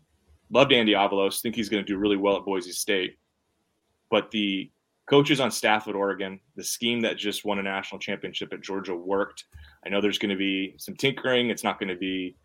loved 0.49 0.73
Andy 0.73 0.93
Avalos. 0.93 1.41
Think 1.41 1.56
he's 1.56 1.69
going 1.69 1.84
to 1.84 1.88
do 1.88 1.97
really 1.97 2.17
well 2.17 2.38
at 2.38 2.45
Boise 2.45 2.71
State. 2.71 3.17
But 4.15 4.32
the 4.32 4.71
coaches 5.10 5.41
on 5.41 5.51
staff 5.51 5.89
at 5.89 5.93
Oregon, 5.93 6.39
the 6.56 6.63
scheme 6.63 7.01
that 7.01 7.17
just 7.17 7.43
won 7.43 7.60
a 7.60 7.63
national 7.63 7.99
championship 7.99 8.54
at 8.54 8.62
Georgia 8.62 8.95
worked. 8.95 9.43
I 9.86 9.89
know 9.89 9.99
there's 9.99 10.17
going 10.17 10.30
to 10.30 10.38
be 10.38 10.73
some 10.78 10.95
tinkering. 10.95 11.49
It's 11.49 11.65
not 11.65 11.80
going 11.80 11.89
to 11.89 11.97
be 11.97 12.38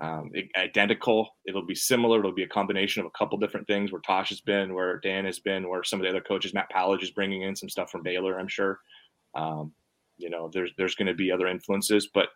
um, 0.00 0.30
identical. 0.56 1.28
It'll 1.44 1.66
be 1.66 1.74
similar. 1.74 2.20
It'll 2.20 2.30
be 2.30 2.44
a 2.44 2.48
combination 2.48 3.00
of 3.00 3.06
a 3.06 3.18
couple 3.18 3.38
different 3.38 3.66
things 3.66 3.90
where 3.90 4.00
Tosh 4.02 4.28
has 4.28 4.40
been, 4.40 4.72
where 4.72 5.00
Dan 5.00 5.24
has 5.24 5.40
been, 5.40 5.68
where 5.68 5.82
some 5.82 5.98
of 5.98 6.04
the 6.04 6.10
other 6.10 6.20
coaches, 6.20 6.54
Matt 6.54 6.70
Powledge 6.72 7.02
is 7.02 7.10
bringing 7.10 7.42
in 7.42 7.56
some 7.56 7.68
stuff 7.68 7.90
from 7.90 8.04
Baylor, 8.04 8.38
I'm 8.38 8.46
sure. 8.46 8.78
Um, 9.34 9.72
you 10.16 10.30
know, 10.30 10.48
there's 10.52 10.70
there's 10.78 10.94
going 10.94 11.08
to 11.08 11.14
be 11.14 11.32
other 11.32 11.48
influences, 11.48 12.08
but 12.14 12.28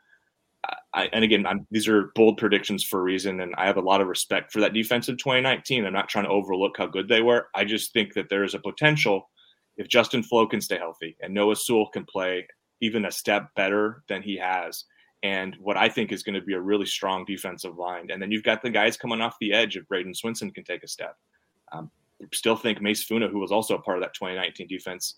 I, 0.93 1.09
and 1.13 1.25
again, 1.25 1.47
I'm, 1.47 1.67
these 1.71 1.89
are 1.89 2.11
bold 2.15 2.37
predictions 2.37 2.85
for 2.85 3.01
a 3.01 3.03
reason, 3.03 3.41
and 3.41 3.55
I 3.57 3.67
have 3.67 3.77
a 3.77 3.83
lot 3.83 4.01
of 4.01 4.09
respect 4.09 4.53
for 4.53 4.61
that 4.61 4.73
defense 4.73 5.09
in 5.09 5.17
2019. 5.17 5.85
I'm 5.85 5.93
not 5.93 6.09
trying 6.09 6.25
to 6.25 6.31
overlook 6.31 6.77
how 6.77 6.87
good 6.87 7.09
they 7.09 7.23
were. 7.23 7.49
I 7.55 7.65
just 7.65 7.93
think 7.93 8.15
that 8.15 8.29
there 8.29 8.45
is 8.45 8.55
a 8.55 8.59
potential 8.59 9.31
if 9.77 9.89
Justin 9.89 10.23
Flowe 10.23 10.47
can 10.47 10.61
stay 10.61 10.77
healthy 10.77 11.17
and 11.21 11.33
Noah 11.33 11.57
Sewell 11.57 11.89
can 11.89 12.05
play 12.05 12.47
even 12.81 13.07
a 13.07 13.11
step 13.11 13.49
better 13.55 14.03
than 14.09 14.23
he 14.23 14.37
has, 14.37 14.85
and 15.23 15.57
what 15.61 15.77
I 15.77 15.89
think 15.89 16.13
is 16.13 16.23
going 16.23 16.35
to 16.35 16.45
be 16.45 16.55
a 16.55 16.61
really 16.61 16.87
strong 16.87 17.25
defensive 17.25 17.77
line. 17.77 18.11
And 18.11 18.21
then 18.21 18.31
you've 18.31 18.43
got 18.43 18.63
the 18.63 18.71
guys 18.71 18.97
coming 18.97 19.21
off 19.21 19.37
the 19.41 19.53
edge 19.53 19.77
if 19.77 19.87
Bradyn 19.87 20.15
Swinson 20.15 20.53
can 20.55 20.65
take 20.65 20.83
a 20.83 20.89
step. 20.89 21.17
Um, 21.73 21.91
still 22.33 22.57
think 22.57 22.81
Mase 22.81 23.05
Funa, 23.05 23.29
who 23.29 23.39
was 23.39 23.53
also 23.53 23.77
a 23.77 23.83
part 23.83 23.99
of 23.99 24.03
that 24.03 24.15
2019 24.15 24.67
defense, 24.67 25.17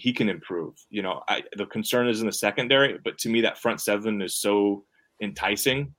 he 0.00 0.14
can 0.14 0.30
improve. 0.30 0.74
You 0.88 1.02
know, 1.02 1.22
I, 1.28 1.42
the 1.56 1.66
concern 1.66 2.08
is 2.08 2.20
in 2.20 2.26
the 2.26 2.32
secondary, 2.32 2.98
but 3.04 3.18
to 3.18 3.28
me, 3.28 3.42
that 3.42 3.58
front 3.58 3.80
seven 3.82 4.22
is 4.22 4.36
so 4.36 4.84
enticing 5.22 5.94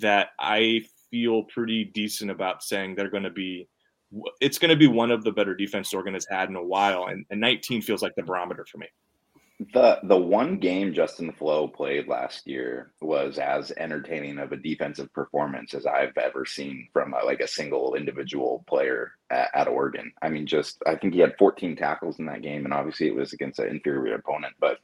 that 0.00 0.30
I 0.40 0.84
feel 1.10 1.44
pretty 1.44 1.84
decent 1.84 2.32
about 2.32 2.64
saying 2.64 2.96
they're 2.96 3.10
going 3.10 3.22
to 3.22 3.30
be. 3.30 3.68
It's 4.40 4.58
going 4.58 4.70
to 4.70 4.76
be 4.76 4.86
one 4.86 5.10
of 5.10 5.24
the 5.24 5.32
better 5.32 5.54
defense 5.54 5.92
Oregon 5.92 6.14
has 6.14 6.26
had 6.28 6.48
in 6.48 6.56
a 6.56 6.62
while, 6.62 7.06
and, 7.06 7.24
and 7.30 7.40
19 7.40 7.82
feels 7.82 8.02
like 8.02 8.14
the 8.16 8.22
barometer 8.22 8.64
for 8.70 8.78
me. 8.78 8.86
The 9.72 10.00
the 10.02 10.16
one 10.16 10.58
game 10.58 10.92
Justin 10.92 11.32
Flowe 11.32 11.68
played 11.68 12.08
last 12.08 12.46
year 12.46 12.92
was 13.00 13.38
as 13.38 13.70
entertaining 13.76 14.38
of 14.38 14.52
a 14.52 14.56
defensive 14.56 15.12
performance 15.12 15.74
as 15.74 15.86
I've 15.86 16.16
ever 16.18 16.44
seen 16.44 16.88
from 16.92 17.14
a, 17.14 17.24
like 17.24 17.40
a 17.40 17.46
single 17.46 17.94
individual 17.94 18.64
player 18.66 19.12
at, 19.30 19.50
at, 19.54 19.68
Oregon. 19.68 20.12
I 20.20 20.28
mean, 20.28 20.46
just 20.46 20.82
I 20.86 20.96
think 20.96 21.14
he 21.14 21.20
had 21.20 21.38
14 21.38 21.76
tackles 21.76 22.18
in 22.18 22.26
that 22.26 22.42
game, 22.42 22.64
and 22.64 22.74
obviously 22.74 23.06
it 23.06 23.14
was 23.14 23.32
against 23.32 23.60
an 23.60 23.68
inferior 23.68 24.16
opponent, 24.16 24.54
but 24.58 24.78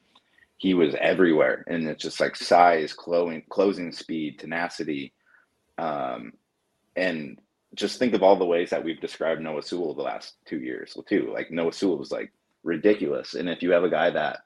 he 0.57 0.75
was 0.75 0.95
everywhere, 1.01 1.65
and 1.67 1.89
it's 1.89 2.03
just 2.03 2.21
like 2.21 2.37
size, 2.37 2.93
closing 2.93 3.43
closing 3.49 3.91
speed, 3.93 4.39
tenacity, 4.39 5.13
um, 5.79 6.33
and 6.95 7.41
just 7.75 7.99
think 7.99 8.15
of 8.15 8.23
all 8.23 8.37
the 8.37 8.45
ways 8.45 8.71
that 8.71 8.85
we've 8.85 9.01
described 9.01 9.41
Noah 9.41 9.63
Sewell 9.63 9.95
the 9.95 10.03
last 10.03 10.35
two 10.47 10.61
years 10.61 10.97
too. 11.09 11.31
Like 11.33 11.51
Noah 11.51 11.73
Sewell 11.73 11.99
was 11.99 12.13
like 12.13 12.33
ridiculous, 12.63 13.35
and 13.35 13.49
if 13.49 13.63
you 13.63 13.73
have 13.73 13.85
a 13.85 13.91
guy 13.91 14.11
that 14.11 14.41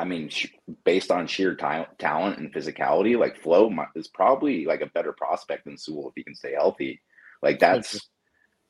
I 0.00 0.04
mean, 0.04 0.30
sh- 0.30 0.46
based 0.84 1.10
on 1.10 1.26
sheer 1.26 1.54
t- 1.54 1.84
talent 1.98 2.38
and 2.38 2.52
physicality, 2.52 3.18
like 3.18 3.42
Flowe 3.42 3.70
is 3.94 4.08
probably 4.08 4.64
like 4.64 4.80
a 4.80 4.86
better 4.86 5.12
prospect 5.12 5.66
than 5.66 5.76
Sewell 5.76 6.08
if 6.08 6.14
he 6.16 6.24
can 6.24 6.34
stay 6.34 6.54
healthy. 6.54 7.02
Like 7.42 7.58
that's 7.58 8.08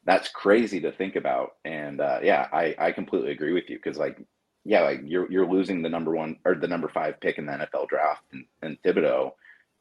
that's 0.04 0.28
crazy 0.28 0.80
to 0.80 0.90
think 0.90 1.14
about. 1.14 1.52
And 1.64 2.00
uh, 2.00 2.18
yeah, 2.22 2.48
I 2.52 2.74
I 2.78 2.90
completely 2.90 3.30
agree 3.30 3.52
with 3.52 3.70
you 3.70 3.76
because 3.76 3.96
like 3.96 4.18
yeah, 4.64 4.80
like 4.82 5.02
you're 5.04 5.30
you're 5.30 5.48
losing 5.48 5.82
the 5.82 5.88
number 5.88 6.16
one 6.16 6.36
or 6.44 6.56
the 6.56 6.66
number 6.66 6.88
five 6.88 7.20
pick 7.20 7.38
in 7.38 7.46
the 7.46 7.52
NFL 7.52 7.88
draft 7.88 8.24
and, 8.32 8.44
and 8.62 8.82
Thibodeaux, 8.82 9.30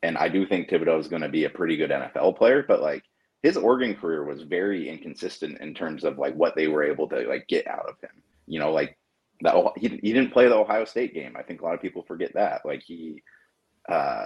and 0.04 0.20
I 0.20 0.30
do 0.30 0.46
think 0.46 0.70
Thibodeaux 0.70 1.00
is 1.00 1.08
going 1.08 1.24
to 1.24 1.30
be 1.30 1.46
a 1.46 1.50
pretty 1.50 1.78
good 1.78 1.90
NFL 1.90 2.38
player, 2.38 2.64
but 2.68 2.80
like 2.80 3.04
his 3.42 3.58
Oregon 3.58 3.96
career 3.96 4.24
was 4.24 4.44
very 4.44 4.88
inconsistent 4.88 5.60
in 5.62 5.74
terms 5.74 6.04
of 6.04 6.20
like 6.20 6.36
what 6.36 6.56
they 6.56 6.68
were 6.68 6.84
able 6.84 7.10
to 7.10 7.28
like 7.28 7.48
get 7.48 7.66
out 7.68 7.90
of 7.90 8.00
him. 8.02 8.22
You 8.46 8.60
know, 8.60 8.72
like 8.72 8.99
that 9.41 9.56
he, 9.78 9.88
he 9.88 10.13
didn't 10.13 10.32
play 10.32 10.47
the 10.47 10.56
Ohio 10.56 10.86
State 10.86 11.13
game. 11.13 11.36
I 11.38 11.43
think 11.43 11.62
a 11.62 11.65
lot 11.65 11.73
of 11.73 11.82
people 11.82 12.04
forget 12.04 12.34
that. 12.34 12.65
Like 12.65 12.84
he, 12.84 13.23
uh, 13.88 14.25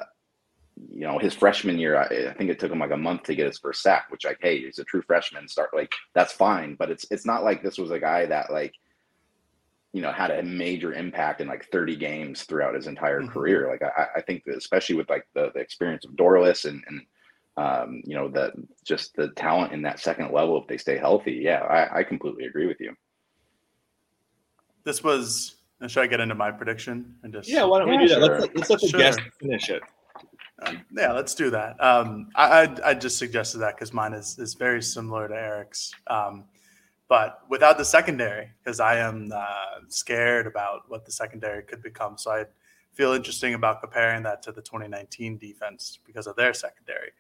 you 0.90 1.02
know, 1.02 1.20
his 1.20 1.36
freshman 1.36 1.78
year, 1.78 1.98
I, 1.98 2.32
I, 2.32 2.34
think 2.34 2.50
it 2.50 2.60
took 2.60 2.72
him 2.72 2.80
like 2.80 2.92
a 2.92 2.98
month 2.98 3.24
to 3.24 3.36
get 3.36 3.46
his 3.46 3.60
first 3.60 3.84
sack. 3.84 4.08
Which 4.10 4.26
like, 4.26 4.40
hey, 4.42 4.62
he's 4.62 4.80
a 4.80 4.84
true 4.84 5.04
freshman. 5.04 5.48
Start 5.48 5.70
like 5.74 5.92
that's 6.16 6.34
fine, 6.34 6.76
but 6.76 6.90
it's 6.90 7.06
it's 7.12 7.26
not 7.26 7.44
like 7.44 7.62
this 7.62 7.78
was 7.78 7.92
a 7.92 8.00
guy 8.00 8.26
that 8.26 8.52
like, 8.52 8.74
you 9.92 10.02
know, 10.02 10.12
had 10.12 10.32
a 10.32 10.42
major 10.42 10.94
impact 10.94 11.42
in 11.42 11.48
like 11.48 11.70
30 11.72 11.96
games 11.96 12.44
throughout 12.44 12.74
his 12.74 12.88
entire 12.88 13.22
mm-hmm. 13.22 13.32
career. 13.32 13.70
Like 13.70 13.84
I, 13.84 14.08
I 14.18 14.22
think 14.22 14.44
that 14.46 14.58
especially 14.58 14.96
with 14.96 15.10
like 15.10 15.28
the, 15.36 15.52
the 15.54 15.60
experience 15.60 16.06
of 16.06 16.12
Dorlus 16.12 16.66
and 16.66 16.84
and 16.88 17.02
um, 17.56 18.02
you 18.04 18.16
know, 18.16 18.30
the 18.30 18.52
just 18.84 19.16
the 19.16 19.28
talent 19.36 19.74
in 19.74 19.84
that 19.84 20.00
second 20.00 20.34
level 20.34 20.60
if 20.60 20.68
they 20.68 20.78
stay 20.78 20.98
healthy. 20.98 21.34
Yeah, 21.34 21.60
I, 21.60 22.00
I 22.00 22.04
completely 22.04 22.46
agree 22.46 22.66
with 22.66 22.80
you 22.80 22.96
this 24.84 25.04
was. 25.04 25.56
Should 25.86 26.04
I 26.04 26.08
get 26.08 26.22
into 26.22 26.36
my 26.36 26.50
prediction 26.50 27.16
and 27.24 27.34
just? 27.34 27.50
Yeah, 27.50 27.64
why 27.66 27.80
don't 27.80 27.90
yeah, 27.90 28.00
we 28.00 28.08
do 28.08 28.14
sure. 28.14 28.20
that? 28.22 28.40
Let's, 28.40 28.56
let's 28.56 28.70
let 28.70 28.82
the 28.82 28.88
sure. 28.88 29.00
guest 29.00 29.20
finish 29.42 29.70
it. 29.70 29.82
Um, 30.66 30.82
yeah, 30.96 31.12
let's 31.12 31.36
do 31.36 31.50
that. 31.50 31.82
Um, 31.84 32.30
I, 32.36 32.64
I, 32.64 32.90
I 32.90 32.94
just 32.94 33.18
suggested 33.18 33.58
that 33.60 33.76
because 33.76 33.94
mine 33.94 34.14
is 34.14 34.38
is 34.40 34.54
very 34.54 34.82
similar 34.82 35.28
to 35.28 35.34
Eric's, 35.34 35.92
um, 36.08 36.46
but 37.10 37.42
without 37.50 37.78
the 37.78 37.86
secondary, 37.86 38.50
because 38.64 38.80
I 38.80 38.98
am 38.98 39.32
uh, 39.36 39.82
scared 39.90 40.48
about 40.48 40.84
what 40.88 41.06
the 41.06 41.12
secondary 41.12 41.64
could 41.64 41.84
become. 41.84 42.18
So 42.18 42.32
I 42.32 42.46
feel 42.94 43.12
interesting 43.12 43.56
about 43.56 43.82
comparing 43.82 44.24
that 44.24 44.42
to 44.44 44.52
the 44.52 44.62
2019 44.62 45.38
defense 45.38 46.00
because 46.06 46.28
of 46.28 46.36
their 46.36 46.54
secondary. 46.54 47.12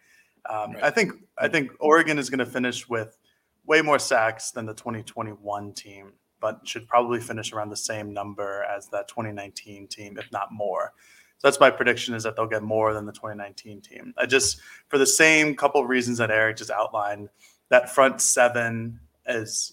Um, 0.50 0.74
right. 0.74 0.84
I 0.84 0.90
think 0.90 1.14
I 1.38 1.48
think 1.48 1.72
Oregon 1.80 2.20
is 2.20 2.30
going 2.30 2.40
to 2.40 2.46
finish 2.46 2.88
with 2.88 3.18
way 3.66 3.82
more 3.82 4.00
sacks 4.00 4.52
than 4.52 4.66
the 4.66 4.74
2021 4.74 5.74
team 5.74 6.14
but 6.44 6.60
should 6.68 6.86
probably 6.90 7.22
finish 7.22 7.54
around 7.54 7.70
the 7.70 7.78
same 7.78 8.14
number 8.14 8.66
as 8.66 8.90
that 8.90 9.08
2019 9.08 9.88
team, 9.88 10.18
if 10.18 10.30
not 10.34 10.50
more. 10.52 10.92
So 11.38 11.48
that's 11.48 11.58
my 11.58 11.72
prediction 11.72 12.14
is 12.14 12.24
that 12.24 12.36
they'll 12.36 12.48
get 12.48 12.64
more 12.64 12.94
than 12.94 13.06
the 13.06 13.14
2019 13.14 13.80
team. 13.80 14.14
I 14.18 14.26
just, 14.26 14.60
for 14.90 14.98
the 14.98 15.06
same 15.06 15.56
couple 15.56 15.82
of 15.82 15.88
reasons 15.88 16.18
that 16.18 16.32
Eric 16.32 16.58
just 16.58 16.70
outlined, 16.70 17.30
that 17.70 17.96
front 17.96 18.20
seven 18.20 19.00
is 19.26 19.72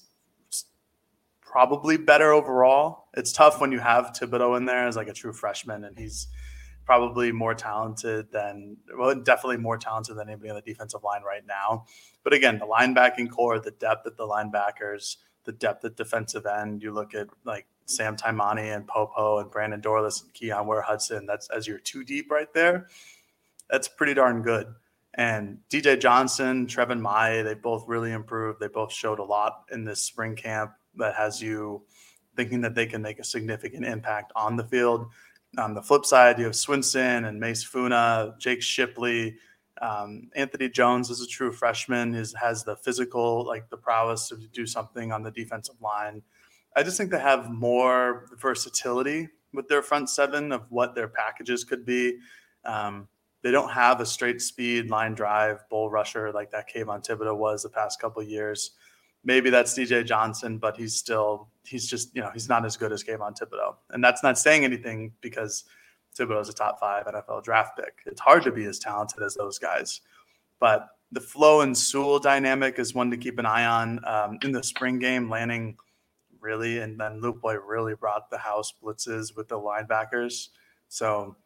probably 1.40 1.96
better 1.96 2.32
overall. 2.32 3.08
It's 3.14 3.32
tough 3.32 3.60
when 3.60 3.72
you 3.72 3.80
have 3.80 4.12
Thibodeaux 4.12 4.56
in 4.56 4.64
there 4.64 4.86
as 4.86 4.94
like 4.94 5.08
a 5.08 5.12
true 5.12 5.32
freshman, 5.32 5.82
and 5.82 5.98
he's 5.98 6.28
probably 6.84 7.32
more 7.32 7.54
talented 7.54 8.30
than, 8.30 8.76
well, 8.96 9.12
definitely 9.16 9.56
more 9.56 9.76
talented 9.76 10.16
than 10.16 10.28
anybody 10.28 10.50
on 10.50 10.56
the 10.56 10.62
defensive 10.62 11.02
line 11.02 11.24
right 11.24 11.46
now. 11.48 11.86
But 12.22 12.32
again, 12.32 12.60
the 12.60 12.66
linebacking 12.66 13.30
core, 13.30 13.58
the 13.58 13.72
depth 13.72 14.06
of 14.06 14.16
the 14.16 14.22
linebackers, 14.22 15.16
the 15.44 15.52
depth 15.52 15.84
at 15.84 15.96
defensive 15.96 16.46
end. 16.46 16.82
You 16.82 16.92
look 16.92 17.14
at 17.14 17.28
like 17.44 17.66
Sam 17.86 18.16
Taimani 18.16 18.74
and 18.74 18.86
Popo 18.86 19.38
and 19.38 19.50
Brandon 19.50 19.80
Dorlus 19.80 20.22
and 20.22 20.32
Keyon 20.32 20.66
Ware 20.66 20.82
Hudson. 20.82 21.26
That's 21.26 21.48
as 21.50 21.66
you're 21.66 21.78
too 21.78 22.04
deep 22.04 22.30
right 22.30 22.52
there. 22.52 22.86
That's 23.68 23.88
pretty 23.88 24.14
darn 24.14 24.42
good. 24.42 24.66
And 25.14 25.58
DJ 25.70 26.00
Johnson, 26.00 26.66
Treven 26.66 27.00
Ma'ae, 27.00 27.42
they 27.42 27.54
both 27.54 27.84
really 27.88 28.12
improved. 28.12 28.60
They 28.60 28.68
both 28.68 28.92
showed 28.92 29.18
a 29.18 29.24
lot 29.24 29.64
in 29.72 29.84
this 29.84 30.02
spring 30.04 30.36
camp 30.36 30.72
that 30.96 31.14
has 31.14 31.42
you 31.42 31.82
thinking 32.36 32.60
that 32.60 32.74
they 32.74 32.86
can 32.86 33.02
make 33.02 33.18
a 33.18 33.24
significant 33.24 33.84
impact 33.84 34.32
on 34.36 34.56
the 34.56 34.64
field. 34.64 35.06
On 35.58 35.74
the 35.74 35.82
flip 35.82 36.06
side, 36.06 36.38
you 36.38 36.44
have 36.44 36.54
Swinson 36.54 37.28
and 37.28 37.40
Mase 37.40 37.64
Funa, 37.64 38.36
Jake 38.38 38.62
Shipley, 38.62 39.36
um, 39.80 40.28
Anthony 40.34 40.68
Jones 40.68 41.10
is 41.10 41.22
a 41.22 41.26
true 41.26 41.52
freshman. 41.52 42.14
Is 42.14 42.34
has 42.34 42.64
the 42.64 42.76
physical, 42.76 43.46
like 43.46 43.68
the 43.70 43.76
prowess 43.76 44.28
to 44.28 44.36
do 44.36 44.66
something 44.66 45.12
on 45.12 45.22
the 45.22 45.30
defensive 45.30 45.80
line. 45.80 46.22
I 46.76 46.82
just 46.82 46.96
think 46.96 47.10
they 47.10 47.18
have 47.20 47.50
more 47.50 48.26
versatility 48.40 49.28
with 49.52 49.68
their 49.68 49.82
front 49.82 50.10
seven 50.10 50.52
of 50.52 50.62
what 50.70 50.94
their 50.94 51.08
packages 51.08 51.64
could 51.64 51.84
be. 51.84 52.18
Um, 52.64 53.08
they 53.42 53.50
don't 53.50 53.70
have 53.70 54.00
a 54.00 54.06
straight 54.06 54.42
speed 54.42 54.90
line 54.90 55.14
drive 55.14 55.64
bull 55.70 55.90
rusher 55.90 56.30
like 56.32 56.50
that 56.50 56.68
Kayvon 56.72 57.04
Thibodeaux 57.06 57.36
was 57.36 57.62
the 57.62 57.70
past 57.70 58.00
couple 58.00 58.22
years. 58.22 58.72
maybe 59.24 59.50
that's 59.50 59.74
DJ 59.74 60.04
Johnson, 60.04 60.58
but 60.58 60.76
he's 60.76 60.94
still 60.94 61.48
he's 61.64 61.86
just 61.86 62.14
you 62.14 62.20
know 62.20 62.30
he's 62.32 62.48
not 62.48 62.64
as 62.64 62.76
good 62.76 62.92
as 62.92 63.02
Kayvon 63.02 63.38
Thibodeaux, 63.38 63.76
and 63.90 64.04
that's 64.04 64.22
not 64.22 64.38
saying 64.38 64.64
anything 64.64 65.12
because 65.20 65.64
Thibodeaux 66.18 66.42
is 66.42 66.48
a 66.48 66.52
top 66.52 66.80
five 66.80 67.06
NFL 67.06 67.44
draft 67.44 67.76
pick. 67.76 67.98
It's 68.06 68.20
hard 68.20 68.42
to 68.44 68.52
be 68.52 68.64
as 68.64 68.78
talented 68.78 69.22
as 69.22 69.34
those 69.34 69.58
guys, 69.58 70.00
but 70.58 70.88
the 71.12 71.20
Flowe 71.20 71.60
and 71.60 71.76
Sewell 71.76 72.18
dynamic 72.18 72.78
is 72.78 72.94
one 72.94 73.10
to 73.10 73.16
keep 73.16 73.38
an 73.38 73.46
eye 73.46 73.64
on. 73.64 74.04
Um, 74.04 74.38
in 74.42 74.52
the 74.52 74.62
spring 74.62 74.98
game, 74.98 75.28
Lanning 75.28 75.76
really 76.40 76.78
and 76.78 76.98
then 76.98 77.20
Lupoi 77.20 77.58
really 77.64 77.94
brought 77.94 78.30
the 78.30 78.38
house 78.38 78.72
blitzes 78.82 79.36
with 79.36 79.48
the 79.48 79.58
linebackers, 79.58 80.48
so 80.88 81.36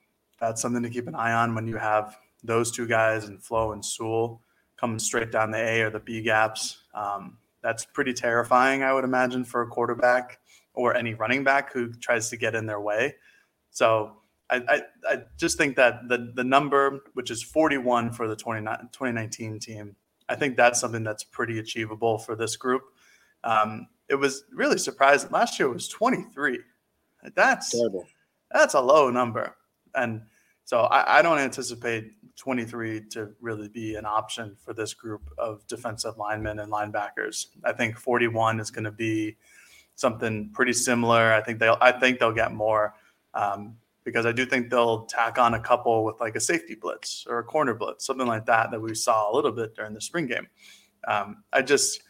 that's 0.41 0.61
something 0.61 0.83
to 0.83 0.91
keep 0.91 1.09
an 1.09 1.15
eye 1.15 1.33
on 1.33 1.55
when 1.55 1.67
you 1.67 1.77
have 1.77 2.17
those 2.43 2.71
two 2.71 2.87
guys 2.87 3.25
and 3.25 3.43
Flowe 3.43 3.73
and 3.73 3.85
Sewell 3.85 4.43
coming 4.77 4.99
straight 4.99 5.33
down 5.33 5.51
the 5.51 5.59
A 5.59 5.83
or 5.83 5.91
the 5.91 6.01
B 6.01 6.23
gaps. 6.23 6.79
Um, 6.95 7.39
that's 7.62 7.85
pretty 7.87 8.12
terrifying, 8.12 8.83
I 8.83 8.93
would 8.93 9.05
imagine, 9.05 9.45
for 9.45 9.62
a 9.62 9.67
quarterback 9.67 10.39
or 10.75 10.95
any 10.95 11.15
running 11.15 11.45
back 11.45 11.73
who 11.73 11.93
tries 11.93 12.29
to 12.31 12.37
get 12.37 12.55
in 12.55 12.67
their 12.67 12.81
way. 12.81 13.15
So 13.71 14.19
I, 14.51 14.57
I, 14.69 14.83
I 15.09 15.23
just 15.37 15.57
think 15.57 15.77
that 15.77 16.09
the, 16.09 16.33
the 16.35 16.45
number, 16.45 17.01
which 17.15 17.31
is 17.31 17.43
41 17.43 18.13
for 18.13 18.29
the 18.29 18.37
2019 18.37 19.59
team, 19.59 19.97
I 20.29 20.37
think 20.37 20.57
that's 20.57 20.81
something 20.81 21.03
that's 21.03 21.25
pretty 21.25 21.59
achievable 21.59 22.19
for 22.19 22.37
this 22.37 22.57
group. 22.57 22.83
Um, 23.43 23.89
it 24.09 24.17
was 24.17 24.45
really 24.53 24.79
surprising. 24.79 25.31
Last 25.31 25.59
year 25.59 25.69
was 25.69 25.89
23. 25.89 26.61
That's 27.35 27.71
Terrible. 27.71 28.07
that's 28.51 28.75
a 28.75 28.81
low 28.81 29.11
number. 29.11 29.57
And 29.95 30.23
so 30.65 30.81
I, 30.83 31.19
I 31.19 31.23
don't 31.23 31.39
anticipate 31.39 32.13
23 32.37 33.09
to 33.11 33.31
really 33.41 33.69
be 33.69 33.95
an 33.95 34.05
option 34.05 34.57
for 34.59 34.73
this 34.73 34.93
group 34.95 35.31
of 35.39 35.67
defensive 35.67 36.19
linemen 36.19 36.59
and 36.59 36.73
linebackers. 36.73 37.47
I 37.65 37.73
think 37.73 37.97
41 37.97 38.61
is 38.61 38.71
going 38.71 38.85
to 38.85 38.93
be 38.93 39.37
something 39.95 40.51
pretty 40.53 40.73
similar. 40.73 41.33
I 41.33 41.41
think 41.41 41.59
they'll 41.59 41.79
I 41.81 41.93
think 41.93 42.19
they'll 42.19 42.33
get 42.33 42.53
more 42.53 42.95
um, 43.35 43.77
because 44.05 44.27
I 44.27 44.33
do 44.33 44.45
think 44.45 44.71
they'll 44.71 45.07
tack 45.07 45.39
on 45.39 45.55
a 45.55 45.61
couple 45.61 46.05
with 46.05 46.21
like 46.21 46.37
a 46.37 46.41
safety 46.41 46.75
blitz 46.75 47.27
or 47.29 47.39
a 47.39 47.45
corner 47.45 47.75
blitz, 47.75 48.07
something 48.07 48.27
like 48.27 48.47
that 48.47 48.71
that 48.71 48.81
we 48.81 48.95
saw 48.95 49.31
a 49.31 49.35
little 49.35 49.53
bit 49.53 49.75
during 49.75 49.95
the 49.95 50.01
spring 50.01 50.27
game. 50.27 50.47
Um, 51.09 51.43
I 51.53 51.63
just 51.63 52.03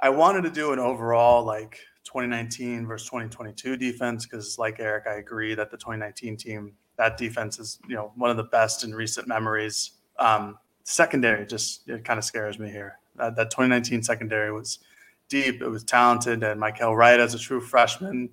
I 0.00 0.08
wanted 0.08 0.42
to 0.42 0.50
do 0.50 0.72
an 0.72 0.78
overall 0.78 1.44
like 1.44 1.78
2019 2.04 2.86
versus 2.86 3.08
2022 3.08 3.76
defense 3.76 4.26
because 4.26 4.58
like 4.58 4.80
Eric, 4.80 5.04
I 5.06 5.14
agree 5.14 5.54
that 5.54 5.70
the 5.70 5.76
2019 5.76 6.36
team 6.36 6.72
that 6.96 7.16
defense 7.16 7.58
is 7.58 7.78
you 7.88 7.96
know 7.96 8.12
one 8.16 8.30
of 8.30 8.36
the 8.36 8.44
best 8.44 8.84
in 8.84 8.94
recent 8.94 9.28
memories. 9.28 9.92
Um, 10.18 10.58
secondary 10.84 11.46
just 11.46 11.88
it 11.88 12.04
kind 12.04 12.18
of 12.18 12.24
scares 12.24 12.58
me 12.58 12.70
here. 12.70 12.98
That, 13.16 13.36
that 13.36 13.50
2019 13.50 14.02
secondary 14.02 14.52
was 14.52 14.80
deep. 15.28 15.62
It 15.62 15.68
was 15.68 15.84
talented, 15.84 16.42
and 16.42 16.60
Mykael 16.60 16.96
Wright 16.96 17.20
as 17.20 17.34
a 17.34 17.38
true 17.38 17.60
freshman, 17.60 18.28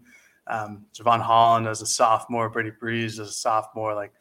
um, 0.51 0.85
Jevon 0.93 1.21
Holland 1.21 1.67
as 1.67 1.81
a 1.81 1.85
sophomore, 1.85 2.49
Brady 2.49 2.71
Breeze 2.71 3.19
as 3.19 3.29
a 3.29 3.33
sophomore. 3.33 3.95
Like 3.95 4.13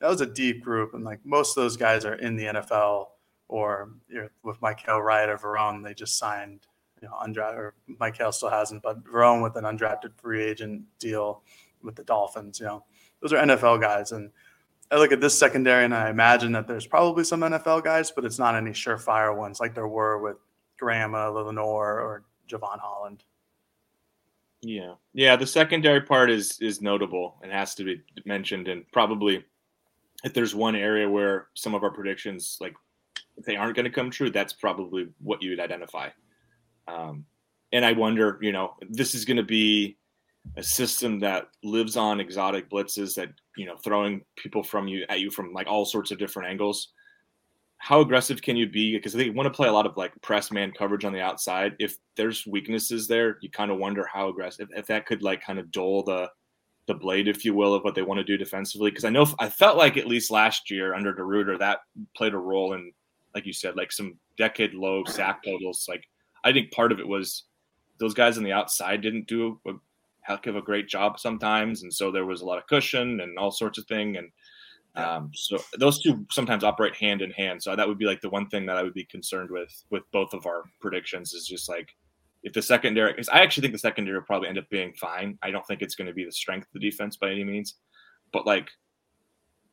that 0.00 0.08
was 0.08 0.20
a 0.20 0.26
deep 0.26 0.64
group, 0.64 0.94
and 0.94 1.04
like 1.04 1.20
most 1.24 1.56
of 1.56 1.62
those 1.62 1.76
guys 1.76 2.04
are 2.04 2.14
in 2.14 2.36
the 2.36 2.44
NFL 2.44 3.08
or 3.48 3.90
you 4.08 4.22
know, 4.22 4.28
with 4.42 4.60
Mykael 4.60 5.02
Wright 5.02 5.28
or 5.28 5.36
Verone, 5.36 5.84
they 5.84 5.94
just 5.94 6.18
signed. 6.18 6.66
You 7.02 7.10
know, 7.10 7.16
undrafted 7.22 7.56
or 7.56 7.74
Mykael 8.00 8.32
still 8.32 8.48
hasn't, 8.48 8.82
but 8.82 9.04
Verone 9.04 9.42
with 9.42 9.56
an 9.56 9.64
undrafted 9.64 10.14
free 10.16 10.42
agent 10.42 10.84
deal 10.98 11.42
with 11.82 11.96
the 11.96 12.04
Dolphins. 12.04 12.58
You 12.58 12.64
know, 12.64 12.84
those 13.20 13.30
are 13.34 13.44
NFL 13.44 13.82
guys. 13.82 14.12
And 14.12 14.30
I 14.90 14.96
look 14.96 15.12
at 15.12 15.20
this 15.20 15.38
secondary 15.38 15.84
and 15.84 15.94
I 15.94 16.08
imagine 16.08 16.52
that 16.52 16.66
there's 16.66 16.86
probably 16.86 17.24
some 17.24 17.40
NFL 17.40 17.84
guys, 17.84 18.10
but 18.10 18.24
it's 18.24 18.38
not 18.38 18.54
any 18.54 18.70
surefire 18.70 19.36
ones 19.36 19.60
like 19.60 19.74
there 19.74 19.88
were 19.88 20.18
with 20.18 20.36
Graham 20.78 21.12
Lenoir 21.12 22.00
or 22.00 22.24
Jevon 22.48 22.78
Holland. 22.78 23.24
Yeah, 24.64 24.94
yeah. 25.12 25.36
The 25.36 25.46
secondary 25.46 26.00
part 26.00 26.30
is 26.30 26.58
is 26.60 26.80
notable 26.80 27.36
and 27.42 27.52
has 27.52 27.74
to 27.76 27.84
be 27.84 28.00
mentioned, 28.24 28.68
and 28.68 28.90
probably 28.92 29.44
if 30.24 30.32
there's 30.32 30.54
one 30.54 30.74
area 30.74 31.08
where 31.08 31.48
some 31.54 31.74
of 31.74 31.82
our 31.82 31.90
predictions, 31.90 32.56
like 32.60 32.74
if 33.36 33.44
they 33.44 33.56
aren't 33.56 33.76
going 33.76 33.84
to 33.84 33.90
come 33.90 34.10
true, 34.10 34.30
that's 34.30 34.54
probably 34.54 35.08
what 35.20 35.42
you 35.42 35.50
would 35.50 35.60
identify. 35.60 36.08
Um, 36.88 37.26
and 37.72 37.84
I 37.84 37.92
wonder, 37.92 38.38
you 38.40 38.52
know, 38.52 38.74
this 38.88 39.14
is 39.14 39.26
going 39.26 39.36
to 39.36 39.42
be 39.42 39.98
a 40.56 40.62
system 40.62 41.18
that 41.20 41.48
lives 41.62 41.96
on 41.96 42.20
exotic 42.20 42.70
blitzes 42.70 43.14
that 43.14 43.30
you 43.56 43.66
know 43.66 43.76
throwing 43.76 44.22
people 44.36 44.62
from 44.62 44.88
you 44.88 45.04
at 45.08 45.20
you 45.20 45.30
from 45.30 45.52
like 45.52 45.66
all 45.66 45.84
sorts 45.84 46.10
of 46.10 46.18
different 46.18 46.48
angles 46.48 46.92
how 47.84 48.00
aggressive 48.00 48.40
can 48.40 48.56
you 48.56 48.66
be? 48.66 48.96
Because 48.96 49.12
they 49.12 49.28
want 49.28 49.46
to 49.46 49.54
play 49.54 49.68
a 49.68 49.72
lot 49.72 49.84
of 49.84 49.94
like 49.98 50.18
press 50.22 50.50
man 50.50 50.72
coverage 50.72 51.04
on 51.04 51.12
the 51.12 51.20
outside. 51.20 51.76
If 51.78 51.98
there's 52.16 52.46
weaknesses 52.46 53.06
there 53.06 53.36
you 53.42 53.50
kind 53.50 53.70
of 53.70 53.76
wonder 53.76 54.08
how 54.10 54.30
aggressive 54.30 54.70
if 54.74 54.86
that 54.86 55.04
could 55.04 55.22
like 55.22 55.44
kind 55.44 55.58
of 55.58 55.70
dull 55.70 56.02
the 56.02 56.30
the 56.86 56.94
blade 56.94 57.28
if 57.28 57.44
you 57.44 57.52
will 57.52 57.74
of 57.74 57.84
what 57.84 57.94
they 57.94 58.00
want 58.00 58.16
to 58.16 58.24
do 58.24 58.38
defensively. 58.38 58.90
Because 58.90 59.04
i 59.04 59.10
know 59.10 59.26
i 59.38 59.50
felt 59.50 59.76
like 59.76 59.98
at 59.98 60.06
least 60.06 60.30
last 60.30 60.70
year 60.70 60.94
under 60.94 61.12
DeRuyter 61.12 61.58
that 61.58 61.80
played 62.16 62.32
a 62.32 62.38
role 62.38 62.72
in 62.72 62.90
like 63.34 63.44
you 63.44 63.52
said 63.52 63.76
like 63.76 63.92
some 63.92 64.16
decade 64.38 64.72
low 64.72 65.04
sack 65.04 65.42
totals. 65.44 65.84
Like 65.86 66.08
i 66.42 66.52
think 66.52 66.72
part 66.72 66.90
of 66.90 67.00
it 67.00 67.06
was 67.06 67.42
those 67.98 68.14
guys 68.14 68.38
on 68.38 68.44
the 68.44 68.52
outside 68.52 69.02
didn't 69.02 69.26
do 69.26 69.60
a 69.66 69.72
heck 70.22 70.46
of 70.46 70.56
a 70.56 70.62
great 70.62 70.88
job 70.88 71.20
sometimes, 71.20 71.82
and 71.82 71.92
so 71.92 72.10
there 72.10 72.24
was 72.24 72.40
a 72.40 72.46
lot 72.46 72.56
of 72.56 72.66
cushion 72.66 73.20
and 73.20 73.38
all 73.38 73.50
sorts 73.50 73.76
of 73.76 73.86
thing, 73.86 74.16
and 74.16 74.30
um, 74.96 75.30
so 75.34 75.58
those 75.78 76.00
two 76.00 76.24
sometimes 76.30 76.62
operate 76.62 76.94
hand 76.94 77.20
in 77.20 77.30
hand. 77.32 77.62
So 77.62 77.74
that 77.74 77.86
would 77.86 77.98
be 77.98 78.04
like 78.04 78.20
the 78.20 78.30
one 78.30 78.48
thing 78.48 78.66
that 78.66 78.76
I 78.76 78.82
would 78.82 78.94
be 78.94 79.04
concerned 79.04 79.50
with 79.50 79.84
with 79.90 80.02
both 80.12 80.32
of 80.34 80.46
our 80.46 80.64
predictions 80.80 81.34
is 81.34 81.46
just 81.46 81.68
like 81.68 81.88
if 82.44 82.52
the 82.52 82.62
secondary, 82.62 83.12
because 83.12 83.28
I 83.30 83.40
actually 83.40 83.62
think 83.62 83.72
the 83.72 83.78
secondary 83.78 84.18
will 84.18 84.26
probably 84.26 84.48
end 84.48 84.58
up 84.58 84.68
being 84.68 84.92
fine. 84.92 85.38
I 85.42 85.50
don't 85.50 85.66
think 85.66 85.82
it's 85.82 85.94
going 85.94 86.08
to 86.08 86.12
be 86.12 86.24
the 86.24 86.32
strength 86.32 86.66
of 86.66 86.80
the 86.80 86.90
defense 86.90 87.16
by 87.16 87.30
any 87.30 87.42
means, 87.42 87.74
but 88.32 88.46
like 88.46 88.68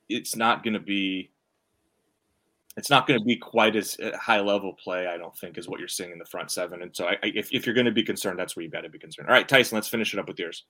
it's 0.10 0.36
not 0.36 0.64
going 0.64 0.74
to 0.74 0.80
be 0.80 1.32
it's 2.78 2.90
not 2.90 3.06
going 3.06 3.20
to 3.20 3.26
be 3.26 3.36
quite 3.36 3.76
as 3.76 4.00
uh, 4.00 4.16
high 4.18 4.40
level 4.40 4.74
play, 4.74 5.08
I 5.08 5.18
don't 5.18 5.38
think, 5.38 5.58
is 5.58 5.68
what 5.68 5.80
you're 5.80 5.90
seeing 5.90 6.12
in 6.12 6.20
the 6.20 6.26
front 6.26 6.52
seven. 6.52 6.82
And 6.82 6.96
so, 6.96 7.06
I, 7.06 7.18
if, 7.22 7.52
if 7.52 7.66
you're 7.66 7.76
going 7.76 7.86
to 7.86 7.92
be 7.92 8.04
concerned, 8.04 8.40
that's 8.40 8.56
where 8.56 8.64
you 8.64 8.72
got 8.72 8.82
to 8.82 8.90
be 8.90 8.98
concerned. 8.98 9.28
All 9.28 9.34
right, 9.34 9.48
Tyson, 9.48 9.76
let's 9.76 9.90
finish 9.90 10.14
it 10.14 10.20
up 10.20 10.28
with 10.30 10.40
yours. 10.40 10.64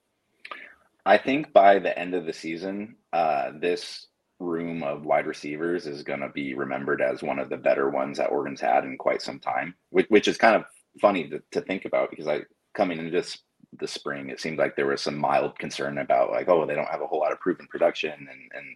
I 1.06 1.18
think 1.18 1.54
by 1.54 1.80
the 1.80 1.98
end 1.98 2.16
of 2.16 2.26
the 2.26 2.34
season, 2.34 2.96
uh, 3.14 3.52
this 3.60 4.08
room 4.42 4.84
of 4.84 5.06
wide 5.06 5.28
receivers 5.28 5.88
is 5.88 6.04
going 6.04 6.20
to 6.20 6.30
be 6.30 6.54
remembered 6.54 7.02
as 7.02 7.22
one 7.22 7.40
of 7.40 7.50
the 7.50 7.58
better 7.58 7.90
ones 7.90 8.18
that 8.18 8.32
Oregon's 8.32 8.62
had 8.62 8.84
in 8.84 8.98
quite 8.98 9.22
some 9.22 9.40
time, 9.40 9.76
which, 9.90 10.08
which 10.10 10.28
is 10.28 10.38
kind 10.38 10.56
of 10.56 10.64
funny 11.00 11.30
to, 11.30 11.42
to 11.52 11.62
think 11.62 11.86
about 11.86 12.10
because 12.10 12.28
I 12.28 12.42
coming 12.74 13.00
into 13.00 13.12
this 13.12 13.38
the 13.80 13.88
spring, 13.88 14.30
it 14.30 14.40
seemed 14.40 14.58
like 14.58 14.76
there 14.76 14.88
was 14.88 15.02
some 15.02 15.18
mild 15.18 15.58
concern 15.58 15.98
about 16.00 16.32
like, 16.32 16.50
oh, 16.50 16.66
they 16.66 16.76
don't 16.76 16.90
have 16.90 17.02
a 17.02 17.08
whole 17.08 17.20
lot 17.20 17.32
of 17.32 17.40
proven 17.40 17.68
production 17.68 18.12
and 18.12 18.52
and 18.54 18.76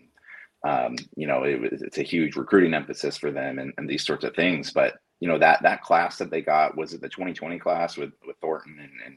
um, 0.65 0.95
you 1.15 1.27
know, 1.27 1.43
it, 1.43 1.59
it's 1.63 1.99
a 1.99 2.03
huge 2.03 2.35
recruiting 2.35 2.73
emphasis 2.73 3.17
for 3.17 3.31
them 3.31 3.59
and, 3.59 3.71
and, 3.77 3.87
these 3.87 4.03
sorts 4.03 4.23
of 4.23 4.33
things. 4.33 4.71
But 4.71 4.95
you 5.19 5.27
know 5.27 5.37
that 5.37 5.61
that 5.61 5.83
class 5.83 6.17
that 6.17 6.31
they 6.31 6.41
got 6.41 6.75
was 6.75 6.93
it 6.93 7.01
the 7.01 7.09
2020 7.09 7.59
class 7.59 7.97
with 7.97 8.11
with 8.25 8.35
Thornton 8.41 8.77
and, 8.79 8.91
and 9.05 9.15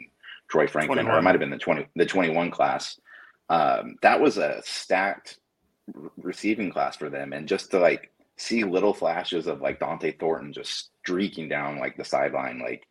Troy 0.51 0.67
Franklin, 0.67 0.97
21. 0.97 1.15
or 1.15 1.19
it 1.19 1.23
might 1.23 1.31
have 1.33 1.41
been 1.41 1.51
the 1.51 1.59
20 1.59 1.87
the 1.97 2.07
21 2.07 2.51
class. 2.51 3.01
Um, 3.49 3.97
that 4.03 4.21
was 4.21 4.37
a 4.37 4.61
stacked 4.65 5.39
receiving 6.17 6.71
class 6.71 6.97
for 6.97 7.11
them, 7.11 7.33
and 7.33 7.49
just 7.49 7.71
to 7.73 7.79
like 7.79 8.11
see 8.37 8.65
little 8.65 8.95
flashes 8.95 9.47
of 9.47 9.61
like 9.61 9.81
Dont'e 9.81 10.19
Thornton 10.19 10.53
just 10.53 10.91
streaking 11.03 11.49
down 11.49 11.79
like 11.79 11.97
the 11.97 12.05
sideline, 12.05 12.61
like 12.61 12.87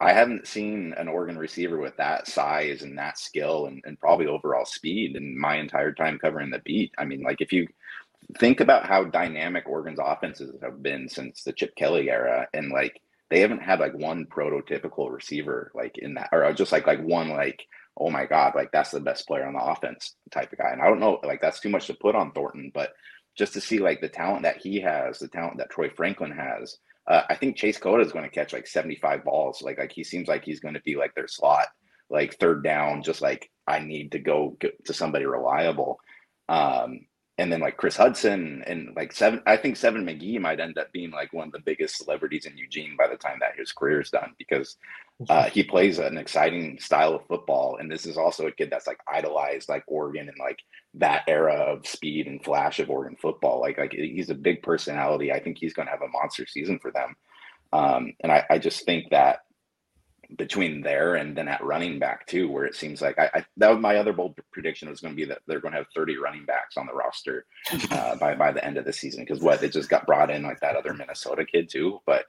I 0.00 0.12
haven't 0.12 0.46
seen 0.46 0.94
an 0.98 1.08
Oregon 1.08 1.38
receiver 1.38 1.78
with 1.78 1.96
that 1.96 2.28
size 2.28 2.82
and 2.82 2.98
that 2.98 3.18
skill 3.18 3.66
and, 3.66 3.82
and 3.86 3.98
probably 3.98 4.26
overall 4.26 4.66
speed 4.66 5.16
in 5.16 5.38
my 5.38 5.56
entire 5.56 5.92
time 5.92 6.18
covering 6.18 6.50
the 6.50 6.60
beat. 6.60 6.92
I 6.98 7.04
mean, 7.06 7.22
like 7.22 7.40
if 7.40 7.52
you 7.52 7.66
think 8.38 8.60
about 8.60 8.86
how 8.86 9.04
dynamic 9.04 9.68
Oregon's 9.68 9.98
offenses 10.02 10.54
have 10.62 10.82
been 10.82 11.08
since 11.08 11.42
the 11.42 11.52
Chip 11.52 11.74
Kelly 11.76 12.10
era, 12.10 12.46
and 12.52 12.70
like 12.70 13.00
they 13.30 13.40
haven't 13.40 13.62
had 13.62 13.80
like 13.80 13.94
one 13.94 14.26
prototypical 14.26 15.10
receiver 15.10 15.72
like 15.74 15.96
in 15.98 16.14
that, 16.14 16.28
or 16.32 16.52
just 16.52 16.72
like 16.72 16.86
like 16.86 17.02
one 17.02 17.30
like 17.30 17.66
oh 17.96 18.10
my 18.10 18.26
god, 18.26 18.54
like 18.54 18.70
that's 18.72 18.90
the 18.90 19.00
best 19.00 19.26
player 19.26 19.46
on 19.46 19.54
the 19.54 19.64
offense 19.64 20.16
type 20.30 20.52
of 20.52 20.58
guy. 20.58 20.70
And 20.70 20.82
I 20.82 20.86
don't 20.86 21.00
know, 21.00 21.20
like 21.24 21.40
that's 21.40 21.60
too 21.60 21.70
much 21.70 21.86
to 21.86 21.94
put 21.94 22.14
on 22.14 22.32
Thornton, 22.32 22.70
but 22.74 22.92
just 23.36 23.52
to 23.54 23.60
see 23.60 23.78
like 23.78 24.00
the 24.00 24.08
talent 24.08 24.42
that 24.42 24.58
he 24.58 24.80
has, 24.80 25.18
the 25.18 25.28
talent 25.28 25.58
that 25.58 25.70
Troy 25.70 25.90
Franklin 25.90 26.32
has, 26.32 26.78
uh, 27.06 27.22
I 27.28 27.34
think 27.36 27.56
Chase 27.56 27.78
Cota 27.78 28.02
is 28.02 28.12
going 28.12 28.24
to 28.24 28.30
catch 28.30 28.52
like 28.52 28.66
75 28.66 29.24
balls. 29.24 29.62
Like 29.62 29.78
like 29.78 29.92
he 29.92 30.04
seems 30.04 30.28
like 30.28 30.44
he's 30.44 30.60
going 30.60 30.74
to 30.74 30.82
be 30.82 30.96
like 30.96 31.14
their 31.14 31.28
slot, 31.28 31.68
like 32.10 32.38
third 32.38 32.62
down, 32.62 33.02
just 33.02 33.22
like 33.22 33.50
I 33.66 33.78
need 33.78 34.12
to 34.12 34.18
go 34.18 34.56
to 34.84 34.92
somebody 34.92 35.24
reliable. 35.24 36.00
Um, 36.48 37.06
and 37.38 37.52
then 37.52 37.60
like 37.60 37.76
Kris 37.76 37.96
Hutson 37.96 38.62
and 38.66 38.94
like 38.96 39.12
seven, 39.12 39.42
I 39.46 39.56
think 39.56 39.76
Seven 39.76 40.06
McGee 40.06 40.40
might 40.40 40.60
end 40.60 40.78
up 40.78 40.90
being 40.92 41.10
like 41.10 41.32
one 41.32 41.48
of 41.48 41.52
the 41.52 41.60
biggest 41.60 41.96
celebrities 41.96 42.46
in 42.46 42.56
Eugene 42.56 42.96
by 42.96 43.08
the 43.08 43.16
time 43.16 43.38
that 43.40 43.58
his 43.58 43.72
career 43.72 44.00
is 44.00 44.10
done 44.10 44.32
because 44.38 44.76
uh, 45.28 45.48
he 45.48 45.62
plays 45.62 45.98
an 45.98 46.18
exciting 46.18 46.78
style 46.78 47.14
of 47.14 47.26
football, 47.26 47.78
and 47.80 47.90
this 47.90 48.04
is 48.04 48.18
also 48.18 48.46
a 48.46 48.52
kid 48.52 48.68
that's 48.70 48.86
like 48.86 48.98
idolized 49.10 49.68
like 49.68 49.82
Oregon 49.86 50.28
and 50.28 50.38
like 50.38 50.58
that 50.94 51.24
era 51.26 51.54
of 51.54 51.86
speed 51.86 52.26
and 52.26 52.44
flash 52.44 52.80
of 52.80 52.90
Oregon 52.90 53.16
football. 53.20 53.60
Like 53.60 53.78
like 53.78 53.92
he's 53.92 54.28
a 54.28 54.34
big 54.34 54.62
personality. 54.62 55.32
I 55.32 55.40
think 55.40 55.56
he's 55.58 55.72
going 55.72 55.86
to 55.86 55.92
have 55.92 56.02
a 56.02 56.08
monster 56.08 56.46
season 56.46 56.78
for 56.78 56.90
them, 56.90 57.16
um, 57.72 58.12
and 58.22 58.30
I, 58.30 58.44
I 58.50 58.58
just 58.58 58.84
think 58.84 59.10
that 59.10 59.40
between 60.36 60.82
there 60.82 61.14
and 61.14 61.36
then 61.36 61.48
at 61.48 61.64
running 61.64 61.98
back 61.98 62.26
too, 62.26 62.50
where 62.50 62.66
it 62.66 62.74
seems 62.74 63.00
like 63.00 63.18
I, 63.18 63.30
I 63.32 63.44
that 63.56 63.70
was 63.70 63.80
my 63.80 63.96
other 63.96 64.12
bold 64.12 64.38
prediction 64.52 64.90
was 64.90 65.00
going 65.00 65.14
to 65.14 65.16
be 65.16 65.24
that 65.24 65.38
they're 65.46 65.60
going 65.60 65.72
to 65.72 65.78
have 65.78 65.86
30 65.94 66.18
running 66.18 66.44
backs 66.44 66.76
on 66.76 66.86
the 66.86 66.92
roster 66.92 67.46
uh, 67.90 68.16
by 68.16 68.34
by 68.34 68.52
the 68.52 68.62
end 68.62 68.76
of 68.76 68.84
the 68.84 68.92
season 68.92 69.24
because 69.24 69.40
what 69.40 69.62
they 69.62 69.70
just 69.70 69.88
got 69.88 70.06
brought 70.06 70.30
in 70.30 70.42
like 70.42 70.60
that 70.60 70.76
other 70.76 70.92
Minnesota 70.92 71.46
kid 71.46 71.70
too, 71.70 72.00
but 72.04 72.26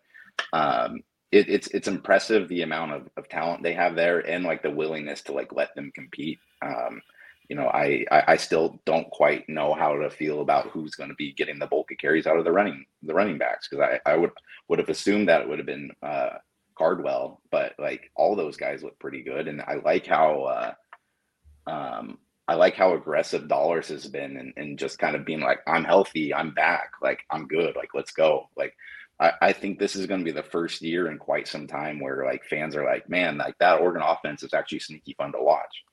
um, 0.54 1.02
it, 1.32 1.50
it's 1.50 1.68
it's 1.68 1.88
impressive 1.88 2.48
the 2.48 2.62
amount 2.62 2.94
of, 2.94 3.10
of 3.18 3.28
talent 3.28 3.64
they 3.64 3.74
have 3.74 3.96
there 3.96 4.20
and 4.20 4.46
like 4.46 4.62
the 4.62 4.72
willingness 4.72 5.22
to 5.24 5.34
like 5.34 5.54
let 5.54 5.76
them 5.76 5.92
compete. 5.94 6.40
Um, 6.62 7.02
you 7.50 7.56
know, 7.56 7.68
I, 7.68 8.06
I, 8.12 8.24
I 8.30 8.38
still 8.38 8.82
don't 8.86 9.10
quite 9.10 9.48
know 9.48 9.74
how 9.74 9.96
to 9.98 10.10
feel 10.10 10.42
about 10.42 10.68
who's 10.70 10.96
going 10.96 11.10
to 11.10 11.16
be 11.16 11.32
getting 11.34 11.60
the 11.60 11.68
bulk 11.68 11.92
of 11.92 11.98
carries 11.98 12.28
out 12.28 12.38
of 12.38 12.44
the 12.44 12.52
running 12.52 12.86
the 13.04 13.14
running 13.14 13.38
backs 13.38 13.68
because 13.70 14.00
I, 14.06 14.12
I 14.12 14.18
would 14.18 14.32
would 14.68 14.80
have 14.80 14.90
assumed 14.90 15.30
that 15.30 15.42
it 15.42 15.50
would 15.50 15.60
have 15.60 15.66
been 15.66 15.92
uh, 16.04 16.30
Cardwell, 16.78 17.42
but 17.52 17.74
like 17.80 18.12
all 18.16 18.36
those 18.36 18.58
guys 18.58 18.84
look 18.84 19.00
pretty 19.00 19.24
good, 19.24 19.48
and 19.48 19.62
I 19.62 19.76
like 19.84 20.06
how 20.06 20.44
uh, 20.44 20.74
um, 21.70 22.18
I 22.48 22.56
like 22.56 22.76
how 22.76 22.94
aggressive 22.94 23.48
Dollars 23.48 23.90
has 23.90 24.08
been, 24.08 24.38
and, 24.38 24.54
and 24.58 24.80
just 24.80 25.00
kind 25.00 25.16
of 25.16 25.26
being 25.26 25.42
like, 25.42 25.60
I'm 25.68 25.84
healthy, 25.84 26.34
I'm 26.34 26.54
back, 26.54 26.92
like 27.02 27.24
I'm 27.32 27.48
good, 27.48 27.76
like 27.76 27.90
let's 27.94 28.12
go. 28.12 28.50
Like 28.58 28.74
I, 29.20 29.34
I 29.42 29.54
think 29.54 29.80
this 29.80 29.96
is 29.96 30.06
going 30.06 30.20
to 30.20 30.26
be 30.26 30.32
the 30.32 30.44
first 30.44 30.82
year 30.82 31.10
in 31.10 31.18
quite 31.18 31.48
some 31.48 31.68
time 31.68 32.00
where 32.00 32.26
like 32.26 32.44
fans 32.46 32.76
are 32.76 32.86
like, 32.86 33.10
man, 33.10 33.38
like 33.38 33.58
that 33.60 33.80
Oregon 33.80 34.04
offense 34.04 34.44
is 34.44 34.54
actually 34.54 34.80
sneaky 34.80 35.16
fun 35.18 35.32
to 35.32 35.42
watch. 35.42 35.84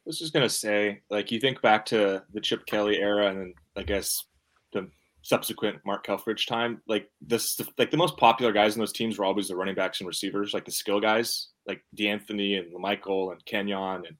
I 0.00 0.06
was 0.06 0.18
just 0.18 0.32
gonna 0.32 0.48
say, 0.48 1.02
like 1.10 1.30
you 1.30 1.38
think 1.38 1.60
back 1.60 1.84
to 1.86 2.22
the 2.32 2.40
Chip 2.40 2.64
Kelly 2.64 2.96
era, 2.96 3.26
and 3.26 3.38
then 3.38 3.54
I 3.76 3.82
guess 3.82 4.24
the 4.72 4.88
subsequent 5.20 5.84
Mark 5.84 6.06
Helfrich 6.06 6.46
time, 6.46 6.80
like 6.88 7.10
this, 7.20 7.60
like 7.76 7.90
the 7.90 7.98
most 7.98 8.16
popular 8.16 8.50
guys 8.50 8.74
in 8.74 8.80
those 8.80 8.94
teams 8.94 9.18
were 9.18 9.26
always 9.26 9.48
the 9.48 9.56
running 9.56 9.74
backs 9.74 10.00
and 10.00 10.08
receivers, 10.08 10.54
like 10.54 10.64
the 10.64 10.72
skill 10.72 11.00
guys, 11.00 11.48
like 11.68 11.82
D'Anthony 11.94 12.56
and 12.56 12.72
Michael 12.72 13.32
and 13.32 13.44
Kenyon, 13.44 14.06
and 14.06 14.16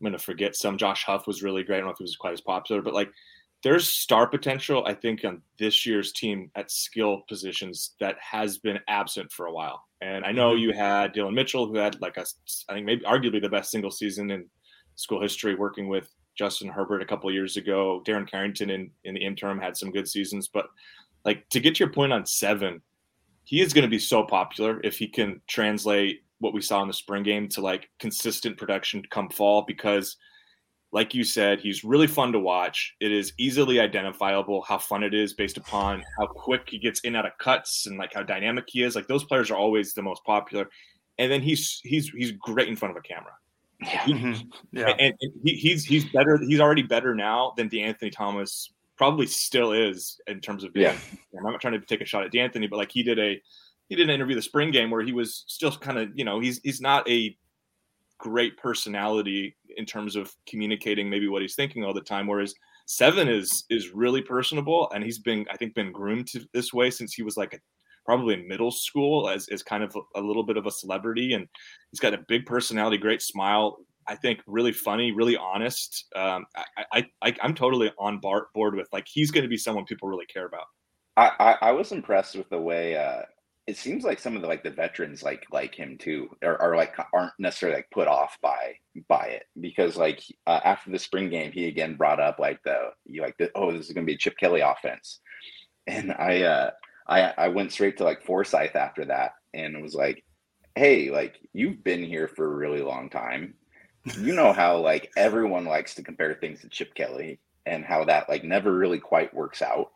I'm 0.00 0.04
gonna 0.04 0.18
forget 0.18 0.56
some. 0.56 0.78
Josh 0.78 1.04
Huff 1.04 1.26
was 1.26 1.42
really 1.42 1.62
great. 1.62 1.76
I 1.76 1.80
don't 1.80 1.88
know 1.88 1.92
if 1.92 1.98
he 1.98 2.04
was 2.04 2.16
quite 2.16 2.32
as 2.32 2.40
popular, 2.40 2.80
but 2.80 2.94
like 2.94 3.10
there's 3.62 3.88
star 3.88 4.26
potential, 4.26 4.84
I 4.86 4.94
think, 4.94 5.24
on 5.24 5.42
this 5.58 5.84
year's 5.84 6.12
team 6.12 6.50
at 6.54 6.70
skill 6.70 7.22
positions 7.28 7.94
that 8.00 8.16
has 8.20 8.58
been 8.58 8.78
absent 8.88 9.32
for 9.32 9.46
a 9.46 9.52
while. 9.52 9.82
And 10.00 10.24
I 10.24 10.32
know 10.32 10.52
mm-hmm. 10.52 10.62
you 10.62 10.72
had 10.72 11.12
Dillon 11.12 11.34
Mitchell, 11.34 11.66
who 11.66 11.76
had 11.76 12.00
like 12.00 12.16
a, 12.16 12.24
I 12.68 12.74
think 12.74 12.86
maybe 12.86 13.04
arguably 13.04 13.42
the 13.42 13.48
best 13.48 13.70
single 13.70 13.90
season 13.90 14.30
in 14.30 14.46
school 14.94 15.20
history, 15.20 15.54
working 15.54 15.88
with 15.88 16.08
Justin 16.36 16.68
Herbert 16.68 17.02
a 17.02 17.06
couple 17.06 17.30
years 17.32 17.56
ago. 17.56 18.02
Darren 18.06 18.28
Carrington 18.28 18.70
in, 18.70 18.90
in 19.04 19.14
the 19.14 19.24
interim 19.24 19.58
had 19.58 19.76
some 19.76 19.90
good 19.90 20.08
seasons, 20.08 20.48
but 20.48 20.66
like 21.24 21.48
to 21.50 21.60
get 21.60 21.74
to 21.74 21.80
your 21.80 21.92
point 21.92 22.12
on 22.12 22.24
seven, 22.26 22.80
he 23.42 23.60
is 23.60 23.72
going 23.72 23.82
to 23.82 23.90
be 23.90 23.98
so 23.98 24.22
popular 24.22 24.80
if 24.84 24.98
he 24.98 25.08
can 25.08 25.40
translate 25.48 26.22
what 26.38 26.54
we 26.54 26.62
saw 26.62 26.80
in 26.82 26.88
the 26.88 26.94
spring 26.94 27.24
game 27.24 27.48
to 27.48 27.60
like 27.60 27.90
consistent 27.98 28.56
production 28.56 29.02
come 29.10 29.28
fall 29.28 29.64
because 29.66 30.16
like 30.90 31.14
you 31.14 31.22
said, 31.22 31.60
he's 31.60 31.84
really 31.84 32.06
fun 32.06 32.32
to 32.32 32.38
watch. 32.38 32.94
It 33.00 33.12
is 33.12 33.32
easily 33.38 33.78
identifiable 33.78 34.62
how 34.62 34.78
fun 34.78 35.02
it 35.02 35.12
is 35.12 35.34
based 35.34 35.58
upon 35.58 36.02
how 36.18 36.26
quick 36.26 36.62
he 36.68 36.78
gets 36.78 37.00
in 37.00 37.14
out 37.14 37.26
of 37.26 37.32
cuts 37.38 37.86
and 37.86 37.98
like 37.98 38.14
how 38.14 38.22
dynamic 38.22 38.64
he 38.68 38.82
is. 38.82 38.96
Like 38.96 39.06
those 39.06 39.24
players 39.24 39.50
are 39.50 39.56
always 39.56 39.92
the 39.92 40.02
most 40.02 40.24
popular. 40.24 40.68
And 41.18 41.30
then 41.30 41.42
he's 41.42 41.80
he's 41.84 42.08
he's 42.10 42.32
great 42.32 42.68
in 42.68 42.76
front 42.76 42.96
of 42.96 43.02
a 43.04 43.06
camera. 43.06 43.32
Yeah. 43.80 44.04
Mm-hmm. 44.04 44.48
yeah. 44.72 44.94
And, 44.98 45.14
and 45.20 45.32
he, 45.44 45.54
he's 45.56 45.84
he's 45.84 46.06
better. 46.06 46.38
He's 46.38 46.60
already 46.60 46.82
better 46.82 47.14
now 47.14 47.52
than 47.56 47.68
De'Anthony 47.68 48.10
Thomas 48.10 48.72
probably 48.96 49.26
still 49.26 49.72
is 49.72 50.20
in 50.26 50.40
terms 50.40 50.64
of 50.64 50.72
being. 50.72 50.86
Yeah. 50.86 51.38
I'm 51.38 51.52
not 51.52 51.60
trying 51.60 51.78
to 51.78 51.86
take 51.86 52.00
a 52.00 52.04
shot 52.04 52.24
at 52.24 52.32
D'Anthony, 52.32 52.66
but 52.66 52.76
like 52.76 52.90
he 52.90 53.02
did 53.02 53.18
a 53.18 53.40
he 53.88 53.96
did 53.96 54.08
an 54.08 54.14
interview 54.14 54.34
the 54.34 54.42
spring 54.42 54.70
game 54.70 54.90
where 54.90 55.02
he 55.02 55.12
was 55.12 55.44
still 55.46 55.72
kind 55.72 55.98
of 55.98 56.10
you 56.14 56.24
know 56.24 56.40
he's 56.40 56.60
he's 56.62 56.80
not 56.80 57.08
a 57.08 57.36
great 58.18 58.56
personality 58.56 59.56
in 59.78 59.86
terms 59.86 60.16
of 60.16 60.30
communicating 60.46 61.08
maybe 61.08 61.28
what 61.28 61.42
he's 61.42 61.54
thinking 61.54 61.84
all 61.84 61.94
the 61.94 62.00
time. 62.00 62.26
Whereas 62.26 62.54
Seven 62.90 63.28
is 63.28 63.64
is 63.68 63.92
really 63.92 64.22
personable, 64.22 64.90
and 64.94 65.04
he's 65.04 65.18
been 65.18 65.44
I 65.50 65.56
think 65.58 65.74
been 65.74 65.92
groomed 65.92 66.26
to 66.28 66.40
this 66.54 66.72
way 66.72 66.90
since 66.90 67.12
he 67.12 67.22
was 67.22 67.36
like 67.36 67.52
a, 67.52 67.58
probably 68.06 68.32
in 68.32 68.48
middle 68.48 68.70
school 68.70 69.28
as, 69.28 69.46
as 69.48 69.62
kind 69.62 69.84
of 69.84 69.94
a, 69.94 70.20
a 70.20 70.22
little 70.22 70.42
bit 70.42 70.56
of 70.56 70.64
a 70.64 70.70
celebrity, 70.70 71.34
and 71.34 71.46
he's 71.90 72.00
got 72.00 72.14
a 72.14 72.24
big 72.28 72.46
personality, 72.46 72.96
great 72.96 73.20
smile. 73.20 73.76
I 74.06 74.14
think 74.14 74.40
really 74.46 74.72
funny, 74.72 75.12
really 75.12 75.36
honest. 75.36 76.06
Um, 76.16 76.46
I, 76.56 76.84
I, 76.94 77.06
I 77.22 77.34
am 77.42 77.54
totally 77.54 77.92
on 77.98 78.20
bar, 78.20 78.46
board 78.54 78.74
with 78.74 78.88
like 78.90 79.06
he's 79.06 79.30
going 79.30 79.44
to 79.44 79.50
be 79.50 79.58
someone 79.58 79.84
people 79.84 80.08
really 80.08 80.24
care 80.24 80.46
about. 80.46 80.64
I, 81.18 81.32
I, 81.38 81.68
I 81.68 81.72
was 81.72 81.92
impressed 81.92 82.36
with 82.36 82.48
the 82.48 82.58
way 82.58 82.96
uh, 82.96 83.20
it 83.68 83.76
seems 83.76 84.02
like 84.02 84.18
some 84.18 84.34
of 84.34 84.40
the 84.40 84.48
like 84.48 84.62
the 84.62 84.70
veterans 84.70 85.22
like 85.22 85.44
like 85.52 85.74
him 85.74 85.98
too 85.98 86.34
are, 86.42 86.56
are 86.60 86.74
like 86.74 86.96
aren't 87.12 87.34
necessarily 87.38 87.76
like 87.76 87.90
put 87.90 88.08
off 88.08 88.38
by 88.40 88.72
by 89.08 89.26
it 89.26 89.44
because 89.60 89.94
like 89.94 90.22
uh, 90.46 90.60
after 90.64 90.90
the 90.90 90.98
spring 90.98 91.28
game 91.28 91.52
he 91.52 91.66
again 91.66 91.94
brought 91.94 92.18
up 92.18 92.38
like 92.38 92.58
the 92.62 92.90
you 93.04 93.20
like 93.20 93.36
the, 93.36 93.50
oh 93.54 93.70
this 93.70 93.86
is 93.86 93.92
gonna 93.92 94.06
be 94.06 94.14
a 94.14 94.18
Chip 94.18 94.38
Kelly 94.38 94.62
offense, 94.62 95.20
and 95.86 96.12
I 96.12 96.42
uh 96.44 96.70
I 97.06 97.34
I 97.36 97.48
went 97.48 97.70
straight 97.70 97.98
to 97.98 98.04
like 98.04 98.24
Forsyth 98.24 98.74
after 98.74 99.04
that 99.04 99.32
and 99.52 99.82
was 99.82 99.94
like, 99.94 100.24
hey 100.74 101.10
like 101.10 101.36
you've 101.52 101.84
been 101.84 102.02
here 102.02 102.26
for 102.26 102.46
a 102.46 102.56
really 102.56 102.80
long 102.80 103.10
time, 103.10 103.52
you 104.18 104.34
know 104.34 104.54
how 104.54 104.78
like 104.78 105.12
everyone 105.14 105.66
likes 105.66 105.94
to 105.96 106.02
compare 106.02 106.32
things 106.32 106.62
to 106.62 106.70
Chip 106.70 106.94
Kelly 106.94 107.38
and 107.66 107.84
how 107.84 108.06
that 108.06 108.30
like 108.30 108.44
never 108.44 108.72
really 108.72 108.98
quite 108.98 109.34
works 109.34 109.60
out. 109.60 109.90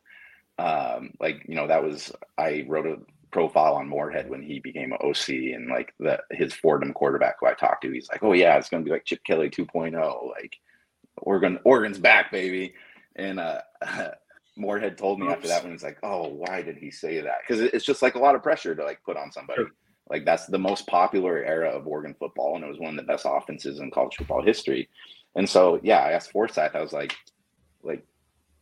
Um 0.58 1.14
like 1.20 1.42
you 1.48 1.54
know 1.54 1.68
that 1.68 1.82
was 1.82 2.12
i 2.36 2.66
wrote 2.68 2.86
a 2.86 2.98
profile 3.33 3.74
on 3.74 3.89
Moorhead 3.89 4.30
when 4.30 4.43
he 4.43 4.61
became 4.61 4.93
an 4.93 4.99
OC 5.03 5.28
and 5.55 5.68
like 5.68 5.95
the 5.99 6.20
his 6.30 6.53
Fordham 6.53 6.93
quarterback 6.93 7.37
who 7.41 7.47
I 7.47 7.55
talked 7.55 7.83
to, 7.83 7.91
he's 7.91 8.09
like, 8.11 8.22
oh 8.22 8.33
yeah, 8.33 8.57
it's 8.57 8.68
gonna 8.68 8.85
be 8.85 8.91
like 8.91 9.05
Chip 9.05 9.24
Kelly 9.24 9.51
2.0, 9.51 10.28
like 10.30 10.57
Oregon, 11.16 11.59
Oregon's 11.64 11.99
back, 11.99 12.30
baby. 12.30 12.74
And 13.16 13.41
uh, 13.41 13.61
Moorhead 14.57 14.99
told 14.99 15.18
me 15.18 15.26
Oops. 15.26 15.35
after 15.35 15.49
that 15.49 15.62
when 15.62 15.72
he's 15.72 15.83
like, 15.83 15.99
oh, 16.03 16.28
why 16.28 16.62
did 16.62 16.76
he 16.76 16.91
say 16.91 17.20
that? 17.20 17.39
Because 17.47 17.61
it's 17.61 17.85
just 17.85 18.03
like 18.03 18.14
a 18.14 18.20
lot 18.20 18.35
of 18.35 18.43
pressure 18.43 18.74
to 18.74 18.85
like 18.85 19.03
put 19.05 19.16
on 19.16 19.33
somebody. 19.33 19.62
Sure. 19.62 19.70
Like 20.09 20.24
that's 20.24 20.47
the 20.47 20.59
most 20.59 20.87
popular 20.87 21.43
era 21.45 21.70
of 21.70 21.87
Oregon 21.87 22.14
football, 22.18 22.57
and 22.57 22.64
it 22.64 22.68
was 22.68 22.78
one 22.78 22.91
of 22.91 22.97
the 22.97 23.11
best 23.11 23.24
offenses 23.28 23.80
in 23.80 23.91
college 23.91 24.16
football 24.16 24.43
history. 24.43 24.89
And 25.35 25.49
so, 25.49 25.80
yeah, 25.83 26.01
I 26.01 26.12
asked 26.12 26.33
Forsyth, 26.33 26.74
I 26.74 26.83
was 26.83 26.93
like, 26.93 27.14
like, 27.83 28.05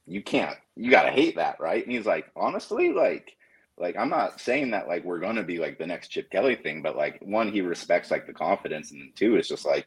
you 0.06 0.22
can't, 0.22 0.56
you 0.76 0.90
gotta 0.90 1.10
hate 1.10 1.36
that, 1.36 1.58
right? 1.58 1.82
And 1.82 1.92
he's 1.92 2.06
like, 2.06 2.30
honestly, 2.36 2.92
like 2.92 3.36
like 3.78 3.96
I'm 3.96 4.10
not 4.10 4.40
saying 4.40 4.70
that 4.72 4.88
like 4.88 5.04
we're 5.04 5.20
gonna 5.20 5.42
be 5.42 5.58
like 5.58 5.78
the 5.78 5.86
next 5.86 6.08
Chip 6.08 6.30
Kelly 6.30 6.56
thing, 6.56 6.82
but 6.82 6.96
like 6.96 7.18
one, 7.22 7.50
he 7.50 7.60
respects 7.60 8.10
like 8.10 8.26
the 8.26 8.32
confidence, 8.32 8.92
and 8.92 9.14
two, 9.16 9.36
it's 9.36 9.48
just 9.48 9.64
like 9.64 9.86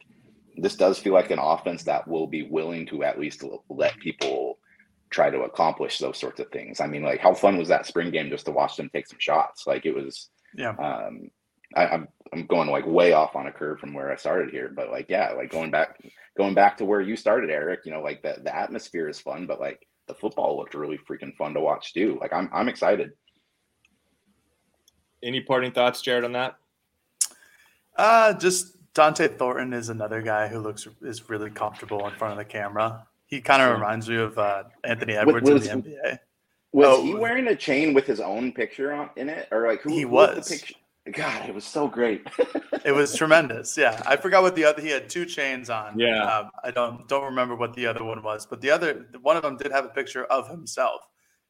this 0.56 0.76
does 0.76 0.98
feel 0.98 1.12
like 1.12 1.30
an 1.30 1.38
offense 1.38 1.84
that 1.84 2.06
will 2.06 2.26
be 2.26 2.42
willing 2.42 2.86
to 2.86 3.04
at 3.04 3.18
least 3.18 3.42
let 3.68 3.98
people 3.98 4.58
try 5.10 5.30
to 5.30 5.42
accomplish 5.42 5.98
those 5.98 6.18
sorts 6.18 6.40
of 6.40 6.48
things. 6.50 6.80
I 6.80 6.86
mean, 6.86 7.02
like 7.02 7.20
how 7.20 7.34
fun 7.34 7.56
was 7.56 7.68
that 7.68 7.86
spring 7.86 8.10
game 8.10 8.30
just 8.30 8.46
to 8.46 8.52
watch 8.52 8.76
them 8.76 8.90
take 8.92 9.06
some 9.06 9.20
shots? 9.20 9.66
Like 9.66 9.86
it 9.86 9.94
was. 9.94 10.28
Yeah. 10.56 10.70
Um, 10.70 11.30
I, 11.76 11.86
I'm 11.86 12.08
I'm 12.32 12.46
going 12.46 12.68
like 12.68 12.86
way 12.86 13.12
off 13.12 13.36
on 13.36 13.46
a 13.46 13.52
curve 13.52 13.78
from 13.78 13.94
where 13.94 14.12
I 14.12 14.16
started 14.16 14.50
here, 14.50 14.72
but 14.74 14.90
like 14.90 15.06
yeah, 15.08 15.32
like 15.32 15.50
going 15.50 15.70
back 15.70 16.00
going 16.36 16.54
back 16.54 16.76
to 16.78 16.84
where 16.84 17.00
you 17.00 17.16
started, 17.16 17.50
Eric. 17.50 17.80
You 17.84 17.92
know, 17.92 18.02
like 18.02 18.22
the 18.22 18.36
the 18.42 18.54
atmosphere 18.54 19.08
is 19.08 19.20
fun, 19.20 19.46
but 19.46 19.60
like 19.60 19.86
the 20.06 20.14
football 20.14 20.56
looked 20.56 20.74
really 20.74 20.98
freaking 20.98 21.34
fun 21.36 21.54
to 21.54 21.60
watch 21.60 21.94
too. 21.94 22.18
Like 22.20 22.32
I'm 22.32 22.48
I'm 22.52 22.68
excited 22.68 23.12
any 25.24 25.40
parting 25.40 25.72
thoughts, 25.72 26.02
Jared, 26.02 26.24
on 26.24 26.32
that? 26.32 26.56
Uh, 27.96 28.32
just 28.34 28.76
Dont'e 28.94 29.36
Thornton 29.36 29.72
is 29.72 29.88
another 29.88 30.22
guy 30.22 30.48
who 30.48 30.60
looks 30.60 30.86
is 31.02 31.28
really 31.28 31.50
comfortable 31.50 32.06
in 32.06 32.14
front 32.14 32.32
of 32.32 32.38
the 32.38 32.44
camera. 32.44 33.06
He 33.26 33.40
kind 33.40 33.62
of 33.62 33.72
reminds 33.72 34.08
me 34.08 34.16
of 34.16 34.38
uh, 34.38 34.64
Anthony 34.84 35.14
Edwards 35.14 35.50
was, 35.50 35.66
in 35.66 35.82
the 35.82 35.90
NBA. 35.90 36.18
Was 36.72 36.86
oh, 36.88 37.02
he 37.02 37.14
wearing 37.14 37.48
a 37.48 37.56
chain 37.56 37.94
with 37.94 38.06
his 38.06 38.20
own 38.20 38.52
picture 38.52 38.92
on 38.92 39.10
in 39.16 39.28
it, 39.28 39.48
or 39.50 39.66
like 39.66 39.80
who? 39.80 39.90
He 39.90 40.02
who 40.02 40.08
was. 40.08 40.36
was 40.36 40.48
the 40.48 40.54
picture? 40.56 40.74
God, 41.12 41.48
it 41.48 41.54
was 41.54 41.64
so 41.64 41.86
great. 41.86 42.26
it 42.84 42.92
was 42.92 43.14
tremendous. 43.14 43.76
Yeah, 43.76 44.02
I 44.06 44.16
forgot 44.16 44.42
what 44.42 44.56
the 44.56 44.64
other. 44.64 44.80
He 44.80 44.88
had 44.88 45.10
two 45.10 45.26
chains 45.26 45.68
on. 45.68 45.98
Yeah, 45.98 46.22
um, 46.24 46.50
I 46.62 46.70
don't 46.70 47.06
don't 47.08 47.24
remember 47.24 47.56
what 47.56 47.74
the 47.74 47.86
other 47.86 48.02
one 48.02 48.22
was, 48.22 48.46
but 48.46 48.60
the 48.60 48.70
other 48.70 49.06
one 49.20 49.36
of 49.36 49.42
them 49.42 49.56
did 49.56 49.70
have 49.70 49.84
a 49.84 49.88
picture 49.88 50.24
of 50.24 50.48
himself. 50.48 51.02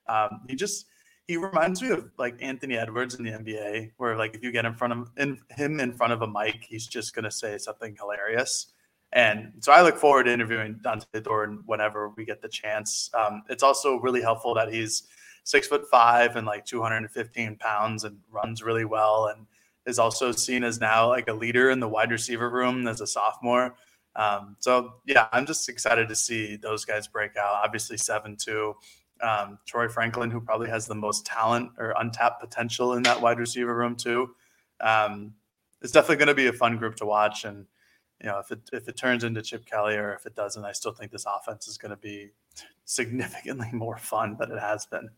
Um, 0.09 0.41
he 0.49 0.57
just 0.57 0.87
he 1.27 1.37
reminds 1.37 1.81
me 1.81 1.91
of 1.91 2.11
like 2.19 2.37
Anthony 2.41 2.77
Edwards 2.77 3.15
in 3.15 3.25
the 3.25 3.31
NBA, 3.31 3.93
where 3.97 4.17
like 4.17 4.35
if 4.35 4.43
you 4.43 4.53
get 4.53 4.65
in 4.65 4.75
front 4.75 4.93
of 4.93 5.11
in, 5.17 5.39
him 5.51 5.81
in 5.81 5.93
front 5.93 6.13
of 6.13 6.23
a 6.23 6.27
mic, 6.27 6.65
he's 6.69 6.87
just 6.87 7.15
gonna 7.15 7.31
say 7.31 7.59
something 7.59 7.97
hilarious. 7.99 8.73
And 9.13 9.53
so 9.61 9.73
I 9.73 9.83
look 9.83 9.97
forward 9.97 10.25
to 10.25 10.33
interviewing 10.33 10.81
Dont'e 10.85 11.23
Thornton 11.23 11.63
whenever 11.67 12.11
we 12.11 12.25
get 12.25 12.43
the 12.43 12.49
chance. 12.49 13.11
Um, 13.15 13.45
it's 13.49 13.63
also 13.63 13.97
really 14.01 14.21
helpful 14.21 14.55
that 14.55 14.73
he's 14.73 15.05
six 15.45 15.69
foot 15.69 15.89
five 15.89 16.37
and 16.37 16.47
like 16.47 16.65
215 16.65 17.57
pounds 17.57 18.05
and 18.05 18.19
runs 18.31 18.63
really 18.63 18.85
well 18.85 19.27
and 19.27 19.47
is 19.87 19.99
also 19.99 20.33
seen 20.33 20.65
as 20.65 20.81
now 20.81 21.09
like 21.09 21.29
a 21.29 21.33
leader 21.33 21.71
in 21.71 21.79
the 21.79 21.89
wide 21.89 22.11
receiver 22.11 22.51
room 22.51 22.89
as 22.89 23.01
a 23.01 23.07
sophomore. 23.07 23.77
Um, 24.17 24.57
so 24.59 24.95
yeah, 25.07 25.29
I'm 25.33 25.47
just 25.47 25.69
excited 25.69 26.09
to 26.09 26.15
see 26.15 26.57
those 26.57 26.85
guys 26.85 27.07
break 27.07 27.37
out. 27.37 27.61
Obviously, 27.65 27.97
seven 27.97 28.37
two 28.37 28.75
um, 29.21 29.59
Troy 29.67 29.89
Franklin, 29.89 30.31
who 30.31 30.41
probably 30.41 30.69
has 30.69 30.87
the 30.87 30.95
most 30.95 31.25
talent 31.25 31.71
or 31.79 31.95
untapped 31.99 32.41
potential 32.41 32.95
in 32.95 33.03
that 33.05 33.21
wide 33.21 33.39
receiver 33.39 33.75
room 33.75 33.97
too. 33.97 34.35
Um, 34.81 35.35
it's 35.81 35.93
definitely 35.93 36.17
going 36.17 36.29
to 36.29 36.35
be 36.35 36.47
a 36.47 36.53
fun 36.53 36.77
group 36.77 36.97
to 36.97 37.07
watch. 37.07 37.45
And 37.45 37.67
you 38.21 38.27
know, 38.27 38.39
if 38.39 38.51
it 38.51 38.61
if 38.73 38.89
it 38.89 38.97
turns 38.97 39.25
into 39.25 39.43
Chip 39.43 39.67
Kelly 39.67 39.97
or 39.97 40.15
if 40.15 40.27
it 40.27 40.35
doesn't, 40.35 40.65
I 40.65 40.73
still 40.73 40.93
think 40.93 41.13
this 41.13 41.27
offense 41.27 41.69
is 41.69 41.79
going 41.79 41.91
to 41.91 41.97
be 41.97 42.31
significantly 42.85 43.69
more 43.73 43.99
fun 43.99 44.37
than 44.39 44.51
it 44.51 44.61
has 44.61 44.87
been. 44.87 45.11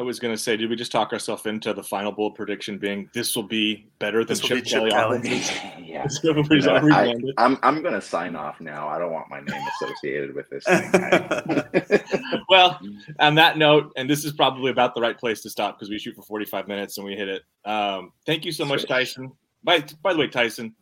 I 0.00 0.04
was 0.04 0.20
going 0.20 0.32
to 0.32 0.40
say, 0.40 0.56
did 0.56 0.70
we 0.70 0.76
just 0.76 0.92
talk 0.92 1.12
ourselves 1.12 1.44
into 1.46 1.74
the 1.74 1.82
final 1.82 2.12
bold 2.12 2.36
prediction 2.36 2.78
being 2.78 3.10
this 3.12 3.34
will 3.34 3.42
be 3.42 3.88
better 3.98 4.24
than 4.24 4.36
Chip, 4.36 4.64
Chip, 4.64 4.90
Kelly? 4.90 4.90
Kelly. 4.90 5.20
yeah. 5.82 6.06
you 6.22 6.34
know, 6.60 6.88
I, 6.92 7.14
I'm, 7.36 7.58
I'm 7.62 7.82
going 7.82 7.94
to 7.94 8.00
sign 8.00 8.36
off 8.36 8.60
now. 8.60 8.86
I 8.86 8.98
don't 8.98 9.12
want 9.12 9.28
my 9.28 9.40
name 9.40 9.62
associated 9.80 10.34
with 10.36 10.48
this 10.50 10.64
thing. 10.64 12.02
well, 12.48 12.78
on 13.18 13.34
that 13.34 13.58
note, 13.58 13.92
and 13.96 14.08
this 14.08 14.24
is 14.24 14.32
probably 14.32 14.70
about 14.70 14.94
the 14.94 15.00
right 15.00 15.18
place 15.18 15.42
to 15.42 15.50
stop 15.50 15.76
because 15.76 15.90
we 15.90 15.98
shoot 15.98 16.14
for 16.14 16.22
45 16.22 16.68
minutes 16.68 16.96
and 16.98 17.04
we 17.04 17.16
hit 17.16 17.28
it. 17.28 17.42
Um, 17.64 18.12
thank 18.24 18.44
you 18.44 18.52
so 18.52 18.64
much, 18.64 18.86
Tyson. 18.86 19.32
By, 19.64 19.84
by 20.02 20.12
the 20.12 20.20
way, 20.20 20.28
Tyson, 20.28 20.74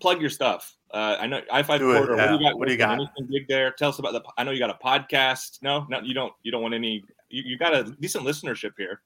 plug 0.00 0.20
your 0.20 0.30
stuff. 0.30 0.76
Uh, 0.92 1.16
I 1.18 1.26
know 1.26 1.40
I 1.50 1.62
five 1.62 1.80
quarter. 1.80 2.16
Yeah. 2.16 2.32
What 2.32 2.38
do 2.38 2.44
you 2.44 2.50
got? 2.50 2.58
What 2.58 2.66
do 2.66 2.72
you 2.72 2.78
got? 2.78 2.94
Anything 2.94 3.28
big 3.30 3.48
there? 3.48 3.70
Tell 3.70 3.88
us 3.88 3.98
about 3.98 4.12
the. 4.12 4.22
I 4.36 4.44
know 4.44 4.50
you 4.50 4.58
got 4.58 4.68
a 4.68 4.84
podcast. 4.84 5.62
No, 5.62 5.86
no, 5.88 6.00
you 6.00 6.12
don't. 6.12 6.34
You 6.42 6.52
don't 6.52 6.60
want 6.60 6.74
any. 6.74 7.02
You, 7.32 7.42
you 7.44 7.58
got 7.58 7.74
a 7.74 7.84
decent 8.00 8.24
listenership 8.24 8.72
here. 8.76 9.00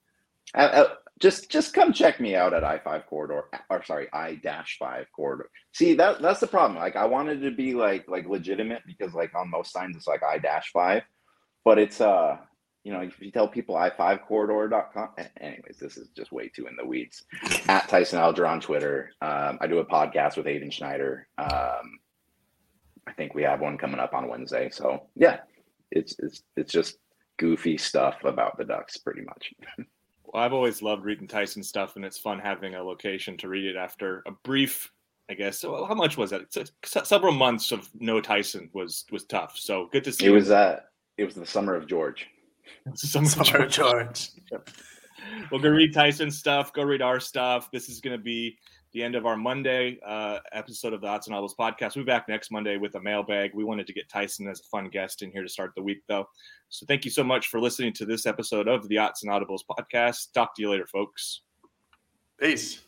Uh, 0.55 0.59
uh, 0.59 0.93
just 1.19 1.49
just 1.49 1.73
come 1.73 1.91
check 1.91 2.19
me 2.19 2.35
out 2.35 2.53
at 2.53 2.63
I 2.63 2.79
five 2.79 3.05
corridor 3.07 3.45
or 3.69 3.83
sorry 3.83 4.07
I 4.13 4.35
dash 4.35 4.77
five 4.79 5.07
corridor. 5.13 5.49
See 5.73 5.93
that 5.95 6.21
that's 6.21 6.39
the 6.39 6.47
problem. 6.47 6.77
Like 6.77 6.95
I 6.95 7.05
wanted 7.05 7.41
to 7.41 7.51
be 7.51 7.73
like 7.73 8.07
like 8.07 8.27
legitimate 8.27 8.83
because 8.85 9.13
like 9.13 9.33
on 9.35 9.49
most 9.49 9.73
signs 9.73 9.97
it's 9.97 10.07
like 10.07 10.23
I 10.23 10.37
dash 10.37 10.71
five, 10.71 11.03
but 11.65 11.79
it's 11.79 11.99
uh 12.01 12.37
you 12.83 12.93
know, 12.93 13.01
if 13.01 13.19
you 13.19 13.31
tell 13.31 13.49
people 13.49 13.75
i5corridor.com, 13.75 15.09
anyways, 15.41 15.75
this 15.77 15.97
is 15.97 16.07
just 16.15 16.31
way 16.31 16.47
too 16.47 16.67
in 16.67 16.77
the 16.77 16.85
weeds. 16.85 17.25
At 17.67 17.89
Tyson 17.89 18.17
Alger 18.17 18.47
on 18.47 18.61
Twitter. 18.61 19.11
Um, 19.21 19.57
I 19.59 19.67
do 19.67 19.79
a 19.79 19.85
podcast 19.85 20.37
with 20.37 20.45
Aiden 20.45 20.71
Schneider. 20.71 21.27
Um, 21.37 21.99
I 23.05 23.11
think 23.17 23.33
we 23.33 23.43
have 23.43 23.59
one 23.59 23.77
coming 23.77 23.99
up 23.99 24.13
on 24.13 24.29
Wednesday. 24.29 24.69
So 24.69 25.07
yeah, 25.15 25.39
it's 25.91 26.15
it's 26.19 26.43
it's 26.55 26.71
just 26.71 26.97
goofy 27.37 27.77
stuff 27.77 28.23
about 28.23 28.57
the 28.57 28.65
Ducks, 28.65 28.97
pretty 28.97 29.21
much. 29.21 29.53
Well, 30.25 30.43
I've 30.43 30.53
always 30.53 30.81
loved 30.81 31.05
reading 31.05 31.27
Tyson 31.27 31.63
stuff, 31.63 31.95
and 31.95 32.03
it's 32.03 32.17
fun 32.17 32.39
having 32.39 32.75
a 32.75 32.83
location 32.83 33.37
to 33.37 33.47
read 33.47 33.65
it 33.65 33.77
after 33.77 34.23
a 34.27 34.31
brief. 34.43 34.91
I 35.29 35.33
guess 35.33 35.59
so. 35.59 35.85
How 35.85 35.93
much 35.93 36.17
was 36.17 36.31
it? 36.31 36.55
several 36.83 37.33
months 37.33 37.71
of 37.71 37.89
no 37.95 38.21
Tyson 38.21 38.69
was 38.73 39.05
was 39.11 39.25
tough. 39.25 39.57
So 39.57 39.89
good 39.91 40.03
to 40.05 40.11
see. 40.11 40.25
It 40.25 40.29
was 40.29 40.51
uh, 40.51 40.79
it 41.17 41.25
was 41.25 41.35
the 41.35 41.45
summer 41.45 41.75
of 41.75 41.87
George. 41.87 42.27
Summer, 42.95 43.27
summer 43.27 43.67
George. 43.67 44.29
well, 45.51 45.61
go 45.61 45.69
read 45.69 45.93
Tyson's 45.93 46.37
stuff. 46.37 46.73
Go 46.73 46.83
read 46.83 47.01
our 47.01 47.19
stuff. 47.19 47.71
This 47.71 47.89
is 47.89 48.01
going 48.01 48.17
to 48.17 48.23
be 48.23 48.57
the 48.97 49.03
end 49.03 49.13
of 49.13 49.27
our 49.27 49.37
Monday 49.37 49.99
uh, 50.03 50.39
episode 50.53 50.91
of 50.91 51.01
the 51.01 51.07
Odds 51.07 51.27
and 51.27 51.35
Audibles 51.35 51.55
podcast. 51.55 51.95
We'll 51.95 52.03
be 52.03 52.11
back 52.11 52.27
next 52.27 52.49
Monday 52.49 52.77
with 52.77 52.95
a 52.95 52.99
mailbag. 52.99 53.51
We 53.53 53.63
wanted 53.63 53.85
to 53.85 53.93
get 53.93 54.09
Tyson 54.09 54.47
as 54.47 54.59
a 54.59 54.63
fun 54.63 54.89
guest 54.89 55.21
in 55.21 55.29
here 55.29 55.43
to 55.43 55.49
start 55.49 55.73
the 55.75 55.83
week, 55.83 56.01
though. 56.07 56.27
So 56.69 56.83
thank 56.87 57.05
you 57.05 57.11
so 57.11 57.23
much 57.23 57.49
for 57.49 57.59
listening 57.59 57.93
to 57.93 58.07
this 58.07 58.25
episode 58.25 58.67
of 58.67 58.89
the 58.89 58.97
Odds 58.97 59.21
and 59.21 59.31
Audibles 59.31 59.59
podcast. 59.69 60.33
Talk 60.33 60.55
to 60.55 60.63
you 60.63 60.71
later, 60.71 60.87
folks. 60.87 61.41
Peace. 62.39 62.86